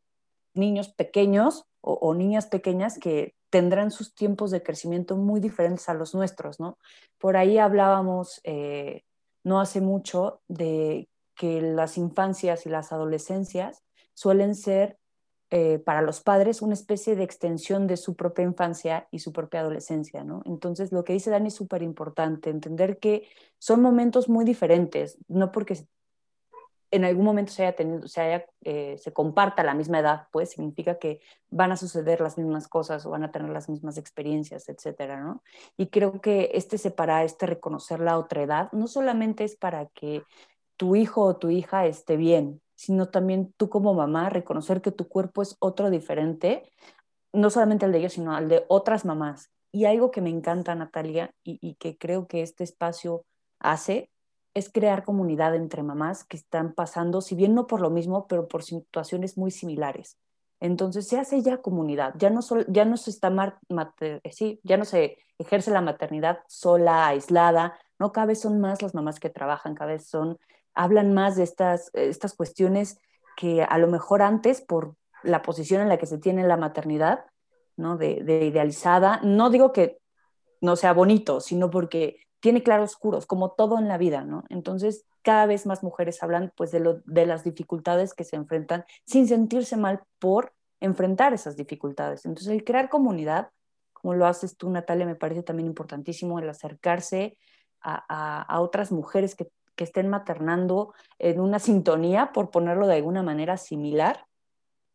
niños 0.54 0.90
pequeños 0.90 1.66
o, 1.84 2.14
niñas 2.14 2.46
pequeñas 2.46 3.00
que 3.00 3.34
tendrán 3.50 3.90
sus 3.90 4.14
tiempos 4.14 4.52
de 4.52 4.62
crecimiento 4.62 5.18
muy 5.18 5.40
diferentes 5.40 5.90
a 5.90 5.96
los 5.96 6.14
nuestros, 6.14 6.60
¿no? 6.60 6.78
Por 7.18 7.38
ahí 7.38 7.58
hablábamos 7.58 8.40
eh, 8.44 9.04
no 9.44 9.60
hace 9.60 9.82
mucho 9.82 10.42
de 10.48 11.10
que 11.36 11.62
las 11.62 11.98
infancias 11.98 12.66
y 12.66 12.70
las 12.70 12.92
adolescencias 12.92 13.84
suelen 14.14 14.54
ser 14.54 15.00
eh, 15.54 15.80
para 15.80 16.02
los 16.02 16.22
padres 16.22 16.62
una 16.62 16.76
especie 16.76 17.16
de 17.16 17.24
extensión 17.24 17.86
de 17.86 17.98
su 17.98 18.16
propia 18.16 18.46
infancia 18.46 19.10
y 19.12 19.20
su 19.20 19.34
propia 19.34 19.60
adolescencia, 19.60 20.24
¿no? 20.24 20.44
Entonces, 20.46 20.94
lo 20.94 21.04
que 21.04 21.12
dice 21.12 21.30
Dani 21.30 21.48
es 21.48 21.56
súper 21.56 21.84
importante, 21.84 22.50
entender 22.50 23.00
que 23.00 23.28
son 23.58 23.82
momentos 23.82 24.30
muy 24.30 24.46
diferentes, 24.46 25.18
no 25.28 25.52
porque 25.52 25.86
en 26.92 27.06
algún 27.06 27.24
momento 27.24 27.54
se 27.54 27.64
haya 27.64 27.76
tenido, 27.76 28.08
se, 28.08 28.22
haya, 28.22 28.46
eh, 28.64 28.98
se 28.98 29.14
comparta 29.14 29.64
la 29.64 29.74
misma 29.74 30.00
edad, 30.00 30.28
pues 30.32 30.52
significa 30.52 31.00
que 31.00 31.22
van 31.50 31.72
a 31.72 31.78
suceder 31.78 32.20
las 32.20 32.38
mismas 32.38 32.68
cosas 32.68 33.06
o 33.06 33.10
van 33.10 33.24
a 33.24 33.32
tener 33.32 33.50
las 33.50 33.70
mismas 33.70 33.98
experiencias, 33.98 34.68
etcétera, 34.68 35.22
¿no? 35.22 35.42
Y 35.78 35.88
creo 35.88 36.20
que 36.20 36.52
este 36.54 36.78
separar, 36.78 37.24
este 37.24 37.46
reconocer 37.46 38.02
la 38.02 38.18
otra 38.18 38.44
edad, 38.44 38.72
no 38.74 38.88
solamente 38.88 39.46
es 39.46 39.56
para 39.56 39.88
que 39.88 40.24
tu 40.76 40.96
hijo 40.98 41.22
o 41.22 41.38
tu 41.38 41.50
hija 41.50 41.86
esté 41.86 42.18
bien, 42.18 42.62
sino 42.76 43.08
también 43.10 43.54
tú 43.56 43.70
como 43.70 43.94
mamá, 43.94 44.30
reconocer 44.30 44.82
que 44.82 44.92
tu 44.92 45.08
cuerpo 45.08 45.42
es 45.42 45.56
otro 45.60 45.90
diferente, 45.90 46.70
no 47.32 47.50
solamente 47.50 47.86
el 47.86 47.94
de 47.94 48.00
ellos, 48.00 48.14
sino 48.14 48.36
al 48.36 48.50
de 48.50 48.66
otras 48.68 49.06
mamás. 49.06 49.50
Y 49.72 49.86
algo 49.86 50.12
que 50.12 50.20
me 50.20 50.30
encanta, 50.30 50.76
Natalia, 50.76 51.34
y 51.44 51.76
que 51.76 51.98
creo 51.98 52.28
que 52.28 52.42
este 52.42 52.66
espacio 52.66 53.24
hace, 53.60 54.11
es 54.54 54.70
crear 54.70 55.04
comunidad 55.04 55.56
entre 55.56 55.84
mamás 55.84 56.24
que 56.24 56.38
están 56.38 56.74
pasando, 56.74 57.22
si 57.22 57.36
bien 57.36 57.56
no 57.56 57.68
por 57.68 57.82
lo 57.82 57.90
mismo, 57.90 58.28
pero 58.28 58.48
por 58.48 58.64
situaciones 58.64 59.38
muy 59.38 59.52
similares. 59.52 60.18
Entonces 60.60 61.08
se 61.08 61.18
hace 61.18 61.42
ya 61.42 61.58
comunidad, 61.58 62.14
ya 62.18 62.30
no, 62.30 62.42
ya 62.68 62.86
no 62.86 62.98
se 62.98 63.10
está 63.10 63.32
sí, 64.32 64.60
ya 64.64 64.78
no 64.78 64.86
se 64.86 65.18
ejerce 65.40 65.72
la 65.72 65.82
maternidad 65.82 66.40
sola, 66.48 67.08
aislada, 67.08 67.80
no 67.98 68.12
cada 68.12 68.28
vez 68.28 68.42
son 68.42 68.60
más 68.60 68.82
las 68.82 68.94
mamás 68.94 69.20
que 69.20 69.30
trabajan, 69.30 69.74
cada 69.74 69.94
vez 69.94 70.08
son, 70.08 70.38
hablan 70.76 71.14
más 71.14 71.36
de 71.36 71.44
estas, 71.44 71.90
estas 71.94 72.36
cuestiones 72.36 73.00
que 73.38 73.64
a 73.64 73.78
lo 73.80 73.88
mejor 73.88 74.22
antes, 74.22 74.62
por 74.62 74.96
la 75.24 75.42
posición 75.42 75.82
en 75.82 75.90
la 75.90 75.98
que 75.98 76.06
se 76.06 76.20
tiene 76.20 76.46
la 76.46 76.58
maternidad, 76.58 77.26
¿no? 77.76 77.98
de 77.98 78.46
idealizada, 78.46 79.20
no 79.24 79.50
digo 79.50 79.72
que 79.72 79.98
no 80.62 80.76
sea 80.76 80.94
bonito, 80.94 81.42
sino 81.42 81.72
porque 81.72 82.18
tiene 82.42 82.64
claroscuros, 82.64 83.26
como 83.28 83.52
todo 83.52 83.78
en 83.78 83.88
la 83.88 83.98
vida, 83.98 84.26
¿no? 84.26 84.44
Entonces, 84.50 85.06
cada 85.22 85.46
vez 85.46 85.66
más 85.68 85.84
mujeres 85.84 86.22
hablan 86.24 86.52
pues 86.58 86.72
de, 86.72 87.26
las 87.26 87.44
dificultades 87.44 88.14
que 88.14 88.24
se 88.24 88.36
enfrentan 88.36 88.84
sin 89.06 89.28
sentirse 89.28 89.78
mal 89.78 90.02
por 90.20 90.54
enfrentar 90.80 91.34
esas 91.34 91.56
dificultades. 91.56 92.26
Entonces, 92.26 92.52
el 92.52 92.64
crear 92.64 92.90
comunidad, 92.90 93.52
como 93.94 94.16
lo 94.16 94.26
haces 94.26 94.58
tú, 94.58 94.72
Natalia, 94.72 95.06
me 95.06 95.16
parece 95.16 95.44
también 95.44 95.68
importantísimo 95.68 96.40
el 96.40 96.50
acercarse 96.50 97.38
a, 97.84 98.60
otras 98.60 98.92
mujeres 98.92 99.36
que, 99.36 99.50
estén 99.78 100.10
maternando 100.10 100.94
en 101.18 101.40
una 101.40 101.58
sintonía, 101.58 102.34
por 102.34 102.52
ponerlo 102.52 102.86
de 102.86 102.98
alguna 102.98 103.24
manera 103.24 103.58
similar. 103.58 104.28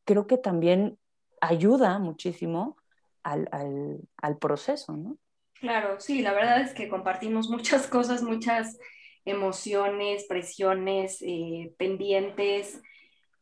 Creo 0.04 0.28
que 0.28 0.38
también 0.38 0.96
ayuda 1.40 1.98
muchísimo 1.98 2.76
al, 3.24 3.48
al, 3.50 3.98
al 4.16 4.38
proceso, 4.38 4.96
¿no? 4.96 5.18
Claro, 5.60 6.00
sí, 6.00 6.22
la 6.22 6.32
verdad 6.34 6.60
es 6.60 6.74
que 6.74 6.88
compartimos 6.88 7.48
muchas 7.48 7.86
cosas, 7.88 8.22
muchas 8.22 8.78
emociones, 9.24 10.24
presiones, 10.28 11.18
eh, 11.22 11.72
pendientes, 11.78 12.80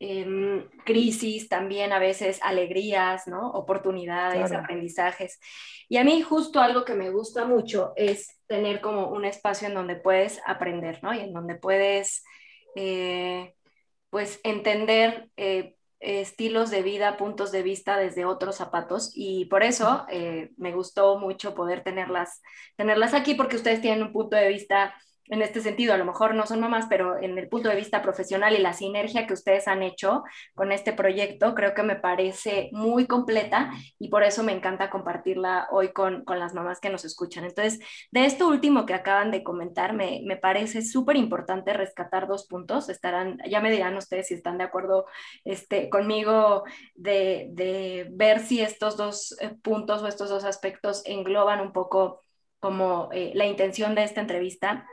em, 0.00 0.68
crisis, 0.84 1.48
también 1.48 1.92
a 1.92 1.98
veces 1.98 2.40
alegrías, 2.42 3.26
¿no? 3.26 3.50
Oportunidades, 3.50 4.52
aprendizajes. 4.52 5.38
Y 5.88 5.98
a 5.98 6.04
mí 6.04 6.22
justo 6.22 6.60
algo 6.60 6.84
que 6.84 6.94
me 6.94 7.10
gusta 7.10 7.44
mucho 7.46 7.92
es 7.96 8.28
tener 8.46 8.80
como 8.80 9.08
un 9.08 9.24
espacio 9.24 9.68
en 9.68 9.74
donde 9.74 9.96
puedes 9.96 10.40
aprender, 10.46 11.02
¿no? 11.02 11.14
Y 11.14 11.20
en 11.20 11.32
donde 11.32 11.56
puedes, 11.56 12.24
eh, 12.76 13.54
pues, 14.10 14.40
entender 14.44 15.28
eh, 15.36 15.73
estilos 16.04 16.70
de 16.70 16.82
vida, 16.82 17.16
puntos 17.16 17.50
de 17.50 17.62
vista 17.62 17.96
desde 17.96 18.24
otros 18.24 18.56
zapatos 18.56 19.12
y 19.14 19.46
por 19.46 19.62
eso 19.62 20.06
eh, 20.10 20.52
me 20.56 20.72
gustó 20.72 21.18
mucho 21.18 21.54
poder 21.54 21.82
tenerlas, 21.82 22.42
tenerlas 22.76 23.14
aquí 23.14 23.34
porque 23.34 23.56
ustedes 23.56 23.80
tienen 23.80 24.02
un 24.02 24.12
punto 24.12 24.36
de 24.36 24.48
vista 24.48 24.94
en 25.28 25.40
este 25.40 25.60
sentido, 25.60 25.94
a 25.94 25.96
lo 25.96 26.04
mejor 26.04 26.34
no 26.34 26.46
son 26.46 26.60
mamás, 26.60 26.86
pero 26.88 27.16
en 27.18 27.38
el 27.38 27.48
punto 27.48 27.68
de 27.68 27.76
vista 27.76 28.02
profesional 28.02 28.54
y 28.54 28.58
la 28.58 28.74
sinergia 28.74 29.26
que 29.26 29.32
ustedes 29.32 29.66
han 29.68 29.82
hecho 29.82 30.22
con 30.54 30.70
este 30.70 30.92
proyecto, 30.92 31.54
creo 31.54 31.74
que 31.74 31.82
me 31.82 31.96
parece 31.96 32.68
muy 32.72 33.06
completa 33.06 33.72
y 33.98 34.08
por 34.08 34.22
eso 34.22 34.42
me 34.42 34.52
encanta 34.52 34.90
compartirla 34.90 35.68
hoy 35.70 35.92
con, 35.92 36.24
con 36.24 36.38
las 36.38 36.52
mamás 36.54 36.78
que 36.80 36.90
nos 36.90 37.04
escuchan. 37.04 37.44
Entonces, 37.44 37.80
de 38.10 38.26
esto 38.26 38.48
último 38.48 38.84
que 38.84 38.94
acaban 38.94 39.30
de 39.30 39.42
comentar, 39.42 39.94
me, 39.94 40.20
me 40.24 40.36
parece 40.36 40.82
súper 40.82 41.16
importante 41.16 41.72
rescatar 41.72 42.26
dos 42.26 42.46
puntos. 42.46 42.88
Estarán, 42.90 43.38
ya 43.48 43.60
me 43.60 43.70
dirán 43.70 43.96
ustedes 43.96 44.28
si 44.28 44.34
están 44.34 44.58
de 44.58 44.64
acuerdo 44.64 45.06
este, 45.44 45.88
conmigo 45.88 46.64
de, 46.94 47.48
de 47.52 48.08
ver 48.10 48.40
si 48.40 48.60
estos 48.60 48.96
dos 48.96 49.36
eh, 49.40 49.56
puntos 49.62 50.02
o 50.02 50.06
estos 50.06 50.28
dos 50.28 50.44
aspectos 50.44 51.02
engloban 51.06 51.60
un 51.60 51.72
poco 51.72 52.20
como 52.60 53.10
eh, 53.12 53.32
la 53.34 53.44
intención 53.46 53.94
de 53.94 54.04
esta 54.04 54.22
entrevista 54.22 54.86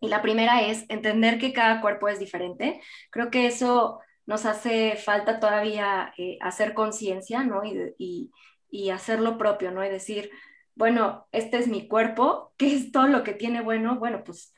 y 0.00 0.08
la 0.08 0.22
primera 0.22 0.62
es 0.62 0.84
entender 0.88 1.38
que 1.38 1.52
cada 1.52 1.80
cuerpo 1.80 2.08
es 2.08 2.18
diferente. 2.18 2.80
Creo 3.10 3.30
que 3.30 3.46
eso 3.46 4.00
nos 4.26 4.44
hace 4.44 4.96
falta 4.96 5.40
todavía 5.40 6.12
eh, 6.18 6.38
hacer 6.40 6.74
conciencia, 6.74 7.44
¿no? 7.44 7.64
Y, 7.64 7.94
y, 7.98 8.30
y, 8.70 8.90
hacer 8.90 9.20
lo 9.20 9.38
propio, 9.38 9.70
¿no? 9.70 9.84
Y 9.84 9.88
decir, 9.88 10.30
bueno, 10.74 11.26
este 11.32 11.58
es 11.58 11.68
mi 11.68 11.88
cuerpo, 11.88 12.52
¿qué 12.58 12.74
es 12.74 12.92
todo 12.92 13.06
lo 13.06 13.22
que 13.22 13.32
tiene 13.32 13.62
bueno? 13.62 13.98
Bueno, 13.98 14.22
pues 14.24 14.52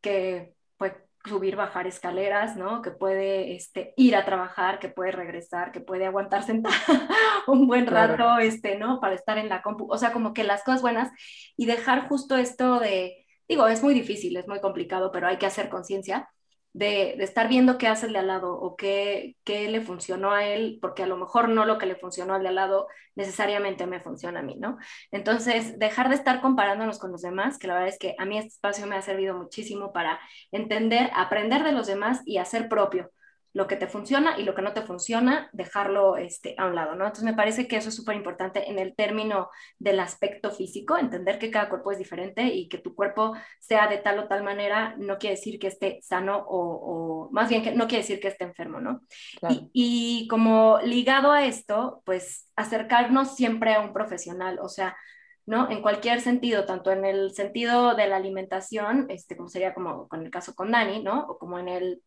que 0.00 0.54
puede 0.76 0.96
subir, 1.24 1.54
bajar 1.54 1.86
escaleras, 1.86 2.56
¿no? 2.56 2.82
Que 2.82 2.90
puede 2.90 3.54
este, 3.54 3.94
ir 3.96 4.16
a 4.16 4.24
trabajar, 4.24 4.80
que 4.80 4.88
puede 4.88 5.12
regresar, 5.12 5.70
que 5.70 5.80
puede 5.80 6.06
aguantar 6.06 6.42
sentada 6.42 6.74
un 7.46 7.68
buen 7.68 7.86
rato, 7.86 8.16
claro. 8.16 8.38
este, 8.40 8.76
¿no? 8.76 9.00
Para 9.00 9.14
estar 9.14 9.38
en 9.38 9.48
la 9.48 9.62
compu. 9.62 9.86
O 9.90 9.96
sea, 9.96 10.12
como 10.12 10.34
que 10.34 10.42
las 10.42 10.64
cosas 10.64 10.82
buenas 10.82 11.10
y 11.56 11.66
dejar 11.66 12.08
justo 12.08 12.36
esto 12.36 12.80
de 12.80 13.21
digo, 13.48 13.66
es 13.68 13.82
muy 13.82 13.94
difícil, 13.94 14.36
es 14.36 14.48
muy 14.48 14.60
complicado, 14.60 15.10
pero 15.12 15.26
hay 15.28 15.38
que 15.38 15.46
hacer 15.46 15.68
conciencia 15.68 16.28
de, 16.72 17.14
de, 17.18 17.24
estar 17.24 17.48
viendo 17.48 17.76
qué 17.76 17.86
hace 17.86 18.06
el 18.06 18.14
de 18.14 18.20
al 18.20 18.28
lado 18.28 18.54
o 18.54 18.76
qué, 18.76 19.36
qué, 19.44 19.68
le 19.68 19.82
funcionó 19.82 20.32
a 20.32 20.46
él, 20.46 20.78
porque 20.80 21.02
a 21.02 21.06
lo 21.06 21.18
mejor 21.18 21.48
no 21.50 21.66
lo 21.66 21.76
que 21.78 21.86
le 21.86 21.96
funcionó 21.96 22.34
al 22.34 22.42
de 22.42 22.48
al 22.48 22.54
lado 22.54 22.86
necesariamente 23.14 23.86
me 23.86 24.00
funciona 24.00 24.40
a 24.40 24.42
mí, 24.42 24.56
¿no? 24.58 24.78
Entonces, 25.10 25.78
dejar 25.78 26.08
de 26.08 26.14
estar 26.14 26.40
comparándonos 26.40 26.98
con 26.98 27.12
los 27.12 27.20
demás, 27.22 27.58
que 27.58 27.66
la 27.66 27.74
verdad 27.74 27.90
es 27.90 27.98
que 27.98 28.14
a 28.18 28.24
mí 28.24 28.38
este 28.38 28.48
espacio 28.48 28.86
me 28.86 28.96
ha 28.96 29.02
servido 29.02 29.36
muchísimo 29.36 29.92
para 29.92 30.18
entender, 30.50 31.10
aprender 31.14 31.62
de 31.62 31.72
los 31.72 31.86
demás 31.86 32.22
y 32.24 32.38
hacer 32.38 32.68
propio 32.68 33.10
lo 33.54 33.66
que 33.66 33.76
te 33.76 33.86
funciona 33.86 34.38
y 34.38 34.44
lo 34.44 34.54
que 34.54 34.62
no 34.62 34.72
te 34.72 34.82
funciona, 34.82 35.50
dejarlo 35.52 36.16
este, 36.16 36.54
a 36.58 36.66
un 36.66 36.74
lado, 36.74 36.94
¿no? 36.94 37.04
Entonces 37.04 37.24
me 37.24 37.34
parece 37.34 37.68
que 37.68 37.76
eso 37.76 37.90
es 37.90 37.94
súper 37.94 38.16
importante 38.16 38.70
en 38.70 38.78
el 38.78 38.94
término 38.94 39.50
del 39.78 40.00
aspecto 40.00 40.50
físico, 40.50 40.96
entender 40.96 41.38
que 41.38 41.50
cada 41.50 41.68
cuerpo 41.68 41.92
es 41.92 41.98
diferente 41.98 42.44
y 42.44 42.68
que 42.68 42.78
tu 42.78 42.94
cuerpo 42.94 43.34
sea 43.60 43.88
de 43.88 43.98
tal 43.98 44.18
o 44.20 44.28
tal 44.28 44.42
manera 44.42 44.94
no 44.98 45.18
quiere 45.18 45.36
decir 45.36 45.58
que 45.58 45.66
esté 45.66 46.00
sano 46.02 46.38
o, 46.38 47.26
o 47.26 47.30
más 47.30 47.48
bien 47.50 47.62
que 47.62 47.72
no 47.72 47.86
quiere 47.86 48.02
decir 48.02 48.20
que 48.20 48.28
esté 48.28 48.44
enfermo, 48.44 48.80
¿no? 48.80 49.02
Claro. 49.38 49.54
Y, 49.54 50.24
y 50.24 50.28
como 50.28 50.78
ligado 50.84 51.30
a 51.30 51.44
esto, 51.44 52.02
pues 52.06 52.50
acercarnos 52.56 53.36
siempre 53.36 53.74
a 53.74 53.80
un 53.80 53.92
profesional, 53.92 54.58
o 54.62 54.68
sea, 54.68 54.96
¿no? 55.44 55.70
En 55.70 55.82
cualquier 55.82 56.20
sentido, 56.20 56.64
tanto 56.64 56.90
en 56.90 57.04
el 57.04 57.32
sentido 57.34 57.94
de 57.94 58.06
la 58.06 58.16
alimentación, 58.16 59.06
este, 59.10 59.36
como 59.36 59.48
sería 59.48 59.74
como 59.74 60.08
con 60.08 60.22
el 60.24 60.30
caso 60.30 60.54
con 60.54 60.70
Dani, 60.70 61.02
¿no? 61.02 61.26
O 61.26 61.38
como 61.38 61.58
en 61.58 61.68
el 61.68 62.02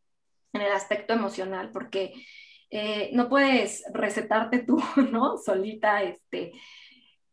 en 0.56 0.62
el 0.62 0.72
aspecto 0.72 1.14
emocional, 1.14 1.72
porque 1.72 2.14
eh, 2.72 3.10
no 3.14 3.30
puedes 3.30 3.84
recetarte 3.94 4.60
tú, 4.60 4.82
¿no? 5.12 5.38
Solita, 5.38 6.04
este, 6.04 6.54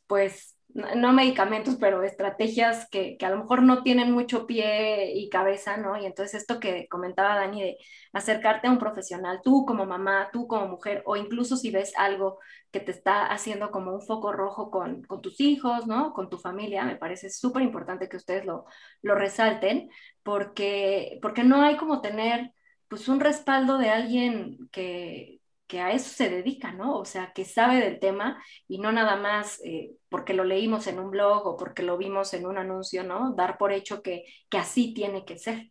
pues, 0.06 0.58
no 0.74 1.12
medicamentos, 1.12 1.76
pero 1.78 2.02
estrategias 2.02 2.88
que, 2.90 3.16
que, 3.18 3.26
a 3.26 3.30
lo 3.30 3.38
mejor 3.38 3.62
no 3.62 3.82
tienen 3.82 4.10
mucho 4.10 4.46
pie 4.46 5.12
y 5.14 5.28
cabeza, 5.28 5.76
¿no? 5.76 6.00
Y 6.00 6.06
entonces 6.06 6.40
esto 6.40 6.60
que 6.60 6.88
comentaba 6.88 7.36
Dani 7.36 7.62
de 7.62 7.78
acercarte 8.12 8.68
a 8.68 8.70
un 8.70 8.78
profesional, 8.78 9.40
tú 9.44 9.66
como 9.66 9.84
mamá, 9.84 10.30
tú 10.32 10.46
como 10.46 10.68
mujer, 10.68 11.02
o 11.06 11.16
incluso 11.16 11.56
si 11.56 11.70
ves 11.70 11.92
algo 11.96 12.38
que 12.70 12.80
te 12.80 12.90
está 12.90 13.26
haciendo 13.26 13.70
como 13.70 13.92
un 13.92 14.00
foco 14.00 14.32
rojo 14.32 14.70
con, 14.70 15.02
con 15.04 15.20
tus 15.20 15.40
hijos, 15.40 15.86
¿no? 15.86 16.12
Con 16.14 16.30
tu 16.30 16.38
familia, 16.38 16.84
me 16.84 16.96
parece 16.96 17.30
súper 17.30 17.62
importante 17.62 18.08
que 18.08 18.16
ustedes 18.16 18.46
lo, 18.46 18.64
lo 19.02 19.14
resalten, 19.14 19.90
porque, 20.22 21.18
porque 21.20 21.44
no 21.44 21.62
hay 21.62 21.76
como 21.76 22.00
tener 22.00 22.52
pues 22.92 23.08
un 23.08 23.20
respaldo 23.20 23.78
de 23.78 23.88
alguien 23.88 24.68
que, 24.70 25.40
que, 25.66 25.80
a 25.80 25.92
eso 25.92 26.10
se 26.10 26.28
dedica, 26.28 26.74
¿no? 26.74 26.98
O 26.98 27.06
sea, 27.06 27.32
que 27.34 27.46
sabe 27.46 27.76
del 27.76 27.98
tema 27.98 28.44
y 28.68 28.80
no 28.80 28.92
nada 28.92 29.16
más 29.16 29.62
eh, 29.64 29.92
porque 30.10 30.34
lo 30.34 30.44
leímos 30.44 30.86
en 30.88 30.98
un 30.98 31.10
blog 31.10 31.46
o 31.46 31.56
porque 31.56 31.82
lo 31.82 31.96
vimos 31.96 32.34
en 32.34 32.44
un 32.44 32.58
anuncio, 32.58 33.02
¿no? 33.02 33.32
Dar 33.34 33.56
por 33.56 33.72
hecho 33.72 34.02
que, 34.02 34.26
que 34.50 34.58
así 34.58 34.92
tiene 34.92 35.24
que 35.24 35.38
ser. 35.38 35.70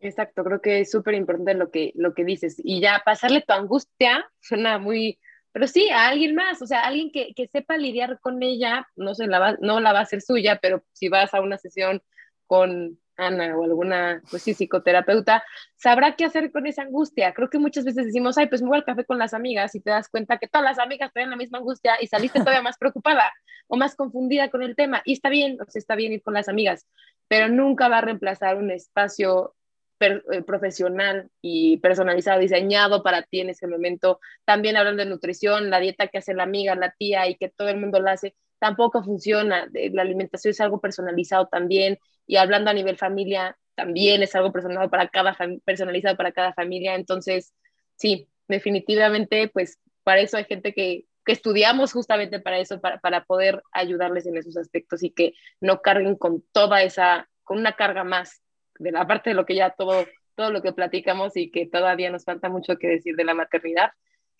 Exacto, 0.00 0.44
creo 0.44 0.60
que 0.60 0.80
es 0.80 0.90
súper 0.90 1.14
importante 1.14 1.54
lo 1.54 1.70
que, 1.70 1.92
lo 1.94 2.12
que 2.12 2.26
dices. 2.26 2.60
Y 2.62 2.82
ya 2.82 3.00
pasarle 3.02 3.40
tu 3.40 3.54
angustia 3.54 4.30
suena 4.38 4.78
muy, 4.78 5.18
pero 5.52 5.66
sí, 5.66 5.88
a 5.88 6.08
alguien 6.08 6.34
más, 6.34 6.60
o 6.60 6.66
sea, 6.66 6.80
alguien 6.84 7.10
que, 7.10 7.32
que 7.34 7.48
sepa 7.48 7.78
lidiar 7.78 8.20
con 8.20 8.42
ella, 8.42 8.86
no, 8.96 9.14
se 9.14 9.28
la 9.28 9.38
va, 9.38 9.56
no 9.62 9.80
la 9.80 9.94
va 9.94 10.00
a 10.00 10.02
hacer 10.02 10.20
suya, 10.20 10.58
pero 10.60 10.84
si 10.92 11.08
vas 11.08 11.32
a 11.32 11.40
una 11.40 11.56
sesión 11.56 12.02
con 12.46 12.98
Ana 13.16 13.56
o 13.56 13.64
alguna, 13.64 14.22
pues 14.30 14.42
sí, 14.42 14.54
psicoterapeuta, 14.54 15.42
sabrá 15.76 16.16
qué 16.16 16.24
hacer 16.24 16.52
con 16.52 16.66
esa 16.66 16.82
angustia. 16.82 17.32
Creo 17.34 17.50
que 17.50 17.58
muchas 17.58 17.84
veces 17.84 18.06
decimos, 18.06 18.38
ay, 18.38 18.48
pues 18.48 18.62
me 18.62 18.68
voy 18.68 18.78
al 18.78 18.84
café 18.84 19.04
con 19.04 19.18
las 19.18 19.34
amigas 19.34 19.74
y 19.74 19.80
te 19.80 19.90
das 19.90 20.08
cuenta 20.08 20.38
que 20.38 20.48
todas 20.48 20.64
las 20.64 20.78
amigas 20.78 21.12
tienen 21.12 21.30
la 21.30 21.36
misma 21.36 21.58
angustia 21.58 21.94
y 22.00 22.06
saliste 22.06 22.40
todavía 22.40 22.62
más 22.62 22.78
preocupada 22.78 23.32
o 23.68 23.76
más 23.76 23.96
confundida 23.96 24.50
con 24.50 24.62
el 24.62 24.76
tema. 24.76 25.02
Y 25.04 25.14
está 25.14 25.28
bien, 25.28 25.58
o 25.60 25.70
sea, 25.70 25.80
está 25.80 25.96
bien 25.96 26.12
ir 26.12 26.22
con 26.22 26.34
las 26.34 26.48
amigas, 26.48 26.86
pero 27.28 27.48
nunca 27.48 27.88
va 27.88 27.98
a 27.98 28.02
reemplazar 28.02 28.56
un 28.56 28.70
espacio 28.70 29.54
eh, 29.98 30.42
profesional 30.46 31.30
y 31.40 31.78
personalizado, 31.78 32.40
diseñado 32.40 33.02
para 33.02 33.22
ti 33.22 33.40
en 33.40 33.48
ese 33.48 33.66
momento. 33.66 34.20
También 34.44 34.76
hablando 34.76 35.02
de 35.02 35.08
nutrición, 35.08 35.70
la 35.70 35.80
dieta 35.80 36.08
que 36.08 36.18
hace 36.18 36.34
la 36.34 36.42
amiga, 36.42 36.74
la 36.74 36.90
tía 36.90 37.26
y 37.28 37.36
que 37.36 37.48
todo 37.48 37.70
el 37.70 37.78
mundo 37.78 37.98
la 37.98 38.12
hace, 38.12 38.34
tampoco 38.58 39.02
funciona. 39.02 39.68
La 39.72 40.02
alimentación 40.02 40.50
es 40.50 40.60
algo 40.60 40.80
personalizado 40.80 41.46
también 41.46 41.98
y 42.26 42.36
hablando 42.36 42.70
a 42.70 42.74
nivel 42.74 42.96
familia, 42.96 43.56
también 43.74 44.22
es 44.22 44.34
algo 44.34 44.52
personalizado 44.52 44.90
para 44.90 45.08
cada, 45.08 45.36
personalizado 45.64 46.16
para 46.16 46.32
cada 46.32 46.52
familia. 46.52 46.94
Entonces, 46.94 47.54
sí, 47.96 48.28
definitivamente, 48.48 49.48
pues 49.48 49.78
para 50.02 50.20
eso 50.20 50.36
hay 50.36 50.44
gente 50.44 50.72
que, 50.72 51.04
que 51.24 51.32
estudiamos 51.32 51.92
justamente 51.92 52.40
para 52.40 52.58
eso, 52.58 52.80
para, 52.80 52.98
para 52.98 53.24
poder 53.24 53.62
ayudarles 53.72 54.26
en 54.26 54.36
esos 54.36 54.56
aspectos 54.56 55.02
y 55.02 55.10
que 55.10 55.34
no 55.60 55.82
carguen 55.82 56.16
con 56.16 56.42
toda 56.52 56.82
esa, 56.82 57.28
con 57.44 57.58
una 57.58 57.72
carga 57.72 58.04
más 58.04 58.42
de 58.78 58.92
la 58.92 59.06
parte 59.06 59.30
de 59.30 59.34
lo 59.34 59.46
que 59.46 59.54
ya 59.54 59.70
todo, 59.70 60.06
todo 60.34 60.50
lo 60.50 60.62
que 60.62 60.72
platicamos 60.72 61.36
y 61.36 61.50
que 61.50 61.66
todavía 61.66 62.10
nos 62.10 62.24
falta 62.24 62.48
mucho 62.48 62.76
que 62.76 62.88
decir 62.88 63.16
de 63.16 63.24
la 63.24 63.34
maternidad, 63.34 63.90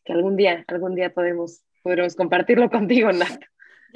que 0.05 0.13
algún 0.13 0.37
día, 0.37 0.65
algún 0.69 0.95
día 0.95 1.13
podemos, 1.13 1.63
podremos 1.83 2.15
compartirlo 2.15 2.71
contigo, 2.71 3.13
Nat. 3.13 3.43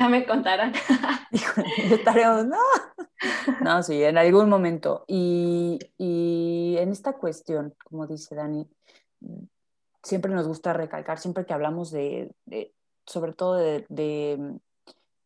Ya 0.00 0.08
me 0.08 0.24
contarán. 0.24 0.72
Estaremos, 1.90 2.46
no. 2.46 2.56
No, 3.60 3.82
sí, 3.82 4.02
en 4.02 4.16
algún 4.16 4.48
momento. 4.48 5.04
Y, 5.06 5.78
y, 5.98 6.76
en 6.78 6.90
esta 6.90 7.18
cuestión, 7.18 7.74
como 7.84 8.06
dice 8.06 8.34
Dani, 8.34 8.66
siempre 10.02 10.32
nos 10.32 10.48
gusta 10.48 10.72
recalcar, 10.72 11.18
siempre 11.18 11.44
que 11.44 11.52
hablamos 11.52 11.90
de, 11.90 12.34
de 12.46 12.72
sobre 13.04 13.34
todo 13.34 13.56
de, 13.56 13.84
de, 13.90 14.58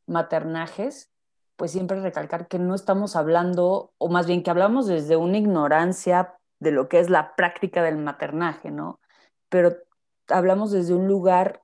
maternajes, 0.07 1.13
pues 1.55 1.71
siempre 1.71 2.01
recalcar 2.01 2.49
que 2.49 2.59
no 2.59 2.75
estamos 2.75 3.15
hablando, 3.15 3.93
o 3.99 4.09
más 4.09 4.27
bien 4.27 4.43
que 4.43 4.51
hablamos 4.51 4.89
desde 4.89 5.17
una 5.17 5.39
ignorancia 5.39 6.35
de 6.59 6.73
lo 6.73 6.89
que 6.89 6.99
es 6.99 7.11
la 7.11 7.37
práctica 7.37 7.81
del 7.85 7.99
maternaje, 7.99 8.73
¿no? 8.73 8.99
Pero 9.49 9.77
hablamos 10.27 10.73
desde 10.73 10.95
un 10.95 11.07
lugar 11.07 11.63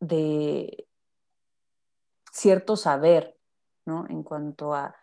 de 0.00 0.87
cierto 2.38 2.76
saber, 2.76 3.36
¿no? 3.84 4.06
En 4.08 4.22
cuanto 4.22 4.74
a, 4.74 4.94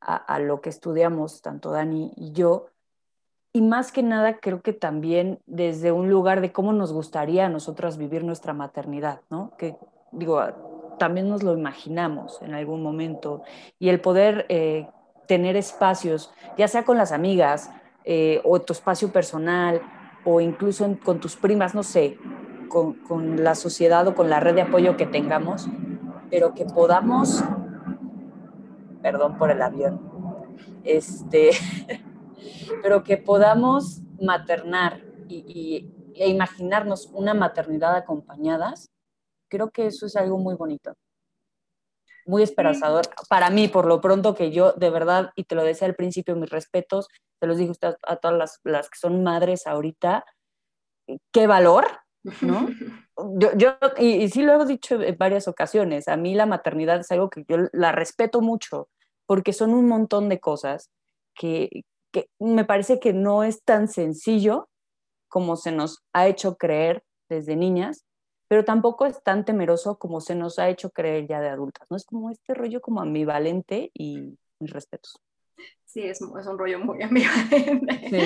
a, 0.00 0.38
lo 0.38 0.60
que 0.60 0.68
estudiamos, 0.68 1.42
tanto 1.42 1.70
Dani 1.70 2.12
y 2.16 2.32
yo. 2.32 2.66
Y 3.52 3.62
más 3.62 3.92
que 3.92 4.02
nada, 4.02 4.38
creo 4.38 4.60
que 4.60 4.72
también 4.72 5.40
desde 5.46 5.92
un 5.92 6.10
lugar 6.10 6.40
de 6.40 6.52
cómo 6.52 6.72
nos 6.72 6.92
gustaría 6.92 7.46
a 7.46 7.48
nosotras 7.48 7.96
vivir 7.96 8.24
nuestra 8.24 8.52
maternidad, 8.52 9.20
¿no? 9.30 9.52
Que, 9.56 9.76
digo, 10.12 10.40
también 10.98 11.28
nos 11.28 11.42
lo 11.42 11.56
imaginamos 11.56 12.42
en 12.42 12.54
algún 12.54 12.82
momento. 12.82 13.42
Y 13.78 13.88
el 13.88 14.00
poder 14.00 14.46
eh, 14.48 14.88
tener 15.26 15.56
espacios, 15.56 16.32
ya 16.58 16.68
sea 16.68 16.84
con 16.84 16.98
las 16.98 17.12
amigas, 17.12 17.70
eh, 18.04 18.42
o 18.44 18.60
tu 18.60 18.72
espacio 18.72 19.10
personal, 19.12 19.80
o 20.24 20.40
incluso 20.40 20.98
con 21.04 21.20
tus 21.20 21.36
primas, 21.36 21.74
no 21.74 21.82
sé, 21.82 22.18
con, 22.68 22.94
con 22.94 23.42
la 23.44 23.54
sociedad 23.54 24.06
o 24.08 24.14
con 24.14 24.28
la 24.28 24.40
red 24.40 24.54
de 24.54 24.62
apoyo 24.62 24.96
que 24.96 25.06
tengamos, 25.06 25.68
pero 26.30 26.54
que 26.54 26.64
podamos, 26.64 27.42
perdón 29.02 29.36
por 29.38 29.50
el 29.50 29.62
avión, 29.62 30.00
este, 30.84 31.50
pero 32.82 33.02
que 33.02 33.16
podamos 33.16 34.00
maternar 34.20 35.00
y, 35.28 35.44
y, 35.46 35.94
e 36.14 36.28
imaginarnos 36.28 37.10
una 37.12 37.34
maternidad 37.34 37.96
acompañadas, 37.96 38.90
creo 39.48 39.70
que 39.70 39.86
eso 39.86 40.06
es 40.06 40.16
algo 40.16 40.38
muy 40.38 40.54
bonito. 40.54 40.94
muy 42.26 42.42
esperanzador 42.42 43.04
para 43.28 43.50
mí, 43.50 43.68
por 43.68 43.86
lo 43.86 44.00
pronto 44.00 44.34
que 44.34 44.50
yo, 44.50 44.72
de 44.72 44.90
verdad, 44.90 45.30
y 45.36 45.44
te 45.44 45.54
lo 45.54 45.62
decía 45.62 45.86
al 45.86 45.94
principio, 45.94 46.36
mis 46.36 46.50
respetos, 46.50 47.08
te 47.40 47.46
los 47.46 47.58
dije 47.58 47.72
a, 47.82 47.96
a 48.02 48.16
todas 48.16 48.36
las, 48.38 48.60
las, 48.64 48.88
que 48.88 48.98
son 48.98 49.22
madres 49.22 49.66
ahorita, 49.66 50.24
qué 51.32 51.46
valor, 51.46 51.86
¿no? 52.40 52.68
Yo, 53.38 53.52
yo 53.56 53.76
y, 53.98 54.24
y, 54.24 54.28
sí 54.28 54.42
lo 54.42 54.60
he 54.60 54.66
dicho 54.66 55.00
en 55.00 55.16
varias 55.16 55.46
ocasiones, 55.46 56.08
a 56.08 56.16
mí 56.16 56.34
la 56.34 56.46
maternidad 56.46 56.98
es 56.98 57.12
algo 57.12 57.30
que 57.30 57.44
yo 57.46 57.58
la 57.72 57.92
respeto 57.92 58.40
mucho, 58.40 58.88
porque 59.26 59.52
son 59.52 59.72
un 59.72 59.86
montón 59.86 60.28
de 60.28 60.40
cosas 60.40 60.90
que, 61.32 61.84
que 62.10 62.28
me 62.40 62.64
parece 62.64 62.98
que 62.98 63.12
no 63.12 63.44
es 63.44 63.62
tan 63.62 63.86
sencillo 63.86 64.68
como 65.28 65.54
se 65.54 65.70
nos 65.70 66.02
ha 66.12 66.26
hecho 66.26 66.56
creer 66.56 67.04
desde 67.28 67.54
niñas, 67.54 68.04
pero 68.48 68.64
tampoco 68.64 69.06
es 69.06 69.22
tan 69.22 69.44
temeroso 69.44 69.96
como 69.98 70.20
se 70.20 70.34
nos 70.34 70.58
ha 70.58 70.68
hecho 70.68 70.90
creer 70.90 71.28
ya 71.28 71.40
de 71.40 71.50
adultas, 71.50 71.86
¿no? 71.90 71.96
Es 71.96 72.04
como 72.04 72.30
este 72.30 72.54
rollo 72.54 72.80
como 72.80 73.00
ambivalente 73.00 73.92
y 73.94 74.36
mis 74.58 74.70
respetos. 74.72 75.20
Sí, 75.84 76.02
es, 76.02 76.20
es 76.20 76.46
un 76.46 76.58
rollo 76.58 76.80
muy 76.80 77.00
ambivalente. 77.02 78.08
Sí. 78.10 78.18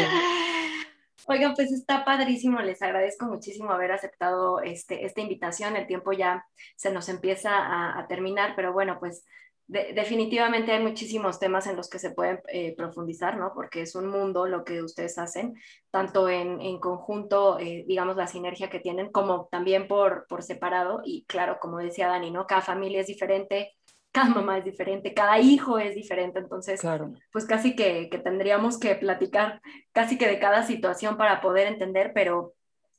Oigan, 1.31 1.53
pues 1.55 1.70
está 1.72 2.05
padrísimo, 2.07 2.59
les 2.61 2.81
agradezco 2.81 3.26
muchísimo 3.26 3.70
haber 3.70 3.93
aceptado 3.93 4.61
este, 4.62 5.05
esta 5.05 5.20
invitación, 5.20 5.76
el 5.76 5.87
tiempo 5.87 6.12
ya 6.12 6.47
se 6.74 6.91
nos 6.91 7.09
empieza 7.11 7.51
a, 7.55 7.99
a 7.99 8.07
terminar, 8.09 8.55
pero 8.57 8.72
bueno, 8.72 8.97
pues 8.99 9.26
de, 9.66 9.93
definitivamente 9.93 10.72
hay 10.72 10.83
muchísimos 10.83 11.39
temas 11.39 11.66
en 11.66 11.76
los 11.76 11.91
que 11.91 11.99
se 11.99 12.12
pueden 12.12 12.41
eh, 12.49 12.74
profundizar, 12.76 13.37
¿no? 13.37 13.53
Porque 13.55 13.83
es 13.83 13.95
un 13.95 14.07
mundo 14.07 14.47
lo 14.47 14.64
que 14.64 14.83
ustedes 14.83 15.18
hacen, 15.18 15.55
tanto 15.91 16.31
en, 16.31 16.62
en 16.62 16.81
conjunto, 16.81 17.59
eh, 17.59 17.85
digamos, 17.87 18.16
la 18.16 18.26
sinergia 18.26 18.70
que 18.70 18.81
tienen, 18.81 19.12
como 19.12 19.49
también 19.51 19.87
por, 19.87 20.26
por 20.29 20.43
separado. 20.43 21.03
Y 21.05 21.26
claro, 21.26 21.59
como 21.61 21.76
decía 21.79 22.09
Dani, 22.09 22.31
¿no? 22.31 22.47
Cada 22.47 22.62
familia 22.62 23.03
es 23.03 23.07
diferente, 23.07 23.76
cada 24.12 24.30
mamá 24.30 24.59
es 24.59 24.64
diferente, 24.64 25.14
cada 25.14 25.38
hijo 25.38 25.78
es 25.78 25.94
diferente, 25.94 26.38
entonces, 26.38 26.80
claro. 26.80 27.12
pues 27.30 27.44
casi 27.44 27.76
que, 27.76 28.09
que 28.11 28.18
tendríamos 28.18 28.78
que 28.78 28.94
platicar 28.94 29.61
casi 29.92 30.18
que 30.18 30.26
de 30.26 30.38
cada 30.38 30.62
situación 30.62 31.16
para 31.16 31.40
poder 31.40 31.66
entender, 31.66 32.12
pero 32.14 32.54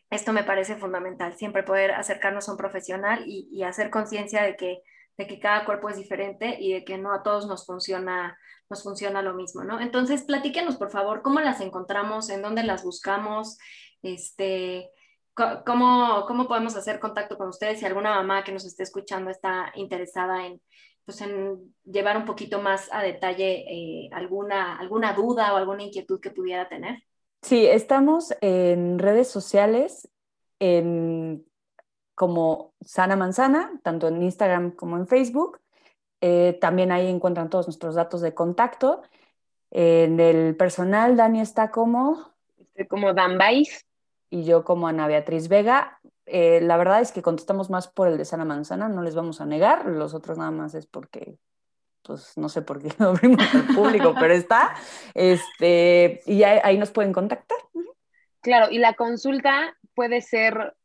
esto 0.10 0.34
me 0.34 0.44
parece 0.44 0.76
fundamental, 0.76 1.36
siempre 1.36 1.64
poder 1.64 1.92
acercarnos 1.92 2.48
a 2.48 2.52
un 2.52 2.58
profesional 2.58 3.24
y, 3.26 3.50
y 3.52 3.64
hacer 3.64 3.90
conciencia 3.90 4.44
de 4.44 4.56
que 4.56 4.82
de 5.20 5.28
que 5.28 5.38
cada 5.38 5.66
cuerpo 5.66 5.90
es 5.90 5.98
diferente 5.98 6.56
y 6.62 6.72
de 6.72 6.86
que 6.86 6.98
no 6.98 7.14
a 7.14 7.24
todos 7.24 7.46
nos 7.46 7.66
funciona, 7.66 8.40
nos 8.70 8.84
funciona 8.84 9.22
lo 9.22 9.34
mismo, 9.34 9.66
¿no? 9.66 9.82
Entonces, 9.82 10.24
platíquenos, 10.24 10.78
por 10.78 10.92
favor, 10.92 11.22
cómo 11.22 11.42
las 11.42 11.60
encontramos, 11.60 12.30
en 12.30 12.42
dónde 12.42 12.64
las 12.64 12.86
buscamos, 12.86 13.58
este, 14.02 14.90
cómo, 15.66 16.24
cómo 16.26 16.48
podemos 16.48 16.78
hacer 16.78 17.02
contacto 17.02 17.38
con 17.38 17.50
ustedes 17.50 17.80
si 17.80 17.86
alguna 17.86 18.16
mamá 18.16 18.46
que 18.46 18.54
nos 18.54 18.64
esté 18.64 18.84
escuchando 18.84 19.30
está 19.30 19.74
interesada 19.76 20.46
en, 20.46 20.62
pues, 21.10 21.22
en 21.22 21.74
llevar 21.86 22.18
un 22.18 22.26
poquito 22.26 22.62
más 22.62 22.88
a 22.92 23.02
detalle 23.02 23.66
eh, 23.68 24.10
alguna, 24.12 24.78
alguna 24.78 25.14
duda 25.14 25.52
o 25.52 25.58
alguna 25.58 25.82
inquietud 25.82 26.20
que 26.20 26.30
pudiera 26.30 26.70
tener. 26.70 27.02
Sí, 27.42 27.66
estamos 27.66 28.32
en 28.42 29.00
redes 29.00 29.28
sociales, 29.28 30.08
en 30.60 31.44
como 32.14 32.76
Sana 32.82 33.16
Manzana, 33.16 33.72
tanto 33.82 34.08
en 34.08 34.22
Instagram 34.22 34.76
como 34.76 34.98
en 34.98 35.08
Facebook. 35.08 35.60
Eh, 36.22 36.60
también 36.62 36.92
ahí 36.92 37.08
encuentran 37.08 37.50
todos 37.50 37.66
nuestros 37.66 37.96
datos 37.96 38.22
de 38.22 38.36
contacto. 38.36 39.02
En 39.72 40.20
el 40.20 40.56
personal, 40.56 41.18
Dani 41.18 41.42
está 41.42 41.72
como... 41.72 42.34
Estoy 42.60 42.86
como 42.86 43.16
Dan 43.16 43.40
Bais. 43.40 43.84
Y 44.30 44.44
yo 44.44 44.64
como 44.64 44.88
Ana 44.88 45.08
Beatriz 45.08 45.48
Vega. 45.48 45.99
Eh, 46.32 46.62
la 46.62 46.78
verdad 46.78 47.02
es 47.02 47.12
que 47.12 47.22
contestamos 47.22 47.70
más 47.70 47.88
por 47.88 48.08
el 48.08 48.18
de 48.18 48.26
Sana 48.26 48.46
Manzana, 48.46 48.88
no 48.88 49.02
les 49.02 49.16
vamos 49.16 49.42
a 49.42 49.46
negar. 49.46 49.86
Los 49.86 50.14
otros 50.14 50.38
nada 50.38 50.52
más 50.52 50.76
es 50.76 50.86
porque, 50.86 51.38
pues 52.04 52.38
no 52.38 52.50
sé 52.50 52.62
por 52.62 52.82
qué 52.82 52.90
no 53.00 53.10
abrimos 53.10 53.44
al 53.54 53.76
público, 53.76 54.14
pero 54.20 54.34
está. 54.34 54.76
Este, 55.14 56.22
y 56.26 56.44
ahí, 56.44 56.60
ahí 56.64 56.78
nos 56.78 56.92
pueden 56.92 57.14
contactar. 57.14 57.58
Claro, 58.42 58.72
y 58.72 58.78
la 58.78 58.94
consulta 58.94 59.76
puede 59.96 60.22
ser 60.22 60.76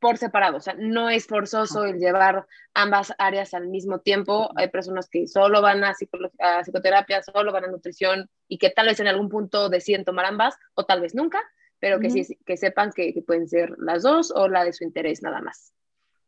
por 0.00 0.16
separado, 0.16 0.58
o 0.58 0.60
sea, 0.60 0.74
no 0.78 1.10
es 1.10 1.26
forzoso 1.26 1.84
el 1.84 1.98
llevar 1.98 2.46
ambas 2.72 3.12
áreas 3.18 3.52
al 3.54 3.68
mismo 3.68 4.00
tiempo. 4.00 4.50
Hay 4.56 4.68
personas 4.68 5.08
que 5.08 5.26
solo 5.26 5.60
van 5.60 5.82
a, 5.84 5.94
a, 6.38 6.62
psicoterapia, 6.62 7.22
solo 7.22 7.52
van 7.52 7.64
a 7.64 7.68
nutrición 7.68 8.30
y 8.46 8.58
que 8.58 8.70
tal 8.70 8.86
vez 8.86 9.00
en 9.00 9.08
algún 9.08 9.28
punto 9.28 9.68
deciden 9.68 10.04
tomar 10.04 10.26
ambas 10.26 10.56
o 10.74 10.84
tal 10.84 11.00
vez 11.00 11.14
nunca, 11.14 11.40
pero 11.80 12.00
que, 12.00 12.08
uh 12.08 12.10
-huh. 12.10 12.24
sí, 12.24 12.38
que 12.44 12.56
sepan 12.56 12.92
que, 12.92 13.12
que, 13.12 13.22
pueden 13.22 13.48
ser 13.48 13.74
las 13.78 14.02
dos 14.02 14.32
o 14.34 14.48
la 14.48 14.64
de 14.64 14.72
su 14.72 14.84
interés 14.84 15.22
nada 15.22 15.40
más. 15.40 15.72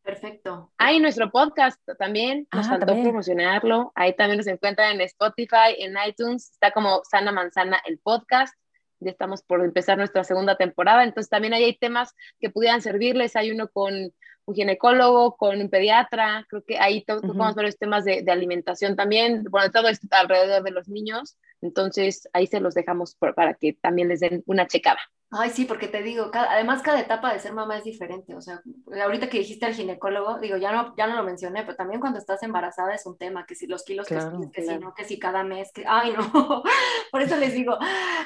Perfecto. 0.03 0.73
Hay 0.79 0.99
nuestro 0.99 1.31
podcast 1.31 1.81
también, 1.99 2.49
nos 2.53 2.67
ah, 2.67 2.71
faltó 2.71 2.87
también. 2.87 3.09
promocionarlo. 3.09 3.93
Ahí 3.95 4.17
también 4.17 4.39
nos 4.39 4.47
encuentran 4.47 4.95
en 4.95 5.01
Spotify, 5.03 5.77
en 5.79 5.95
iTunes, 6.07 6.51
está 6.53 6.71
como 6.71 7.03
Sana 7.05 7.33
Manzana 7.33 7.81
el 7.85 7.99
podcast 7.99 8.55
ya 9.01 9.11
estamos 9.11 9.43
por 9.43 9.65
empezar 9.65 9.99
nuestra 9.99 10.25
segunda 10.25 10.57
temporada, 10.57 11.05
entonces 11.05 11.31
también 11.31 11.55
ahí 11.55 11.65
hay 11.65 11.77
temas 11.77 12.15
que 12.39 12.51
pudieran 12.51 12.83
servirles, 12.83 13.35
hay 13.35 13.51
uno 13.51 13.69
con 13.69 14.13
un 14.45 14.55
ginecólogo, 14.55 15.37
con 15.37 15.61
un 15.61 15.71
pediatra, 15.71 16.47
creo 16.49 16.65
que 16.65 16.79
ahí 16.79 17.05
to 17.05 17.15
uh 17.15 17.17
-huh. 17.19 17.27
tocamos 17.29 17.55
varios 17.55 17.79
temas 17.79 18.05
de, 18.05 18.23
de, 18.23 18.33
alimentación 18.33 18.97
también, 18.97 19.45
bueno, 19.51 19.71
todo 19.71 19.89
esto 19.89 20.07
alrededor 20.11 20.63
de 20.63 20.71
los 20.71 20.89
niños, 20.89 21.39
entonces 21.61 22.29
ahí 22.33 22.47
se 22.47 22.61
los 22.61 22.75
dejamos 22.75 23.15
por, 23.15 23.35
para 23.35 23.55
que 23.55 23.73
también 23.73 24.09
les 24.09 24.21
den 24.21 24.43
una 24.47 24.67
checada. 24.67 25.01
Ay, 25.33 25.51
sí, 25.51 25.64
porque 25.64 25.87
te 25.87 26.03
digo, 26.03 26.31
cada, 26.33 26.51
además 26.51 26.83
cada 26.83 27.01
etapa 27.01 27.33
de 27.33 27.39
ser 27.39 27.53
mamá 27.53 27.78
es 27.78 27.85
diferente, 27.85 28.35
o 28.35 28.41
sea, 28.41 28.61
ahorita 29.01 29.28
que 29.28 29.39
dijiste 29.39 29.64
al 29.64 29.74
ginecólogo, 29.74 30.41
digo, 30.41 30.57
ya 30.57 30.72
no, 30.72 30.93
ya 30.97 31.07
no 31.07 31.14
lo 31.14 31.22
mencioné, 31.22 31.62
pero 31.62 31.76
también 31.76 32.01
cuando 32.01 32.18
estás 32.18 32.43
embarazada 32.43 32.95
es 32.95 33.07
un 33.07 33.16
tema, 33.16 33.47
que 33.47 33.55
si 33.55 33.68
los 33.68 33.85
kilos 33.85 34.09
claro, 34.09 34.41
que, 34.41 34.51
que 34.51 34.62
claro. 34.62 34.78
si 34.81 34.85
no, 34.85 34.95
que 34.95 35.05
si 35.05 35.20
cada 35.20 35.45
mes, 35.45 35.70
que, 35.72 35.85
ay, 35.87 36.14
no, 36.16 36.33
por 37.12 37.22
eso 37.22 37.37
les 37.37 37.55
digo, 37.55 37.78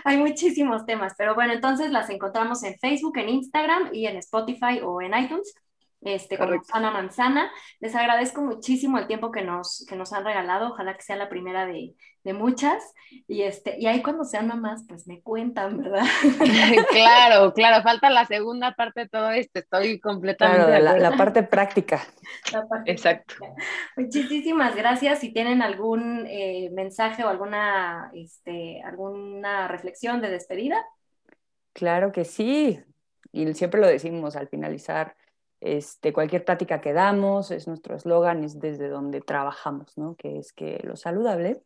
hay 0.02 0.16
muchísimos 0.16 0.86
temas, 0.86 1.12
pero 1.18 1.34
bueno, 1.34 1.52
entonces 1.52 1.90
las 1.90 2.08
encontramos 2.08 2.62
en 2.62 2.78
Facebook, 2.78 3.18
en 3.18 3.28
Instagram 3.28 3.90
y 3.92 4.06
en 4.06 4.16
Spotify 4.16 4.80
o 4.82 5.02
en 5.02 5.14
iTunes 5.14 5.54
este, 6.04 6.38
como 6.38 6.62
Sana 6.64 6.90
Manzana. 6.90 7.50
Les 7.80 7.94
agradezco 7.94 8.42
muchísimo 8.42 8.98
el 8.98 9.06
tiempo 9.06 9.30
que 9.30 9.42
nos, 9.42 9.84
que 9.88 9.96
nos 9.96 10.12
han 10.12 10.24
regalado, 10.24 10.68
ojalá 10.68 10.94
que 10.94 11.02
sea 11.02 11.16
la 11.16 11.28
primera 11.28 11.66
de, 11.66 11.94
de 12.22 12.32
muchas. 12.32 12.94
Y, 13.26 13.42
este, 13.42 13.76
y 13.78 13.86
ahí 13.86 14.02
cuando 14.02 14.24
sean 14.24 14.46
mamás, 14.46 14.84
pues 14.88 15.06
me 15.06 15.20
cuentan, 15.22 15.78
¿verdad? 15.78 16.04
claro, 16.90 17.52
claro, 17.52 17.82
falta 17.82 18.10
la 18.10 18.24
segunda 18.26 18.74
parte 18.74 19.00
de 19.00 19.08
todo 19.08 19.30
esto, 19.30 19.58
estoy 19.60 20.00
completamente... 20.00 20.64
Claro, 20.66 20.82
la, 20.82 20.98
la, 20.98 21.16
parte 21.16 21.42
práctica. 21.42 22.02
La 22.52 22.66
parte 22.66 22.90
Exacto. 22.90 23.34
Práctica. 23.38 23.64
Muchísimas 23.96 24.76
gracias. 24.76 25.20
Si 25.20 25.32
tienen 25.32 25.62
algún 25.62 26.26
eh, 26.28 26.70
mensaje 26.72 27.24
o 27.24 27.28
alguna, 27.28 28.10
este, 28.14 28.82
alguna 28.82 29.68
reflexión 29.68 30.20
de 30.20 30.30
despedida. 30.30 30.84
Claro 31.72 32.12
que 32.12 32.24
sí, 32.24 32.80
y 33.32 33.52
siempre 33.54 33.80
lo 33.80 33.88
decimos 33.88 34.36
al 34.36 34.48
finalizar 34.48 35.16
este, 35.64 36.12
cualquier 36.12 36.44
plática 36.44 36.80
que 36.80 36.92
damos, 36.92 37.50
es 37.50 37.66
nuestro 37.66 37.96
eslogan, 37.96 38.44
es 38.44 38.60
desde 38.60 38.88
donde 38.88 39.22
trabajamos, 39.22 39.96
¿no? 39.96 40.14
Que 40.14 40.38
es 40.38 40.52
que 40.52 40.78
lo 40.84 40.94
saludable 40.96 41.62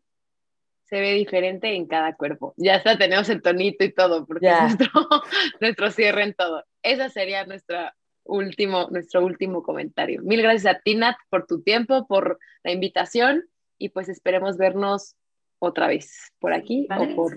se 0.84 1.01
ve 1.01 1.12
diferente 1.12 1.74
en 1.74 1.86
cada 1.86 2.14
cuerpo. 2.16 2.55
Ya 2.57 2.76
hasta 2.76 2.96
tenemos 2.96 3.28
el 3.28 3.42
tonito 3.42 3.84
y 3.84 3.92
todo, 3.92 4.24
porque 4.24 4.46
ya. 4.46 4.68
es 4.68 4.78
nuestro, 4.78 4.90
nuestro 5.61 5.90
cierre 5.90 6.22
en 6.22 6.34
todo. 6.34 6.64
Ese 6.82 7.11
sería 7.11 7.44
nuestra 7.44 7.94
último, 8.24 8.88
nuestro 8.90 9.24
último 9.24 9.62
comentario. 9.62 10.22
Mil 10.22 10.42
gracias 10.42 10.76
a 10.76 10.78
ti, 10.78 10.94
Nat, 10.94 11.16
por 11.28 11.46
tu 11.46 11.62
tiempo, 11.62 12.07
por 12.07 12.38
la 12.62 12.72
invitación 12.72 13.44
y 13.78 13.88
pues 13.88 14.09
esperemos 14.09 14.57
vernos 14.57 15.16
otra 15.59 15.88
vez 15.88 16.32
por 16.38 16.53
aquí 16.53 16.86
vale. 16.88 17.12
o 17.12 17.16
por 17.16 17.36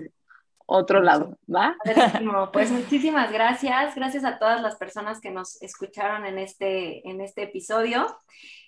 otro 0.72 1.00
lado, 1.00 1.36
¿va? 1.52 1.76
Pues 2.52 2.70
muchísimas 2.70 3.32
gracias, 3.32 3.94
gracias 3.94 4.24
a 4.24 4.38
todas 4.38 4.60
las 4.60 4.76
personas 4.76 5.20
que 5.20 5.30
nos 5.30 5.60
escucharon 5.62 6.24
en 6.26 6.38
este, 6.38 7.08
en 7.08 7.20
este 7.20 7.42
episodio. 7.44 8.06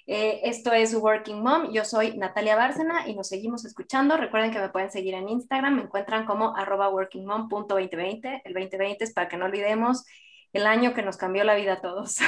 Eh, 0.06 0.42
esto 0.44 0.72
es 0.72 0.94
Working 0.94 1.42
Mom, 1.42 1.72
yo 1.72 1.84
soy 1.84 2.16
Natalia 2.16 2.56
Bárcena 2.56 3.08
y 3.08 3.14
nos 3.14 3.28
seguimos 3.28 3.64
escuchando. 3.64 4.16
Recuerden 4.16 4.52
que 4.52 4.58
me 4.58 4.68
pueden 4.68 4.90
seguir 4.90 5.14
en 5.14 5.28
Instagram, 5.28 5.76
me 5.76 5.82
encuentran 5.82 6.26
como 6.26 6.56
arroba 6.56 6.90
workingmom.2020. 6.90 8.42
El 8.44 8.52
2020 8.52 9.04
es 9.04 9.12
para 9.12 9.28
que 9.28 9.36
no 9.36 9.46
olvidemos 9.46 10.04
el 10.52 10.66
año 10.66 10.94
que 10.94 11.02
nos 11.02 11.16
cambió 11.16 11.42
la 11.44 11.54
vida 11.54 11.74
a 11.74 11.80
todos. 11.80 12.18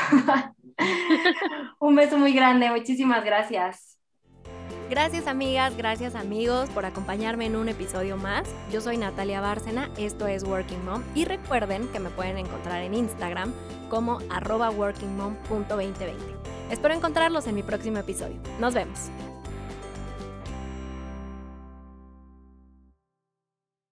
Un 1.79 1.95
beso 1.95 2.19
muy 2.19 2.33
grande, 2.33 2.71
muchísimas 2.71 3.25
gracias. 3.25 3.96
Gracias 4.89 5.27
amigas, 5.27 5.77
gracias 5.77 6.15
amigos 6.15 6.71
por 6.71 6.85
acompañarme 6.85 7.47
en 7.47 7.57
un 7.57 7.69
episodio 7.69 8.17
más. 8.17 8.49
Yo 8.71 8.81
soy 8.81 8.97
Natalia 8.97 9.41
Bárcena, 9.41 9.91
esto 9.97 10.29
es 10.29 10.45
Working 10.45 10.85
Mom 10.85 11.03
y 11.13 11.25
recuerden 11.25 11.89
que 11.89 11.99
me 11.99 12.09
pueden 12.11 12.39
encontrar 12.39 12.83
en 12.85 12.95
Instagram 12.95 13.53
como 13.91 14.21
arroba 14.31 14.71
workingmom.2020. 14.71 16.15
Espero 16.71 16.95
encontrarlos 16.95 17.49
en 17.49 17.57
mi 17.57 17.65
próximo 17.65 17.99
episodio. 17.99 18.37
Nos 18.61 18.75
vemos. 18.75 19.11